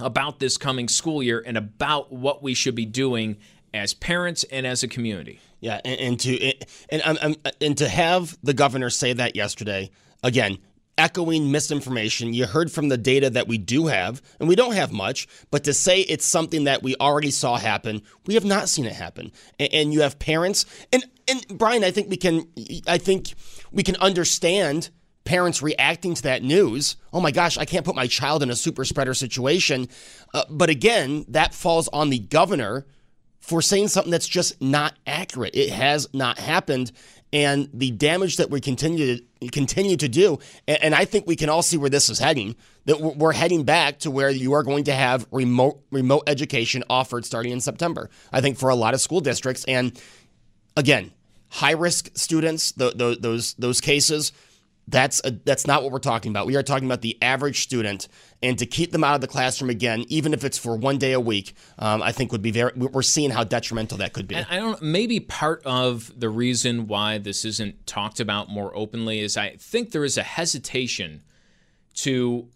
About 0.00 0.38
this 0.38 0.56
coming 0.56 0.88
school 0.88 1.22
year 1.22 1.42
and 1.44 1.56
about 1.56 2.12
what 2.12 2.42
we 2.42 2.54
should 2.54 2.74
be 2.74 2.86
doing 2.86 3.36
as 3.72 3.94
parents 3.94 4.44
and 4.44 4.66
as 4.66 4.82
a 4.82 4.88
community. 4.88 5.40
Yeah, 5.60 5.80
and, 5.84 6.00
and 6.00 6.20
to 6.20 6.52
and 6.88 7.18
um, 7.20 7.36
and 7.60 7.76
to 7.78 7.88
have 7.88 8.36
the 8.42 8.54
governor 8.54 8.90
say 8.90 9.12
that 9.12 9.36
yesterday 9.36 9.90
again, 10.22 10.58
echoing 10.98 11.50
misinformation. 11.50 12.34
You 12.34 12.46
heard 12.46 12.70
from 12.70 12.88
the 12.88 12.98
data 12.98 13.30
that 13.30 13.48
we 13.48 13.58
do 13.58 13.86
have, 13.86 14.20
and 14.38 14.48
we 14.48 14.56
don't 14.56 14.74
have 14.74 14.92
much, 14.92 15.26
but 15.50 15.64
to 15.64 15.72
say 15.72 16.00
it's 16.00 16.26
something 16.26 16.64
that 16.64 16.82
we 16.82 16.94
already 16.96 17.30
saw 17.30 17.56
happen, 17.56 18.02
we 18.26 18.34
have 18.34 18.44
not 18.44 18.68
seen 18.68 18.84
it 18.84 18.92
happen. 18.92 19.32
And, 19.58 19.72
and 19.72 19.92
you 19.92 20.02
have 20.02 20.18
parents, 20.18 20.66
and 20.92 21.04
and 21.28 21.46
Brian, 21.48 21.84
I 21.84 21.90
think 21.90 22.10
we 22.10 22.16
can, 22.16 22.48
I 22.88 22.98
think 22.98 23.34
we 23.70 23.82
can 23.82 23.96
understand 23.96 24.90
parents 25.24 25.62
reacting 25.62 26.14
to 26.14 26.22
that 26.22 26.42
news. 26.42 26.96
Oh 27.12 27.20
my 27.20 27.30
gosh, 27.30 27.58
I 27.58 27.64
can't 27.64 27.84
put 27.84 27.94
my 27.94 28.06
child 28.06 28.42
in 28.42 28.50
a 28.50 28.56
super 28.56 28.84
spreader 28.84 29.14
situation. 29.14 29.88
Uh, 30.32 30.44
but 30.48 30.70
again, 30.70 31.24
that 31.28 31.54
falls 31.54 31.88
on 31.88 32.10
the 32.10 32.18
governor 32.18 32.86
for 33.40 33.62
saying 33.62 33.88
something 33.88 34.10
that's 34.10 34.28
just 34.28 34.60
not 34.60 34.94
accurate. 35.06 35.54
It 35.54 35.70
has 35.70 36.08
not 36.12 36.38
happened. 36.38 36.92
And 37.32 37.68
the 37.72 37.90
damage 37.92 38.38
that 38.38 38.50
we 38.50 38.60
continue 38.60 39.16
to 39.16 39.48
continue 39.48 39.96
to 39.96 40.08
do, 40.08 40.38
and, 40.66 40.82
and 40.84 40.94
I 40.94 41.04
think 41.04 41.26
we 41.26 41.36
can 41.36 41.48
all 41.48 41.62
see 41.62 41.76
where 41.76 41.90
this 41.90 42.08
is 42.08 42.18
heading. 42.18 42.56
That 42.86 43.00
we're- 43.00 43.36
heading 43.36 43.62
back 43.64 44.00
to 44.00 44.10
where 44.10 44.30
you 44.30 44.52
are 44.54 44.62
going 44.62 44.84
to 44.84 44.92
have 44.92 45.26
remote 45.30 45.80
remote 45.90 46.24
education 46.26 46.82
offered 46.90 47.24
starting 47.24 47.52
in 47.52 47.60
September. 47.60 48.10
I 48.32 48.40
think 48.40 48.58
for 48.58 48.68
a 48.68 48.74
lot 48.74 48.94
of 48.94 49.00
school 49.00 49.20
districts, 49.20 49.64
and 49.64 49.98
again, 50.76 51.12
high 51.48 51.72
risk 51.72 52.10
students, 52.14 52.72
th 52.72 52.96
th 52.98 53.20
those 53.20 53.54
those 53.54 53.80
cases, 53.80 54.32
that's 54.90 55.20
a, 55.24 55.30
that's 55.30 55.66
not 55.66 55.82
what 55.82 55.92
we're 55.92 55.98
talking 55.98 56.30
about. 56.30 56.46
We 56.46 56.56
are 56.56 56.62
talking 56.62 56.86
about 56.86 57.00
the 57.00 57.16
average 57.22 57.62
student, 57.62 58.08
and 58.42 58.58
to 58.58 58.66
keep 58.66 58.92
them 58.92 59.04
out 59.04 59.14
of 59.14 59.20
the 59.20 59.26
classroom 59.26 59.70
again, 59.70 60.04
even 60.08 60.34
if 60.34 60.44
it's 60.44 60.58
for 60.58 60.76
one 60.76 60.98
day 60.98 61.12
a 61.12 61.20
week, 61.20 61.54
um, 61.78 62.02
I 62.02 62.12
think 62.12 62.32
would 62.32 62.42
be 62.42 62.50
very. 62.50 62.72
We're 62.74 63.02
seeing 63.02 63.30
how 63.30 63.44
detrimental 63.44 63.98
that 63.98 64.12
could 64.12 64.26
be. 64.26 64.34
And 64.34 64.46
I 64.50 64.56
don't 64.56 64.80
maybe 64.82 65.20
part 65.20 65.62
of 65.64 66.12
the 66.18 66.28
reason 66.28 66.86
why 66.86 67.18
this 67.18 67.44
isn't 67.44 67.86
talked 67.86 68.20
about 68.20 68.48
more 68.48 68.76
openly 68.76 69.20
is 69.20 69.36
I 69.36 69.56
think 69.58 69.92
there 69.92 70.04
is 70.04 70.18
a 70.18 70.22
hesitation 70.22 71.22
to 71.94 72.48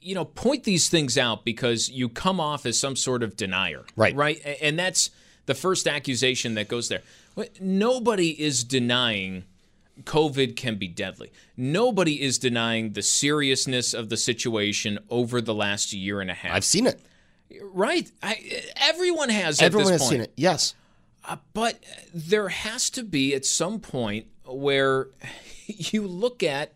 you 0.00 0.14
know 0.14 0.24
point 0.24 0.64
these 0.64 0.88
things 0.88 1.16
out 1.16 1.44
because 1.44 1.88
you 1.88 2.08
come 2.08 2.38
off 2.38 2.66
as 2.66 2.78
some 2.78 2.96
sort 2.96 3.22
of 3.22 3.36
denier. 3.36 3.84
Right. 3.96 4.14
Right? 4.14 4.40
And 4.60 4.78
that's 4.78 5.10
the 5.46 5.54
first 5.54 5.86
accusation 5.86 6.54
that 6.54 6.68
goes 6.68 6.88
there. 6.88 7.02
Nobody 7.60 8.30
is 8.30 8.64
denying 8.64 9.44
COVID 10.04 10.56
can 10.56 10.76
be 10.76 10.88
deadly. 10.88 11.32
Nobody 11.56 12.20
is 12.22 12.38
denying 12.38 12.92
the 12.92 13.02
seriousness 13.02 13.94
of 13.94 14.08
the 14.08 14.16
situation 14.16 14.98
over 15.10 15.40
the 15.40 15.54
last 15.54 15.92
year 15.92 16.20
and 16.20 16.30
a 16.30 16.34
half. 16.34 16.52
I've 16.52 16.64
seen 16.64 16.86
it. 16.86 17.00
right. 17.72 18.10
I, 18.22 18.62
everyone 18.76 19.28
has 19.30 19.60
Everyone 19.60 19.88
at 19.88 19.92
has 19.92 20.00
point. 20.02 20.10
seen 20.10 20.20
it. 20.22 20.32
Yes. 20.36 20.74
Uh, 21.24 21.36
but 21.54 21.82
there 22.14 22.48
has 22.48 22.90
to 22.90 23.02
be 23.02 23.34
at 23.34 23.44
some 23.44 23.80
point 23.80 24.26
where 24.44 25.08
you 25.66 26.06
look 26.06 26.42
at 26.42 26.72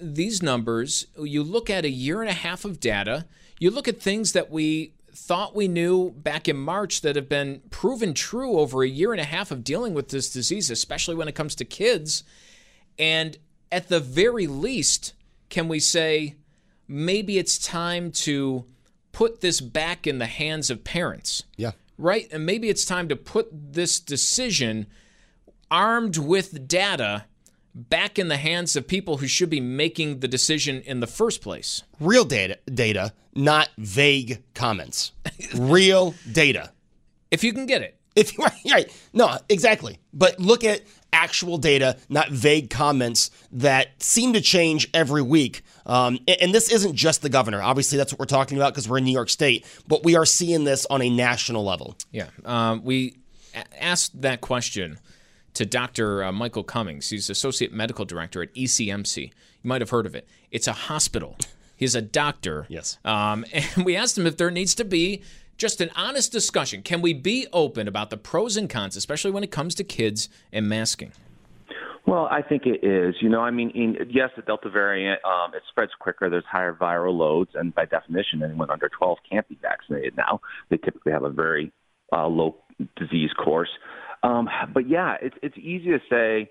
these 0.00 0.42
numbers, 0.42 1.06
you 1.18 1.42
look 1.42 1.70
at 1.70 1.84
a 1.84 1.90
year 1.90 2.20
and 2.20 2.30
a 2.30 2.34
half 2.34 2.64
of 2.64 2.80
data, 2.80 3.26
you 3.58 3.70
look 3.70 3.86
at 3.86 4.00
things 4.00 4.32
that 4.32 4.50
we 4.50 4.92
thought 5.14 5.54
we 5.54 5.68
knew 5.68 6.10
back 6.10 6.48
in 6.48 6.56
March 6.56 7.02
that 7.02 7.16
have 7.16 7.28
been 7.28 7.60
proven 7.70 8.14
true 8.14 8.58
over 8.58 8.82
a 8.82 8.88
year 8.88 9.12
and 9.12 9.20
a 9.20 9.24
half 9.24 9.50
of 9.50 9.62
dealing 9.62 9.94
with 9.94 10.08
this 10.08 10.32
disease, 10.32 10.70
especially 10.70 11.14
when 11.14 11.28
it 11.28 11.34
comes 11.34 11.54
to 11.56 11.64
kids. 11.64 12.24
And 12.98 13.36
at 13.70 13.88
the 13.88 14.00
very 14.00 14.46
least, 14.46 15.12
can 15.48 15.68
we 15.68 15.80
say 15.80 16.36
maybe 16.88 17.38
it's 17.38 17.58
time 17.58 18.10
to 18.10 18.64
put 19.12 19.40
this 19.40 19.60
back 19.60 20.06
in 20.06 20.18
the 20.18 20.26
hands 20.26 20.70
of 20.70 20.84
parents? 20.84 21.44
Yeah. 21.56 21.72
right? 21.98 22.28
And 22.32 22.46
maybe 22.46 22.68
it's 22.68 22.84
time 22.84 23.08
to 23.08 23.16
put 23.16 23.48
this 23.52 24.00
decision 24.00 24.86
armed 25.70 26.18
with 26.18 26.66
data 26.68 27.24
back 27.74 28.18
in 28.18 28.28
the 28.28 28.36
hands 28.36 28.76
of 28.76 28.86
people 28.86 29.18
who 29.18 29.26
should 29.26 29.50
be 29.50 29.60
making 29.60 30.20
the 30.20 30.28
decision 30.28 30.80
in 30.82 31.00
the 31.00 31.06
first 31.06 31.40
place. 31.40 31.82
Real 32.00 32.24
data, 32.24 32.58
data, 32.72 33.12
not 33.34 33.70
vague 33.78 34.42
comments. 34.54 35.12
Real 35.54 36.14
data. 36.30 36.72
If 37.30 37.44
you 37.44 37.52
can 37.52 37.66
get 37.66 37.82
it. 37.82 37.98
If 38.14 38.38
right, 38.38 38.52
right, 38.70 39.00
no, 39.12 39.38
exactly. 39.48 39.98
But 40.12 40.38
look 40.38 40.64
at 40.64 40.82
actual 41.12 41.58
data, 41.58 41.96
not 42.08 42.30
vague 42.30 42.70
comments 42.70 43.30
that 43.52 44.02
seem 44.02 44.32
to 44.34 44.40
change 44.40 44.88
every 44.94 45.22
week. 45.22 45.62
Um, 45.86 46.18
and, 46.28 46.42
and 46.42 46.54
this 46.54 46.70
isn't 46.70 46.94
just 46.94 47.22
the 47.22 47.28
governor. 47.28 47.62
Obviously, 47.62 47.98
that's 47.98 48.12
what 48.12 48.18
we're 48.18 48.26
talking 48.26 48.58
about 48.58 48.72
because 48.72 48.88
we're 48.88 48.98
in 48.98 49.04
New 49.04 49.12
York 49.12 49.30
State. 49.30 49.66
But 49.86 50.04
we 50.04 50.16
are 50.16 50.26
seeing 50.26 50.64
this 50.64 50.86
on 50.86 51.02
a 51.02 51.10
national 51.10 51.64
level. 51.64 51.96
Yeah. 52.10 52.28
Um, 52.44 52.84
we 52.84 53.16
asked 53.78 54.20
that 54.22 54.40
question 54.40 54.98
to 55.54 55.66
Dr. 55.66 56.24
Uh, 56.24 56.32
Michael 56.32 56.64
Cummings. 56.64 57.10
He's 57.10 57.28
Associate 57.30 57.72
Medical 57.72 58.04
Director 58.04 58.42
at 58.42 58.54
ECMC. 58.54 59.24
You 59.24 59.30
might 59.62 59.80
have 59.80 59.90
heard 59.90 60.06
of 60.06 60.14
it. 60.14 60.28
It's 60.50 60.66
a 60.66 60.72
hospital. 60.72 61.36
He's 61.76 61.94
a 61.94 62.02
doctor. 62.02 62.66
Yes. 62.68 62.98
Um, 63.04 63.44
and 63.52 63.84
we 63.84 63.96
asked 63.96 64.16
him 64.16 64.26
if 64.26 64.36
there 64.36 64.50
needs 64.50 64.74
to 64.76 64.84
be 64.84 65.22
just 65.56 65.80
an 65.80 65.90
honest 65.94 66.32
discussion. 66.32 66.82
Can 66.82 67.02
we 67.02 67.12
be 67.12 67.46
open 67.52 67.86
about 67.86 68.10
the 68.10 68.16
pros 68.16 68.56
and 68.56 68.68
cons, 68.68 68.96
especially 68.96 69.30
when 69.30 69.44
it 69.44 69.50
comes 69.50 69.74
to 69.76 69.84
kids 69.84 70.28
and 70.52 70.68
masking? 70.68 71.12
Well, 72.04 72.26
I 72.30 72.42
think 72.42 72.66
it 72.66 72.84
is. 72.84 73.14
You 73.20 73.28
know, 73.28 73.40
I 73.40 73.50
mean, 73.52 73.70
in, 73.70 73.96
yes, 74.10 74.30
the 74.34 74.42
Delta 74.42 74.68
variant 74.68 75.24
um, 75.24 75.54
it 75.54 75.62
spreads 75.68 75.92
quicker. 75.98 76.28
There's 76.28 76.44
higher 76.50 76.74
viral 76.74 77.16
loads, 77.16 77.52
and 77.54 77.72
by 77.74 77.84
definition, 77.84 78.42
anyone 78.42 78.70
under 78.70 78.88
12 78.88 79.18
can't 79.30 79.48
be 79.48 79.56
vaccinated 79.62 80.16
now. 80.16 80.40
They 80.68 80.78
typically 80.78 81.12
have 81.12 81.22
a 81.22 81.30
very 81.30 81.72
uh, 82.12 82.26
low 82.26 82.56
disease 82.96 83.30
course. 83.32 83.70
Um, 84.22 84.48
but 84.72 84.88
yeah, 84.88 85.16
it's 85.20 85.36
it's 85.42 85.56
easy 85.58 85.90
to 85.90 86.00
say 86.10 86.50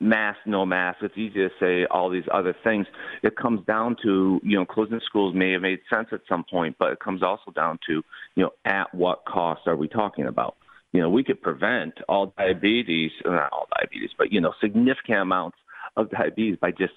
mask, 0.00 0.38
no 0.46 0.66
mask. 0.66 0.98
It's 1.02 1.16
easy 1.16 1.34
to 1.34 1.50
say 1.58 1.86
all 1.86 2.10
these 2.10 2.28
other 2.32 2.54
things. 2.62 2.86
It 3.22 3.36
comes 3.36 3.64
down 3.66 3.96
to 4.02 4.40
you 4.42 4.58
know 4.58 4.66
closing 4.66 5.00
schools 5.06 5.34
may 5.34 5.52
have 5.52 5.62
made 5.62 5.80
sense 5.92 6.08
at 6.12 6.20
some 6.28 6.44
point, 6.50 6.76
but 6.78 6.92
it 6.92 7.00
comes 7.00 7.22
also 7.22 7.50
down 7.54 7.78
to 7.86 8.02
you 8.34 8.44
know 8.44 8.50
at 8.64 8.94
what 8.94 9.24
cost 9.26 9.62
are 9.66 9.76
we 9.76 9.88
talking 9.88 10.26
about? 10.26 10.56
You 10.92 11.02
know, 11.02 11.10
we 11.10 11.24
could 11.24 11.42
prevent 11.42 11.94
all 12.08 12.32
diabetes, 12.38 13.10
not 13.24 13.52
all 13.52 13.68
diabetes, 13.78 14.10
but 14.16 14.32
you 14.32 14.40
know 14.40 14.52
significant 14.60 15.20
amounts 15.20 15.58
of 15.96 16.10
diabetes 16.10 16.56
by 16.60 16.70
just 16.70 16.92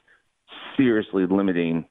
seriously 0.78 1.26
limiting 1.30 1.86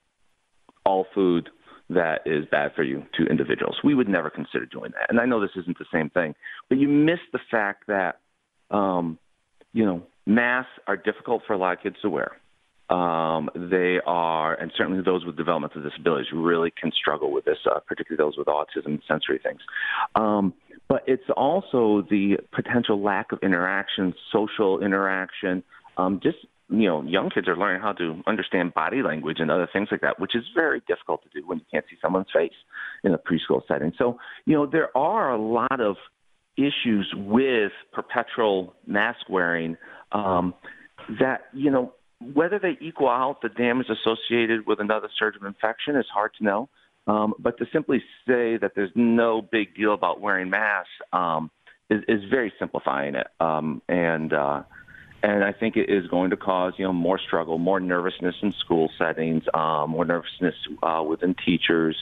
all 0.85 1.07
food 1.15 1.49
that 1.91 2.23
is 2.27 2.45
bad 2.51 2.73
for 2.75 2.83
you 2.83 3.05
to 3.17 3.27
individuals. 3.27 3.77
We 3.83 3.95
would 3.95 4.09
never 4.09 4.31
consider 4.31 4.67
doing 4.67 4.93
that. 4.93 5.09
And 5.09 5.19
I 5.21 5.25
know 5.25 5.41
this 5.41 5.57
isn't 5.57 5.79
the 5.79 5.87
same 5.93 6.11
thing, 6.11 6.35
but 6.69 6.79
you 6.79 6.89
miss 6.89 7.21
the 7.33 7.41
fact 7.51 7.87
that, 7.87 8.21
um, 8.71 9.19
you 9.73 9.85
know, 9.85 10.03
masks 10.27 10.73
are 10.87 10.97
difficult 10.97 11.43
for 11.47 11.55
a 11.55 11.59
lot 11.59 11.77
of 11.77 11.83
kids 11.83 11.97
to 12.03 12.11
wear. 12.11 12.37
Um, 12.91 13.51
they 13.55 14.01
are, 14.07 14.55
and 14.55 14.73
certainly 14.77 15.03
those 15.03 15.25
with 15.25 15.37
developmental 15.37 15.83
disabilities 15.83 16.33
really 16.33 16.71
can 16.71 16.91
struggle 16.93 17.31
with 17.31 17.45
this, 17.45 17.59
uh, 17.71 17.81
particularly 17.87 18.17
those 18.17 18.39
with 18.39 18.47
autism 18.47 18.87
and 18.87 19.03
sensory 19.07 19.39
things. 19.43 19.61
Um, 20.15 20.55
but 20.89 21.03
it's 21.07 21.29
also 21.37 22.07
the 22.09 22.39
potential 22.53 23.03
lack 23.03 23.33
of 23.33 23.41
interaction, 23.43 24.15
social 24.33 24.83
interaction, 24.83 25.63
um, 25.99 26.21
just 26.23 26.39
you 26.71 26.87
know, 26.87 27.03
young 27.03 27.31
kids 27.31 27.49
are 27.49 27.57
learning 27.57 27.81
how 27.81 27.93
to 27.93 28.23
understand 28.27 28.75
body 28.75 29.03
language 29.03 29.39
and 29.41 29.51
other 29.51 29.69
things 29.73 29.89
like 29.91 30.03
that, 30.03 30.21
which 30.21 30.35
is 30.35 30.45
very 30.55 30.83
difficult 30.87 31.23
to 31.23 31.41
do 31.41 31.47
when 31.47 31.59
you 31.59 31.65
can't 31.71 31.85
see 31.91 31.97
someone's 32.03 32.27
face 32.33 32.53
in 33.05 33.15
a 33.15 33.19
preschool 33.19 33.63
setting. 33.67 33.93
So, 33.97 34.19
you 34.45 34.55
know, 34.55 34.67
there 34.67 34.97
are 34.97 35.33
a 35.33 35.41
lot 35.41 35.81
of 35.81 35.97
issues 36.57 37.13
with 37.17 37.73
perpetual 37.93 38.75
mask 38.87 39.21
wearing 39.31 39.77
um, 40.13 40.55
that, 41.21 41.43
you 41.55 41.71
know, 41.71 41.95
whether 42.35 42.59
they 42.59 42.77
equal 42.81 43.09
out 43.09 43.41
the 43.43 43.49
damage 43.49 43.87
associated 43.89 44.67
with 44.67 44.81
another 44.81 45.09
surge 45.19 45.37
of 45.37 45.45
infection 45.45 45.97
is 45.97 46.07
hard 46.13 46.33
to 46.39 46.45
know. 46.45 46.69
Um, 47.07 47.33
but 47.39 47.57
to 47.59 47.67
simply 47.73 48.03
say 48.27 48.59
that 48.59 48.73
there's 48.75 48.91
no 48.95 49.41
big 49.41 49.75
deal 49.75 49.95
about 49.95 50.21
wearing 50.21 50.51
masks 50.51 50.91
um, 51.15 51.51
is, 51.89 52.03
is 52.09 52.21
very 52.29 52.53
simplifying 52.59 53.15
it. 53.15 53.29
Um, 53.41 53.81
and, 53.89 54.33
uh, 54.35 54.63
and 55.23 55.45
I 55.45 55.53
think 55.53 55.77
it 55.77 55.91
is 55.91 56.07
going 56.07 56.31
to 56.31 56.37
cause 56.37 56.75
you 56.77 56.85
know 56.85 56.93
more 56.93 57.19
struggle, 57.19 57.59
more 57.59 57.81
nervousness 57.81 58.37
in 58.43 58.53
school 58.53 58.91
settings, 58.99 59.45
um, 59.55 59.91
more 59.91 60.05
nervousness 60.05 60.55
uh, 60.83 61.03
within 61.07 61.35
teachers, 61.35 61.97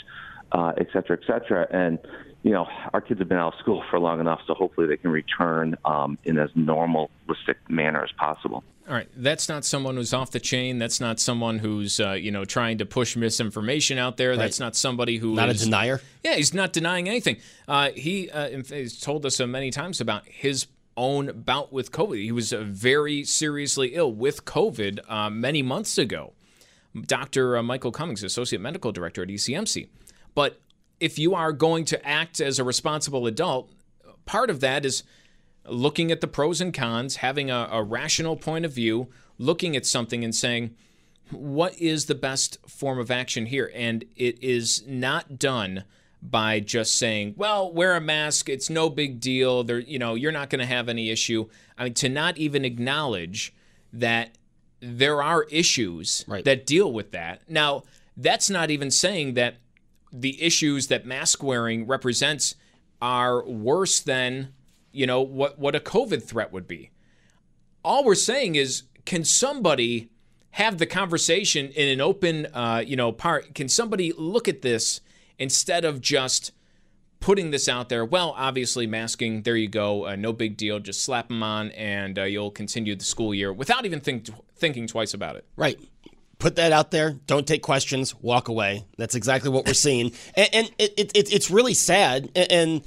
uh, 0.52 0.72
et 0.76 0.88
cetera, 0.92 1.18
et 1.20 1.26
cetera. 1.26 1.66
And 1.70 1.98
you 2.42 2.52
know, 2.52 2.68
our 2.92 3.00
kids 3.00 3.18
have 3.18 3.28
been 3.28 3.38
out 3.38 3.54
of 3.54 3.58
school 3.58 3.82
for 3.90 3.98
long 3.98 4.20
enough, 4.20 4.40
so 4.46 4.54
hopefully 4.54 4.86
they 4.86 4.96
can 4.96 5.10
return 5.10 5.76
um, 5.84 6.16
in 6.24 6.38
as 6.38 6.50
normalistic 6.50 7.56
manner 7.68 8.04
as 8.04 8.12
possible. 8.12 8.62
All 8.88 8.94
right, 8.94 9.08
that's 9.16 9.48
not 9.48 9.64
someone 9.64 9.96
who's 9.96 10.14
off 10.14 10.30
the 10.30 10.38
chain. 10.38 10.78
That's 10.78 11.00
not 11.00 11.18
someone 11.18 11.58
who's 11.58 11.98
uh, 11.98 12.12
you 12.12 12.30
know 12.30 12.44
trying 12.44 12.78
to 12.78 12.86
push 12.86 13.16
misinformation 13.16 13.98
out 13.98 14.16
there. 14.16 14.30
Right. 14.30 14.38
That's 14.38 14.60
not 14.60 14.76
somebody 14.76 15.16
who 15.16 15.34
not 15.34 15.48
is, 15.48 15.62
a 15.62 15.64
denier. 15.64 16.00
Yeah, 16.22 16.36
he's 16.36 16.54
not 16.54 16.72
denying 16.72 17.08
anything. 17.08 17.38
Uh, 17.66 17.90
he 17.90 18.30
uh, 18.30 18.62
has 18.70 19.00
told 19.00 19.26
us 19.26 19.34
so 19.34 19.46
many 19.46 19.70
times 19.70 20.00
about 20.00 20.24
his 20.28 20.66
own 20.96 21.42
bout 21.42 21.72
with 21.72 21.92
COVID. 21.92 22.22
He 22.22 22.32
was 22.32 22.52
uh, 22.52 22.62
very 22.62 23.24
seriously 23.24 23.94
ill 23.94 24.12
with 24.12 24.44
COVID 24.44 25.00
uh, 25.08 25.30
many 25.30 25.62
months 25.62 25.98
ago. 25.98 26.32
Dr. 26.98 27.56
Uh, 27.56 27.62
Michael 27.62 27.92
Cummings, 27.92 28.22
Associate 28.22 28.60
Medical 28.60 28.92
Director 28.92 29.22
at 29.22 29.28
ECMC. 29.28 29.88
But 30.34 30.60
if 31.00 31.18
you 31.18 31.34
are 31.34 31.52
going 31.52 31.84
to 31.86 32.06
act 32.06 32.40
as 32.40 32.58
a 32.58 32.64
responsible 32.64 33.26
adult, 33.26 33.70
part 34.24 34.50
of 34.50 34.60
that 34.60 34.84
is 34.84 35.02
looking 35.66 36.10
at 36.10 36.20
the 36.20 36.26
pros 36.26 36.60
and 36.60 36.72
cons, 36.72 37.16
having 37.16 37.50
a, 37.50 37.68
a 37.70 37.82
rational 37.82 38.36
point 38.36 38.64
of 38.64 38.72
view, 38.72 39.08
looking 39.38 39.76
at 39.76 39.84
something 39.84 40.24
and 40.24 40.34
saying, 40.34 40.74
what 41.30 41.78
is 41.78 42.06
the 42.06 42.14
best 42.14 42.58
form 42.68 42.98
of 42.98 43.10
action 43.10 43.46
here? 43.46 43.70
And 43.74 44.04
it 44.14 44.42
is 44.42 44.84
not 44.86 45.38
done 45.38 45.84
by 46.30 46.60
just 46.60 46.96
saying, 46.96 47.34
"Well, 47.36 47.72
wear 47.72 47.96
a 47.96 48.00
mask; 48.00 48.48
it's 48.48 48.70
no 48.70 48.90
big 48.90 49.20
deal. 49.20 49.64
There, 49.64 49.78
you 49.78 49.98
know, 49.98 50.14
you're 50.14 50.32
not 50.32 50.50
going 50.50 50.60
to 50.60 50.66
have 50.66 50.88
any 50.88 51.10
issue." 51.10 51.48
I 51.78 51.84
mean, 51.84 51.94
to 51.94 52.08
not 52.08 52.38
even 52.38 52.64
acknowledge 52.64 53.54
that 53.92 54.36
there 54.80 55.22
are 55.22 55.44
issues 55.44 56.24
right. 56.28 56.44
that 56.44 56.66
deal 56.66 56.92
with 56.92 57.12
that. 57.12 57.48
Now, 57.48 57.84
that's 58.16 58.50
not 58.50 58.70
even 58.70 58.90
saying 58.90 59.34
that 59.34 59.56
the 60.12 60.42
issues 60.42 60.88
that 60.88 61.06
mask 61.06 61.42
wearing 61.42 61.86
represents 61.86 62.54
are 63.02 63.44
worse 63.44 64.00
than, 64.00 64.52
you 64.92 65.06
know, 65.06 65.20
what 65.20 65.58
what 65.58 65.74
a 65.74 65.80
COVID 65.80 66.22
threat 66.22 66.52
would 66.52 66.66
be. 66.66 66.90
All 67.84 68.04
we're 68.04 68.14
saying 68.14 68.54
is, 68.54 68.84
can 69.04 69.24
somebody 69.24 70.08
have 70.52 70.78
the 70.78 70.86
conversation 70.86 71.68
in 71.68 71.88
an 71.88 72.00
open, 72.00 72.46
uh, 72.46 72.82
you 72.84 72.96
know, 72.96 73.12
part? 73.12 73.54
Can 73.54 73.68
somebody 73.68 74.12
look 74.16 74.48
at 74.48 74.62
this? 74.62 75.00
Instead 75.38 75.84
of 75.84 76.00
just 76.00 76.52
putting 77.20 77.50
this 77.50 77.68
out 77.68 77.88
there. 77.88 78.04
Well, 78.04 78.34
obviously, 78.36 78.86
masking, 78.86 79.42
there 79.42 79.56
you 79.56 79.68
go, 79.68 80.06
uh, 80.06 80.16
no 80.16 80.32
big 80.32 80.56
deal. 80.56 80.78
Just 80.78 81.02
slap 81.02 81.28
them 81.28 81.42
on 81.42 81.70
and 81.72 82.18
uh, 82.18 82.24
you'll 82.24 82.50
continue 82.50 82.94
the 82.94 83.04
school 83.04 83.34
year 83.34 83.52
without 83.52 83.84
even 83.84 84.00
think, 84.00 84.28
thinking 84.56 84.86
twice 84.86 85.14
about 85.14 85.36
it. 85.36 85.44
Right. 85.56 85.78
Put 86.38 86.56
that 86.56 86.70
out 86.70 86.90
there. 86.90 87.12
Don't 87.26 87.46
take 87.46 87.62
questions. 87.62 88.14
Walk 88.14 88.48
away. 88.48 88.84
That's 88.98 89.14
exactly 89.14 89.50
what 89.50 89.66
we're 89.66 89.74
seeing. 89.74 90.12
and, 90.34 90.48
and 90.52 90.70
it, 90.78 91.12
it, 91.14 91.32
it's 91.32 91.50
really 91.50 91.74
sad. 91.74 92.30
And 92.36 92.82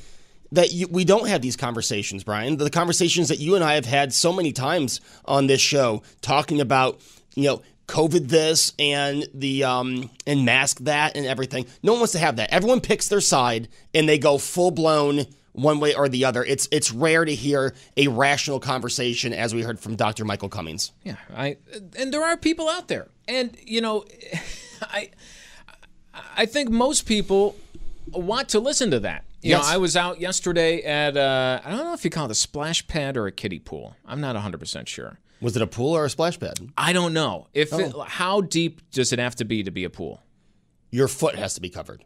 that 0.51 0.71
you, 0.71 0.87
we 0.87 1.05
don't 1.05 1.27
have 1.27 1.41
these 1.41 1.55
conversations, 1.55 2.23
Brian. 2.23 2.57
The 2.57 2.69
conversations 2.69 3.29
that 3.29 3.39
you 3.39 3.55
and 3.55 3.63
I 3.63 3.73
have 3.75 3.85
had 3.85 4.13
so 4.13 4.33
many 4.33 4.51
times 4.51 5.01
on 5.25 5.47
this 5.47 5.61
show, 5.61 6.01
talking 6.21 6.61
about, 6.61 7.01
you 7.35 7.43
know, 7.43 7.61
COVID 7.89 8.27
this 8.27 8.71
and 8.77 9.27
the 9.33 9.63
um, 9.63 10.09
and 10.27 10.45
mask 10.45 10.79
that 10.81 11.17
and 11.17 11.25
everything. 11.25 11.65
No 11.81 11.93
one 11.93 12.01
wants 12.01 12.13
to 12.13 12.19
have 12.19 12.35
that. 12.35 12.53
Everyone 12.53 12.81
picks 12.81 13.07
their 13.07 13.19
side 13.19 13.67
and 13.93 14.07
they 14.07 14.19
go 14.19 14.37
full 14.37 14.71
blown 14.71 15.25
one 15.53 15.79
way 15.79 15.95
or 15.95 16.07
the 16.07 16.25
other. 16.25 16.43
It's 16.43 16.67
it's 16.71 16.91
rare 16.91 17.25
to 17.25 17.33
hear 17.33 17.73
a 17.97 18.07
rational 18.07 18.59
conversation 18.59 19.33
as 19.33 19.55
we 19.55 19.63
heard 19.63 19.79
from 19.79 19.95
Dr. 19.95 20.23
Michael 20.23 20.49
Cummings. 20.49 20.91
Yeah, 21.03 21.15
I 21.35 21.57
and 21.97 22.13
there 22.13 22.23
are 22.23 22.37
people 22.37 22.69
out 22.69 22.87
there, 22.87 23.07
and 23.27 23.57
you 23.65 23.81
know, 23.81 24.05
I 24.81 25.09
I 26.37 26.45
think 26.45 26.69
most 26.69 27.07
people 27.07 27.55
want 28.11 28.49
to 28.49 28.59
listen 28.59 28.91
to 28.91 28.99
that. 29.01 29.25
You 29.41 29.51
yes. 29.51 29.63
know, 29.63 29.73
I 29.73 29.77
was 29.77 29.95
out 29.95 30.19
yesterday 30.19 30.83
at 30.83 31.17
uh, 31.17 31.61
I 31.65 31.71
don't 31.71 31.79
know 31.85 31.93
if 31.93 32.03
you 32.03 32.11
call 32.11 32.25
it 32.25 32.31
a 32.31 32.35
splash 32.35 32.85
pad 32.87 33.17
or 33.17 33.25
a 33.25 33.31
kiddie 33.31 33.59
pool. 33.59 33.95
I'm 34.05 34.21
not 34.21 34.35
100 34.35 34.59
percent 34.59 34.87
sure. 34.87 35.17
Was 35.41 35.55
it 35.55 35.61
a 35.61 35.67
pool 35.67 35.95
or 35.95 36.05
a 36.05 36.09
splash 36.09 36.39
pad? 36.39 36.59
I 36.77 36.93
don't 36.93 37.13
know. 37.13 37.47
If 37.53 37.73
oh. 37.73 37.79
it, 37.79 37.95
how 38.07 38.41
deep 38.41 38.81
does 38.91 39.13
it 39.13 39.19
have 39.19 39.35
to 39.35 39.45
be 39.45 39.63
to 39.63 39.71
be 39.71 39.83
a 39.83 39.89
pool? 39.89 40.21
Your 40.91 41.07
foot 41.07 41.35
has 41.35 41.53
to 41.53 41.61
be 41.61 41.69
covered. 41.69 42.03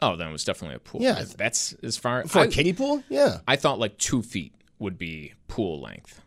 Oh, 0.00 0.16
then 0.16 0.28
it 0.28 0.32
was 0.32 0.44
definitely 0.44 0.76
a 0.76 0.80
pool. 0.80 1.00
Yeah, 1.00 1.24
that's 1.36 1.74
as 1.82 1.96
far 1.96 2.26
for 2.26 2.40
I, 2.40 2.44
a 2.44 2.48
kiddie 2.48 2.72
pool. 2.72 3.04
Yeah, 3.08 3.38
I 3.46 3.54
thought 3.54 3.78
like 3.78 3.98
two 3.98 4.22
feet 4.22 4.52
would 4.80 4.98
be 4.98 5.32
pool 5.46 5.80
length. 5.80 6.20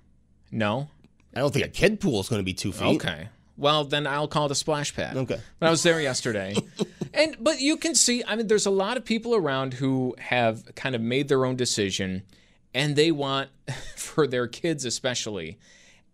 No, 0.49 0.87
I 1.35 1.39
don't 1.39 1.53
think 1.53 1.65
a 1.65 1.69
kid 1.69 1.99
pool 1.99 2.21
is 2.21 2.29
going 2.29 2.39
to 2.39 2.45
be 2.45 2.53
two 2.53 2.71
feet. 2.71 2.95
Okay, 2.95 3.27
well 3.57 3.83
then 3.83 4.07
I'll 4.07 4.29
call 4.29 4.45
it 4.45 4.51
a 4.51 4.55
splash 4.55 4.95
pad. 4.95 5.17
Okay, 5.17 5.39
but 5.59 5.67
I 5.67 5.69
was 5.69 5.83
there 5.83 5.99
yesterday, 5.99 6.55
and 7.13 7.35
but 7.39 7.59
you 7.59 7.75
can 7.75 7.95
see. 7.95 8.23
I 8.25 8.37
mean, 8.37 8.47
there's 8.47 8.65
a 8.65 8.71
lot 8.71 8.95
of 8.95 9.03
people 9.03 9.35
around 9.35 9.73
who 9.73 10.15
have 10.19 10.73
kind 10.75 10.95
of 10.95 11.01
made 11.01 11.27
their 11.27 11.45
own 11.45 11.57
decision, 11.57 12.23
and 12.73 12.95
they 12.95 13.11
want 13.11 13.49
for 13.97 14.25
their 14.25 14.47
kids 14.47 14.85
especially 14.85 15.59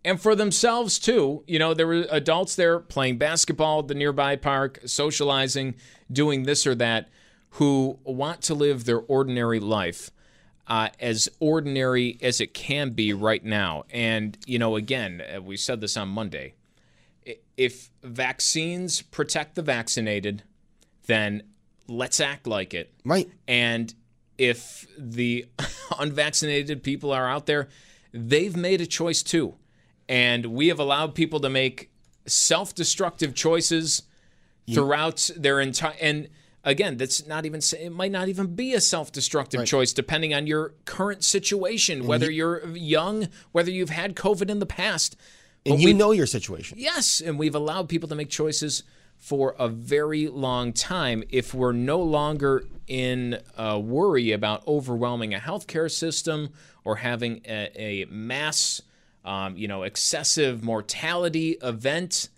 and 0.04 0.20
for 0.20 0.36
themselves 0.36 1.00
too. 1.00 1.44
You 1.48 1.60
know, 1.60 1.74
there 1.74 1.88
were 1.88 2.06
adults 2.10 2.56
there 2.56 2.80
playing 2.80 3.18
basketball 3.18 3.80
at 3.80 3.88
the 3.88 3.96
nearby 3.96 4.36
park, 4.36 4.80
socializing, 4.86 5.76
doing 6.12 6.44
this 6.44 6.66
or 6.66 6.76
that, 6.76 7.10
who 7.52 8.00
want 8.04 8.42
to 8.44 8.54
live 8.54 8.86
their 8.86 9.00
ordinary 9.00 9.60
life. 9.60 10.12
Uh, 10.68 10.88
as 11.02 11.28
ordinary 11.42 12.18
as 12.22 12.40
it 12.40 12.54
can 12.54 12.92
be 12.92 13.12
right 13.12 13.44
now. 13.44 13.84
And, 13.90 14.38
you 14.46 14.58
know, 14.58 14.78
again, 14.78 15.22
uh, 15.22 15.42
we 15.42 15.58
said 15.58 15.82
this 15.82 15.98
on 15.98 16.08
Monday. 16.08 16.54
If 17.58 17.90
vaccines 18.04 19.02
protect 19.02 19.56
the 19.56 19.64
vaccinated, 19.64 20.44
then 21.08 21.44
let's 21.90 22.22
act 22.22 22.48
like 22.48 22.74
it. 22.74 22.94
Right. 23.04 23.30
And 23.50 23.94
if 24.38 24.88
the 24.98 25.46
unvaccinated 26.00 26.84
people 26.84 27.12
are 27.12 27.28
out 27.28 27.48
there, 27.48 27.68
they've 28.14 28.56
made 28.56 28.80
a 28.80 28.88
choice 28.88 29.24
too 29.24 29.56
and 30.12 30.48
we 30.48 30.68
have 30.68 30.78
allowed 30.78 31.16
people 31.16 31.40
to 31.40 31.50
make 31.50 31.90
self-destructive 32.26 33.34
choices 33.34 34.04
throughout 34.72 35.30
their 35.36 35.60
entire 35.60 35.96
and 36.02 36.28
again 36.64 36.98
that's 36.98 37.26
not 37.26 37.46
even 37.46 37.62
it 37.80 37.92
might 37.92 38.12
not 38.12 38.28
even 38.28 38.54
be 38.54 38.74
a 38.74 38.82
self-destructive 38.82 39.60
right. 39.60 39.68
choice 39.68 39.92
depending 39.92 40.34
on 40.34 40.46
your 40.46 40.74
current 40.86 41.24
situation 41.24 42.06
whether 42.06 42.30
you're 42.30 42.68
young 42.76 43.28
whether 43.54 43.72
you've 43.72 43.90
had 43.90 44.16
covid 44.16 44.50
in 44.50 44.60
the 44.60 44.66
past. 44.66 45.16
And 45.66 45.76
but 45.76 45.82
you 45.82 45.94
know 45.94 46.12
your 46.12 46.26
situation. 46.26 46.78
Yes 46.80 47.22
and 47.22 47.40
we've 47.40 47.56
allowed 47.56 47.90
people 47.90 48.08
to 48.10 48.16
make 48.16 48.30
choices 48.30 48.84
for 49.18 49.56
a 49.60 49.68
very 49.68 50.28
long 50.28 50.74
time. 50.74 51.24
If 51.30 51.54
we're 51.54 51.74
no 51.74 52.02
longer 52.02 52.66
in 52.88 53.40
a 53.58 53.80
worry 53.80 54.32
about 54.32 54.68
overwhelming 54.68 55.34
a 55.34 55.40
healthcare 55.40 55.90
system 55.90 56.50
or 56.84 56.98
having 56.98 57.42
a, 57.46 57.72
a 57.76 58.06
mass 58.06 58.82
um, 59.26 59.56
you 59.58 59.68
know, 59.68 59.84
excessive 59.84 60.64
mortality 60.64 61.58
event, 61.62 62.30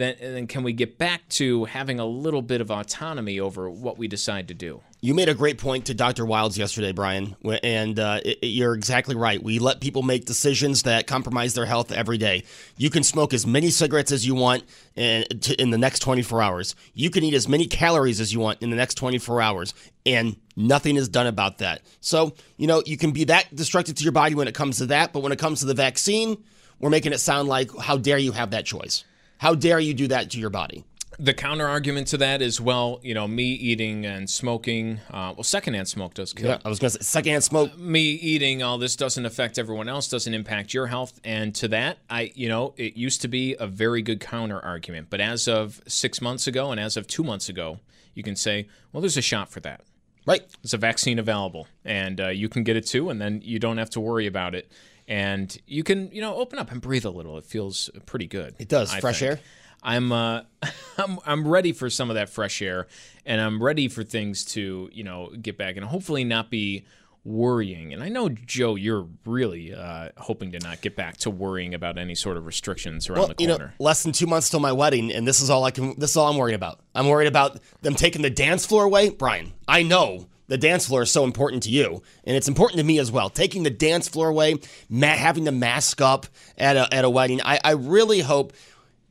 then, 0.00 0.16
then 0.20 0.46
can 0.46 0.62
we 0.62 0.72
get 0.72 0.96
back 0.96 1.28
to 1.30 1.66
having 1.66 2.00
a 2.00 2.06
little 2.06 2.40
bit 2.40 2.60
of 2.60 2.70
autonomy 2.70 3.38
over 3.38 3.68
what 3.68 3.98
we 3.98 4.08
decide 4.08 4.48
to 4.48 4.54
do? 4.54 4.80
You 5.02 5.14
made 5.14 5.28
a 5.28 5.34
great 5.34 5.58
point 5.58 5.86
to 5.86 5.94
Dr. 5.94 6.24
Wilds 6.24 6.56
yesterday, 6.56 6.92
Brian, 6.92 7.36
and 7.62 7.98
uh, 7.98 8.20
it, 8.24 8.38
you're 8.42 8.72
exactly 8.72 9.14
right. 9.14 9.42
We 9.42 9.58
let 9.58 9.80
people 9.80 10.02
make 10.02 10.24
decisions 10.24 10.84
that 10.84 11.06
compromise 11.06 11.54
their 11.54 11.66
health 11.66 11.92
every 11.92 12.18
day. 12.18 12.44
You 12.78 12.88
can 12.88 13.02
smoke 13.02 13.34
as 13.34 13.46
many 13.46 13.70
cigarettes 13.70 14.12
as 14.12 14.24
you 14.24 14.34
want 14.34 14.62
in, 14.94 15.24
in 15.58 15.70
the 15.70 15.78
next 15.78 15.98
24 15.98 16.40
hours. 16.40 16.74
You 16.94 17.10
can 17.10 17.24
eat 17.24 17.34
as 17.34 17.48
many 17.48 17.66
calories 17.66 18.20
as 18.20 18.32
you 18.32 18.40
want 18.40 18.62
in 18.62 18.70
the 18.70 18.76
next 18.76 18.94
24 18.94 19.42
hours, 19.42 19.74
and 20.06 20.36
nothing 20.56 20.96
is 20.96 21.08
done 21.08 21.26
about 21.26 21.58
that. 21.58 21.82
So, 22.00 22.34
you 22.56 22.66
know, 22.66 22.82
you 22.86 22.96
can 22.96 23.10
be 23.10 23.24
that 23.24 23.54
destructive 23.54 23.96
to 23.96 24.04
your 24.04 24.12
body 24.12 24.36
when 24.36 24.48
it 24.48 24.54
comes 24.54 24.78
to 24.78 24.86
that, 24.86 25.12
but 25.12 25.22
when 25.22 25.32
it 25.32 25.38
comes 25.38 25.60
to 25.60 25.66
the 25.66 25.74
vaccine, 25.74 26.42
we're 26.78 26.90
making 26.90 27.12
it 27.12 27.18
sound 27.18 27.48
like, 27.48 27.76
how 27.76 27.98
dare 27.98 28.18
you 28.18 28.32
have 28.32 28.52
that 28.52 28.64
choice? 28.64 29.04
How 29.42 29.56
dare 29.56 29.80
you 29.80 29.92
do 29.92 30.06
that 30.06 30.30
to 30.30 30.38
your 30.38 30.50
body? 30.50 30.84
The 31.18 31.34
counter 31.34 31.66
argument 31.66 32.06
to 32.08 32.18
that 32.18 32.40
is, 32.40 32.60
well, 32.60 33.00
you 33.02 33.12
know, 33.12 33.26
me 33.26 33.46
eating 33.46 34.06
and 34.06 34.30
smoking. 34.30 35.00
Uh, 35.10 35.34
well, 35.34 35.42
secondhand 35.42 35.88
smoke 35.88 36.14
does 36.14 36.32
kill. 36.32 36.50
Yeah, 36.50 36.58
I 36.64 36.68
was 36.68 36.78
going 36.78 36.92
to 36.92 36.98
say 36.98 37.02
secondhand 37.02 37.42
smoke. 37.42 37.72
Uh, 37.74 37.76
me 37.76 38.12
eating 38.12 38.62
all 38.62 38.78
this 38.78 38.94
doesn't 38.94 39.26
affect 39.26 39.58
everyone 39.58 39.88
else, 39.88 40.06
doesn't 40.06 40.32
impact 40.32 40.72
your 40.72 40.86
health, 40.86 41.18
and 41.24 41.52
to 41.56 41.66
that, 41.68 41.98
I, 42.08 42.30
you 42.36 42.48
know, 42.48 42.74
it 42.76 42.96
used 42.96 43.20
to 43.22 43.28
be 43.28 43.56
a 43.58 43.66
very 43.66 44.00
good 44.00 44.20
counter 44.20 44.60
argument, 44.60 45.08
but 45.10 45.20
as 45.20 45.48
of 45.48 45.82
six 45.88 46.20
months 46.20 46.46
ago 46.46 46.70
and 46.70 46.78
as 46.78 46.96
of 46.96 47.08
two 47.08 47.24
months 47.24 47.48
ago, 47.48 47.80
you 48.14 48.22
can 48.22 48.36
say, 48.36 48.68
well, 48.92 49.00
there's 49.00 49.16
a 49.16 49.22
shot 49.22 49.50
for 49.50 49.58
that. 49.58 49.80
Right. 50.24 50.42
There's 50.62 50.72
a 50.72 50.78
vaccine 50.78 51.18
available, 51.18 51.66
and 51.84 52.20
uh, 52.20 52.28
you 52.28 52.48
can 52.48 52.62
get 52.62 52.76
it 52.76 52.86
too, 52.86 53.10
and 53.10 53.20
then 53.20 53.40
you 53.42 53.58
don't 53.58 53.78
have 53.78 53.90
to 53.90 54.00
worry 54.00 54.28
about 54.28 54.54
it, 54.54 54.70
and 55.12 55.56
you 55.66 55.82
can, 55.84 56.10
you 56.10 56.20
know, 56.22 56.36
open 56.36 56.58
up 56.58 56.70
and 56.72 56.80
breathe 56.80 57.04
a 57.04 57.10
little. 57.10 57.36
It 57.36 57.44
feels 57.44 57.90
pretty 58.06 58.26
good. 58.26 58.54
It 58.58 58.68
does. 58.68 58.92
I 58.94 59.00
Fresh 59.00 59.18
think. 59.20 59.32
air. 59.32 59.40
I'm 59.82 60.10
uh, 60.12 60.42
I'm 60.98 61.18
I'm 61.26 61.46
ready 61.46 61.72
for 61.72 61.90
some 61.90 62.08
of 62.10 62.14
that 62.14 62.30
fresh 62.30 62.62
air, 62.62 62.86
and 63.26 63.40
I'm 63.40 63.62
ready 63.62 63.88
for 63.88 64.04
things 64.04 64.44
to 64.54 64.88
you 64.92 65.04
know 65.04 65.30
get 65.40 65.58
back 65.58 65.76
and 65.76 65.84
hopefully 65.84 66.24
not 66.24 66.50
be 66.50 66.86
worrying. 67.24 67.92
And 67.92 68.02
I 68.02 68.08
know, 68.08 68.28
Joe, 68.30 68.74
you're 68.74 69.06
really 69.24 69.72
uh, 69.74 70.08
hoping 70.16 70.50
to 70.52 70.58
not 70.58 70.80
get 70.80 70.96
back 70.96 71.18
to 71.18 71.30
worrying 71.30 71.72
about 71.74 71.96
any 71.98 72.14
sort 72.16 72.36
of 72.36 72.46
restrictions 72.46 73.08
around 73.08 73.18
Well, 73.18 73.28
the 73.28 73.34
you 73.38 73.48
corner. 73.48 73.66
know, 73.66 73.84
less 73.84 74.02
than 74.02 74.10
two 74.12 74.26
months 74.26 74.48
till 74.50 74.60
my 74.60 74.72
wedding, 74.72 75.12
and 75.12 75.26
this 75.28 75.40
is 75.40 75.50
all 75.50 75.62
I 75.64 75.70
can. 75.72 75.98
This 75.98 76.10
is 76.10 76.16
all 76.16 76.28
I'm 76.30 76.36
worried 76.38 76.54
about. 76.54 76.80
I'm 76.94 77.08
worried 77.08 77.28
about 77.28 77.60
them 77.82 77.94
taking 77.94 78.22
the 78.22 78.30
dance 78.30 78.64
floor 78.66 78.84
away, 78.84 79.10
Brian. 79.10 79.52
I 79.68 79.82
know 79.82 80.26
the 80.52 80.58
dance 80.58 80.86
floor 80.86 81.00
is 81.00 81.10
so 81.10 81.24
important 81.24 81.62
to 81.62 81.70
you, 81.70 82.02
and 82.24 82.36
it's 82.36 82.46
important 82.46 82.76
to 82.76 82.84
me 82.84 82.98
as 82.98 83.10
well. 83.10 83.30
Taking 83.30 83.62
the 83.62 83.70
dance 83.70 84.06
floor 84.06 84.28
away, 84.28 84.56
having 85.00 85.46
to 85.46 85.50
mask 85.50 86.02
up 86.02 86.26
at 86.58 86.76
a 86.76 86.94
at 86.94 87.06
a 87.06 87.10
wedding. 87.10 87.40
I, 87.42 87.58
I 87.64 87.70
really 87.70 88.20
hope 88.20 88.52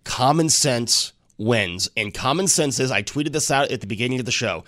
common 0.04 0.50
sense 0.50 1.14
wins, 1.40 1.90
and 1.98 2.14
common 2.14 2.48
sense 2.48 2.80
is. 2.80 2.92
I 2.92 3.02
tweeted 3.02 3.32
this 3.32 3.50
out 3.50 3.72
at 3.72 3.82
the 3.82 3.88
beginning 3.88 4.20
of 4.20 4.28
the 4.28 4.32
show. 4.32 4.66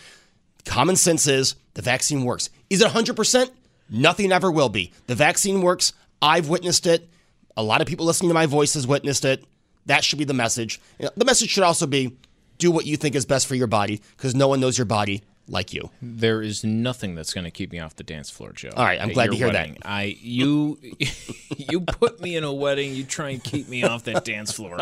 Common 0.66 0.96
sense 0.96 1.28
is 1.28 1.54
the 1.76 1.84
vaccine 1.84 2.24
works. 2.24 2.50
Is 2.72 2.82
it 2.82 2.88
100%? 2.88 3.52
Nothing 3.92 4.32
ever 4.32 4.52
will 4.52 4.70
be. 4.70 4.92
The 5.06 5.14
vaccine 5.14 5.62
works. 5.62 5.94
I've 6.24 6.50
witnessed 6.50 6.88
it. 6.88 7.08
A 7.56 7.62
lot 7.62 7.82
of 7.82 7.88
people 7.88 8.08
listening 8.08 8.32
to 8.32 8.34
my 8.34 8.48
voice 8.48 8.74
has 8.74 8.88
witnessed 8.88 9.26
it. 9.26 9.46
That 9.86 10.04
should 10.04 10.18
be 10.18 10.26
the 10.26 10.34
message. 10.34 10.82
The 10.98 11.24
message 11.24 11.52
should 11.52 11.66
also 11.66 11.86
be 11.86 12.18
do 12.58 12.72
what 12.72 12.88
you 12.88 12.98
think 12.98 13.14
is 13.14 13.28
best 13.28 13.46
for 13.46 13.54
your 13.54 13.68
body 13.68 14.02
because 14.18 14.34
no 14.34 14.48
one 14.48 14.60
knows 14.60 14.76
your 14.76 14.86
body 14.86 15.22
like 15.48 15.74
you. 15.74 15.90
There 16.02 16.42
is 16.42 16.64
nothing 16.64 17.16
that's 17.16 17.34
going 17.34 17.44
to 17.46 17.52
keep 17.52 17.72
me 17.72 17.80
off 17.80 17.96
the 17.96 18.04
dance 18.04 18.30
floor, 18.30 18.54
Joe. 18.54 18.70
All 18.76 18.86
right, 18.86 19.02
I'm 19.02 19.10
glad 19.10 19.32
to 19.32 19.36
hear 19.36 19.52
that. 19.52 19.78
I 19.84 20.18
you 20.22 20.78
you 21.58 21.82
put 21.82 22.22
me 22.22 22.36
in 22.36 22.44
a 22.44 22.54
wedding. 22.54 22.94
You 22.94 23.04
try 23.04 23.30
and 23.32 23.44
keep 23.44 23.68
me 23.68 23.84
off 23.84 24.04
that 24.06 24.26
dance 24.26 24.52
floor. 24.52 24.78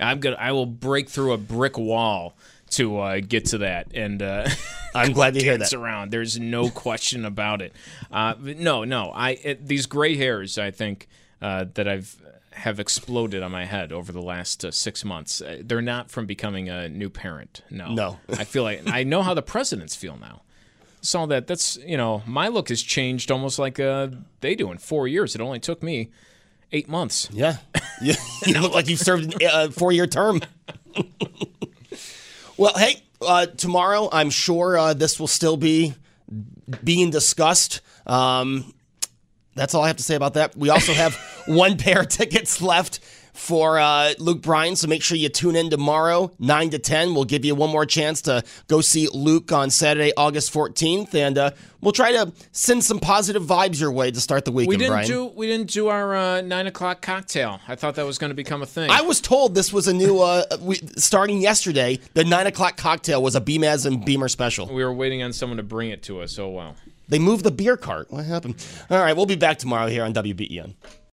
I'm 0.00 0.20
gonna. 0.20 0.36
I 0.36 0.52
will 0.52 0.66
break 0.66 1.08
through 1.08 1.32
a 1.32 1.38
brick 1.38 1.78
wall 1.78 2.34
to 2.70 2.98
uh, 2.98 3.20
get 3.20 3.46
to 3.46 3.58
that. 3.58 3.88
And 3.94 4.22
uh, 4.22 4.48
I'm 4.94 5.12
glad 5.12 5.34
to 5.34 5.40
hear 5.40 5.58
that. 5.58 5.72
around. 5.72 6.10
There's 6.10 6.38
no 6.38 6.70
question 6.70 7.24
about 7.24 7.62
it. 7.62 7.72
Uh, 8.10 8.34
no, 8.40 8.84
no. 8.84 9.10
I 9.14 9.30
it, 9.30 9.66
these 9.66 9.86
gray 9.86 10.16
hairs. 10.16 10.58
I 10.58 10.70
think 10.70 11.08
uh, 11.40 11.66
that 11.74 11.86
I've 11.86 12.16
have 12.56 12.80
exploded 12.80 13.42
on 13.42 13.52
my 13.52 13.64
head 13.64 13.92
over 13.92 14.12
the 14.12 14.20
last 14.22 14.64
uh, 14.64 14.70
six 14.70 15.04
months. 15.04 15.40
Uh, 15.40 15.60
they're 15.62 15.82
not 15.82 16.10
from 16.10 16.26
becoming 16.26 16.68
a 16.68 16.88
new 16.88 17.10
parent. 17.10 17.62
No, 17.70 17.92
No. 17.92 18.18
I 18.30 18.44
feel 18.44 18.62
like 18.62 18.82
I 18.86 19.04
know 19.04 19.22
how 19.22 19.34
the 19.34 19.42
presidents 19.42 19.94
feel 19.94 20.16
now. 20.18 20.42
Saw 21.02 21.26
that. 21.26 21.46
That's 21.46 21.76
you 21.78 21.96
know 21.96 22.22
my 22.26 22.48
look 22.48 22.68
has 22.70 22.82
changed 22.82 23.30
almost 23.30 23.58
like 23.58 23.78
uh, 23.78 24.08
they 24.40 24.54
do 24.54 24.72
in 24.72 24.78
four 24.78 25.06
years. 25.06 25.34
It 25.34 25.40
only 25.40 25.60
took 25.60 25.82
me 25.82 26.10
eight 26.72 26.88
months. 26.88 27.28
Yeah. 27.32 27.58
You, 28.02 28.12
you 28.44 28.60
look 28.60 28.74
like 28.74 28.88
you've 28.90 29.00
served 29.00 29.42
a 29.42 29.70
four 29.70 29.90
year 29.90 30.06
term. 30.06 30.42
well, 32.58 32.74
hey, 32.76 33.02
uh, 33.22 33.46
tomorrow 33.46 34.10
I'm 34.12 34.28
sure 34.28 34.76
uh, 34.76 34.92
this 34.92 35.18
will 35.18 35.26
still 35.28 35.56
be 35.56 35.94
being 36.84 37.08
discussed. 37.10 37.80
Um, 38.06 38.74
that's 39.54 39.74
all 39.74 39.82
I 39.82 39.86
have 39.86 39.96
to 39.96 40.02
say 40.02 40.14
about 40.14 40.34
that. 40.34 40.56
We 40.56 40.68
also 40.68 40.92
have 40.92 41.14
one 41.46 41.76
pair 41.76 42.00
of 42.00 42.08
tickets 42.08 42.60
left 42.62 43.00
for 43.32 43.78
uh, 43.78 44.14
Luke 44.18 44.40
Bryan, 44.40 44.76
so 44.76 44.88
make 44.88 45.02
sure 45.02 45.18
you 45.18 45.28
tune 45.28 45.56
in 45.56 45.68
tomorrow, 45.68 46.32
9 46.38 46.70
to 46.70 46.78
10. 46.78 47.14
We'll 47.14 47.24
give 47.26 47.44
you 47.44 47.54
one 47.54 47.68
more 47.68 47.84
chance 47.84 48.22
to 48.22 48.42
go 48.66 48.80
see 48.80 49.08
Luke 49.12 49.52
on 49.52 49.68
Saturday, 49.68 50.10
August 50.16 50.54
14th, 50.54 51.14
and 51.14 51.36
uh, 51.36 51.50
we'll 51.82 51.92
try 51.92 52.12
to 52.12 52.32
send 52.52 52.82
some 52.82 52.98
positive 52.98 53.42
vibes 53.42 53.78
your 53.78 53.92
way 53.92 54.10
to 54.10 54.20
start 54.22 54.46
the 54.46 54.52
weekend, 54.52 54.68
We 54.70 54.76
didn't 54.78 54.90
Brian. 54.92 55.06
do 55.06 55.26
we 55.26 55.46
didn't 55.48 55.70
do 55.70 55.88
our 55.88 56.16
uh, 56.16 56.40
nine 56.40 56.66
o'clock 56.66 57.02
cocktail. 57.02 57.60
I 57.68 57.74
thought 57.74 57.96
that 57.96 58.06
was 58.06 58.16
going 58.16 58.30
to 58.30 58.34
become 58.34 58.62
a 58.62 58.66
thing. 58.66 58.90
I 58.90 59.02
was 59.02 59.20
told 59.20 59.54
this 59.54 59.70
was 59.70 59.86
a 59.86 59.92
new, 59.92 60.20
uh, 60.22 60.44
we, 60.62 60.76
starting 60.96 61.42
yesterday, 61.42 61.98
the 62.14 62.24
9 62.24 62.46
o'clock 62.46 62.78
cocktail 62.78 63.22
was 63.22 63.36
a 63.36 63.40
Beamaz 63.42 63.84
and 63.84 64.02
Beamer 64.02 64.28
special. 64.28 64.66
we 64.72 64.82
were 64.82 64.94
waiting 64.94 65.22
on 65.22 65.34
someone 65.34 65.58
to 65.58 65.62
bring 65.62 65.90
it 65.90 66.02
to 66.04 66.22
us. 66.22 66.38
Oh 66.38 66.48
wow. 66.48 66.74
They 67.08 67.18
moved 67.18 67.44
the 67.44 67.50
beer 67.52 67.76
cart. 67.76 68.10
What 68.10 68.24
happened? 68.24 68.64
All 68.88 68.98
right, 68.98 69.14
we'll 69.14 69.26
be 69.26 69.36
back 69.36 69.58
tomorrow 69.58 69.88
here 69.88 70.04
on 70.04 70.14
WBEN. 70.14 70.72